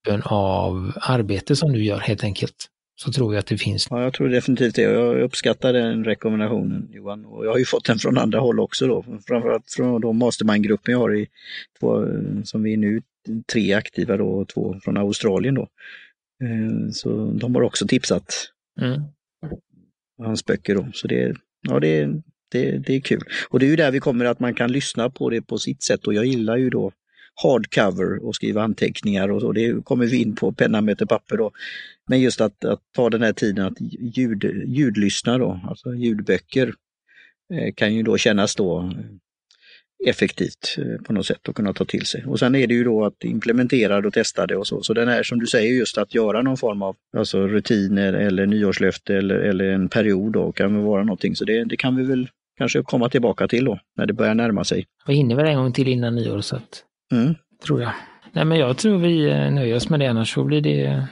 typen 0.05 0.21
av 0.25 0.91
arbete 1.01 1.55
som 1.55 1.73
du 1.73 1.83
gör 1.83 1.99
helt 1.99 2.23
enkelt. 2.23 2.67
Så 2.95 3.11
tror 3.11 3.33
jag 3.33 3.39
att 3.39 3.47
det 3.47 3.57
finns. 3.57 3.87
Ja, 3.89 4.03
jag 4.03 4.13
tror 4.13 4.29
definitivt 4.29 4.75
det. 4.75 4.81
Jag 4.81 5.21
uppskattar 5.21 5.73
den 5.73 6.03
rekommendationen 6.05 6.87
Johan. 6.91 7.25
Och 7.25 7.45
jag 7.45 7.51
har 7.51 7.57
ju 7.57 7.65
fått 7.65 7.85
den 7.85 7.99
från 7.99 8.17
andra 8.17 8.39
håll 8.39 8.59
också 8.59 8.87
då. 8.87 9.05
Framförallt 9.27 9.71
från 9.71 10.01
de 10.01 10.17
mastermind-gruppen 10.17 10.91
jag 10.91 10.99
har 10.99 11.15
i 11.15 11.27
två, 11.79 12.05
som 12.43 12.63
vi 12.63 12.73
är 12.73 12.77
nu 12.77 13.01
tre 13.53 13.73
aktiva 13.73 14.17
då 14.17 14.27
och 14.27 14.47
två 14.47 14.79
från 14.83 14.97
Australien 14.97 15.55
då. 15.55 15.61
Eh, 16.43 16.89
Så 16.91 17.31
de 17.31 17.55
har 17.55 17.61
också 17.61 17.87
tipsat 17.87 18.33
Mm. 18.81 19.01
hans 20.23 20.45
böcker 20.45 20.75
då. 20.75 20.87
Så 20.93 21.07
det, 21.07 21.35
ja, 21.69 21.79
det, 21.79 22.05
det, 22.51 22.77
det 22.77 22.95
är 22.95 22.99
kul. 23.01 23.21
Och 23.49 23.59
det 23.59 23.65
är 23.65 23.69
ju 23.69 23.75
där 23.75 23.91
vi 23.91 23.99
kommer 23.99 24.25
att 24.25 24.39
man 24.39 24.53
kan 24.53 24.71
lyssna 24.71 25.09
på 25.09 25.29
det 25.29 25.41
på 25.41 25.57
sitt 25.57 25.83
sätt 25.83 26.07
och 26.07 26.13
jag 26.13 26.25
gillar 26.25 26.57
ju 26.57 26.69
då 26.69 26.91
hardcover 27.43 28.25
och 28.25 28.35
skriva 28.35 28.61
anteckningar 28.61 29.31
och 29.31 29.41
så. 29.41 29.51
Det 29.51 29.85
kommer 29.85 30.05
vi 30.05 30.21
in 30.21 30.35
på, 30.35 30.51
penna 30.51 30.81
möter 30.81 31.05
papper 31.05 31.37
då. 31.37 31.51
Men 32.07 32.21
just 32.21 32.41
att, 32.41 32.65
att 32.65 32.79
ta 32.95 33.09
den 33.09 33.21
här 33.21 33.33
tiden 33.33 33.65
att 33.65 33.77
ljud, 34.17 34.43
ljudlyssna 34.67 35.37
då, 35.37 35.59
alltså 35.69 35.93
ljudböcker 35.95 36.73
eh, 37.53 37.73
kan 37.73 37.95
ju 37.95 38.03
då 38.03 38.17
kännas 38.17 38.55
då 38.55 38.79
eh, 38.79 40.09
effektivt 40.09 40.77
eh, 40.77 41.03
på 41.05 41.13
något 41.13 41.25
sätt 41.25 41.49
att 41.49 41.55
kunna 41.55 41.73
ta 41.73 41.85
till 41.85 42.05
sig. 42.05 42.25
Och 42.25 42.39
sen 42.39 42.55
är 42.55 42.67
det 42.67 42.73
ju 42.73 42.83
då 42.83 43.05
att 43.05 43.23
implementera 43.23 43.97
och 43.97 44.13
testa 44.13 44.47
det 44.47 44.55
och 44.55 44.67
så. 44.67 44.83
Så 44.83 44.93
den 44.93 45.09
är 45.09 45.23
som 45.23 45.39
du 45.39 45.47
säger 45.47 45.73
just 45.73 45.97
att 45.97 46.15
göra 46.15 46.41
någon 46.41 46.57
form 46.57 46.81
av 46.81 46.95
alltså 47.17 47.47
rutiner 47.47 48.13
eller 48.13 48.45
nyårslöfte 48.45 49.15
eller, 49.15 49.35
eller 49.35 49.65
en 49.65 49.89
period 49.89 50.33
då 50.33 50.51
kan 50.51 50.75
väl 50.75 50.85
vara 50.85 51.03
någonting. 51.03 51.35
Så 51.35 51.45
det, 51.45 51.63
det 51.63 51.77
kan 51.77 51.95
vi 51.95 52.03
väl 52.03 52.29
kanske 52.57 52.83
komma 52.83 53.09
tillbaka 53.09 53.47
till 53.47 53.65
då 53.65 53.79
när 53.97 54.05
det 54.05 54.13
börjar 54.13 54.35
närma 54.35 54.63
sig. 54.63 54.85
Vi 55.07 55.13
hinner 55.13 55.35
väl 55.35 55.45
en 55.45 55.57
gång 55.57 55.73
till 55.73 55.87
innan 55.87 56.15
nyår 56.15 56.41
så 56.41 56.55
att, 56.55 56.83
Mm. 57.11 57.35
tror 57.65 57.81
jag. 57.81 57.91
Nej 58.31 58.45
men 58.45 58.57
jag 58.59 58.77
tror 58.77 58.97
vi 58.97 59.29
eh, 59.29 59.51
nöjer 59.51 59.75
oss 59.75 59.89
med 59.89 59.99
det 59.99 60.07
annars 60.07 60.33
så 60.33 60.43
blir 60.43 60.61
det 60.61 61.07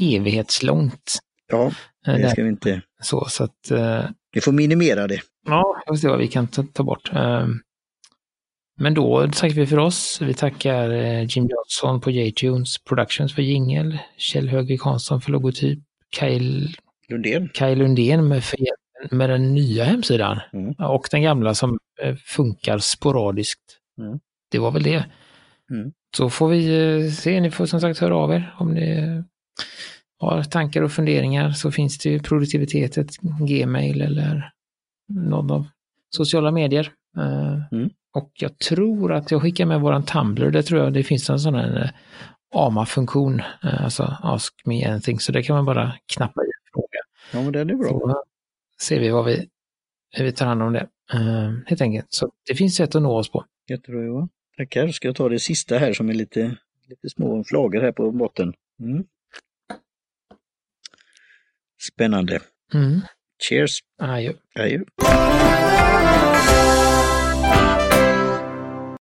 evighetslångt. 0.00 1.18
Ja, 1.48 1.70
Eh, 2.06 2.14
det 2.14 2.30
ska 2.30 2.42
vi 2.42 2.48
inte. 2.48 2.82
Så, 3.02 3.24
så 3.28 3.44
att, 3.44 3.70
eh, 3.70 4.04
Vi 4.34 4.40
får 4.40 4.52
minimera 4.52 5.06
det. 5.06 5.20
Ja, 5.46 5.82
jag 5.86 5.98
se 5.98 6.08
vad 6.08 6.18
vi 6.18 6.28
kan 6.28 6.46
ta, 6.46 6.64
ta 6.72 6.82
bort. 6.82 7.10
Ehm, 7.14 7.60
Men 8.78 8.94
då 8.94 9.28
tackar 9.34 9.54
vi 9.54 9.66
för 9.66 9.78
oss. 9.78 10.18
Vi 10.22 10.34
tackar 10.34 10.88
Jim 11.20 11.48
Johnson 11.48 12.00
på 12.00 12.10
J-Tunes 12.10 12.78
Productions 12.84 13.34
för 13.34 13.42
jingel, 13.42 13.98
Kjell 14.16 14.48
Högvik 14.48 14.82
Hansson 14.82 15.20
för 15.20 15.32
logotyp, 15.32 15.78
Kyle, 16.18 16.68
Lundén. 17.08 17.48
Kaj 17.54 17.76
Lundén 17.76 18.28
med, 18.28 18.44
för, 18.44 18.58
med 19.10 19.30
den 19.30 19.54
nya 19.54 19.84
hemsidan 19.84 20.40
Mm. 20.52 20.74
och 20.78 21.08
den 21.10 21.22
gamla 21.22 21.54
som 21.54 21.78
funkar 22.24 22.78
sporadiskt. 22.78 23.78
Mm. 23.98 24.18
Det 24.50 24.58
var 24.58 24.70
väl 24.70 24.82
det. 24.82 25.04
Mm. 25.72 25.92
Så 26.16 26.30
får 26.30 26.48
vi 26.48 26.60
eh, 27.04 27.10
se, 27.10 27.40
ni 27.40 27.50
får 27.50 27.66
som 27.66 27.80
sagt 27.80 27.98
höra 27.98 28.16
av 28.16 28.32
er 28.32 28.54
om 28.58 28.74
ni 28.74 29.22
har 30.18 30.42
tankar 30.42 30.82
och 30.82 30.92
funderingar 30.92 31.50
så 31.50 31.72
finns 31.72 31.98
det 31.98 32.10
ju 32.10 32.18
produktivitetet, 32.18 33.16
gmail 33.40 34.00
eller 34.00 34.50
någon 35.08 35.50
av 35.50 35.66
sociala 36.10 36.50
medier. 36.50 36.92
Eh, 37.18 37.58
Mm. 37.72 37.90
Och 38.14 38.30
jag 38.34 38.58
tror 38.58 39.12
att 39.12 39.30
jag 39.30 39.42
skickar 39.42 39.66
med 39.66 39.80
våran 39.80 40.04
Tumblr, 40.04 40.50
det 40.50 40.62
tror 40.62 40.80
jag 40.80 40.92
det 40.92 41.02
finns 41.02 41.30
en 41.30 41.38
sån 41.38 41.54
här 41.54 41.82
eh, 41.82 41.90
AMA-funktion, 42.54 43.42
alltså 43.62 44.16
Ask 44.22 44.66
Me 44.66 44.84
Anything, 44.84 45.20
så 45.20 45.32
det 45.32 45.42
kan 45.42 45.56
man 45.56 45.64
bara 45.64 45.92
knappa 46.14 46.42
i 46.42 46.46
en 46.46 46.72
fråga. 46.72 46.98
Ja, 47.32 47.42
men 47.42 47.52
den 47.52 47.70
är 47.70 47.74
bra. 47.74 47.88
Så 47.88 48.22
ser 48.82 49.00
vi 49.00 49.08
vad 49.10 49.24
vi, 49.24 49.48
hur 50.10 50.24
vi 50.24 50.32
tar 50.32 50.46
hand 50.46 50.62
om 50.62 50.72
det, 50.72 50.88
helt 51.66 51.80
enkelt. 51.80 52.06
Så 52.08 52.30
det 52.48 52.54
finns 52.54 52.76
sätt 52.76 52.94
att 52.94 53.02
nå 53.02 53.16
oss 53.18 53.30
på. 53.30 53.44
Jättebra 53.70 54.02
Johan. 54.02 54.28
Tackar. 54.56 54.88
Ska 54.88 55.08
jag 55.08 55.16
ta 55.16 55.28
det 55.28 55.38
sista 55.38 55.78
här 55.78 55.92
som 55.92 56.08
är 56.08 56.14
lite, 56.14 56.56
lite 56.88 57.08
små 57.08 57.44
flagor 57.44 57.80
här 57.80 57.92
på 57.92 58.10
botten. 58.10 58.54
Mm. 58.80 59.04
Spännande. 61.92 62.40
Mm. 62.74 63.00
Cheers! 63.48 63.78
Adjö. 63.98 64.32
Adjö. 64.54 64.84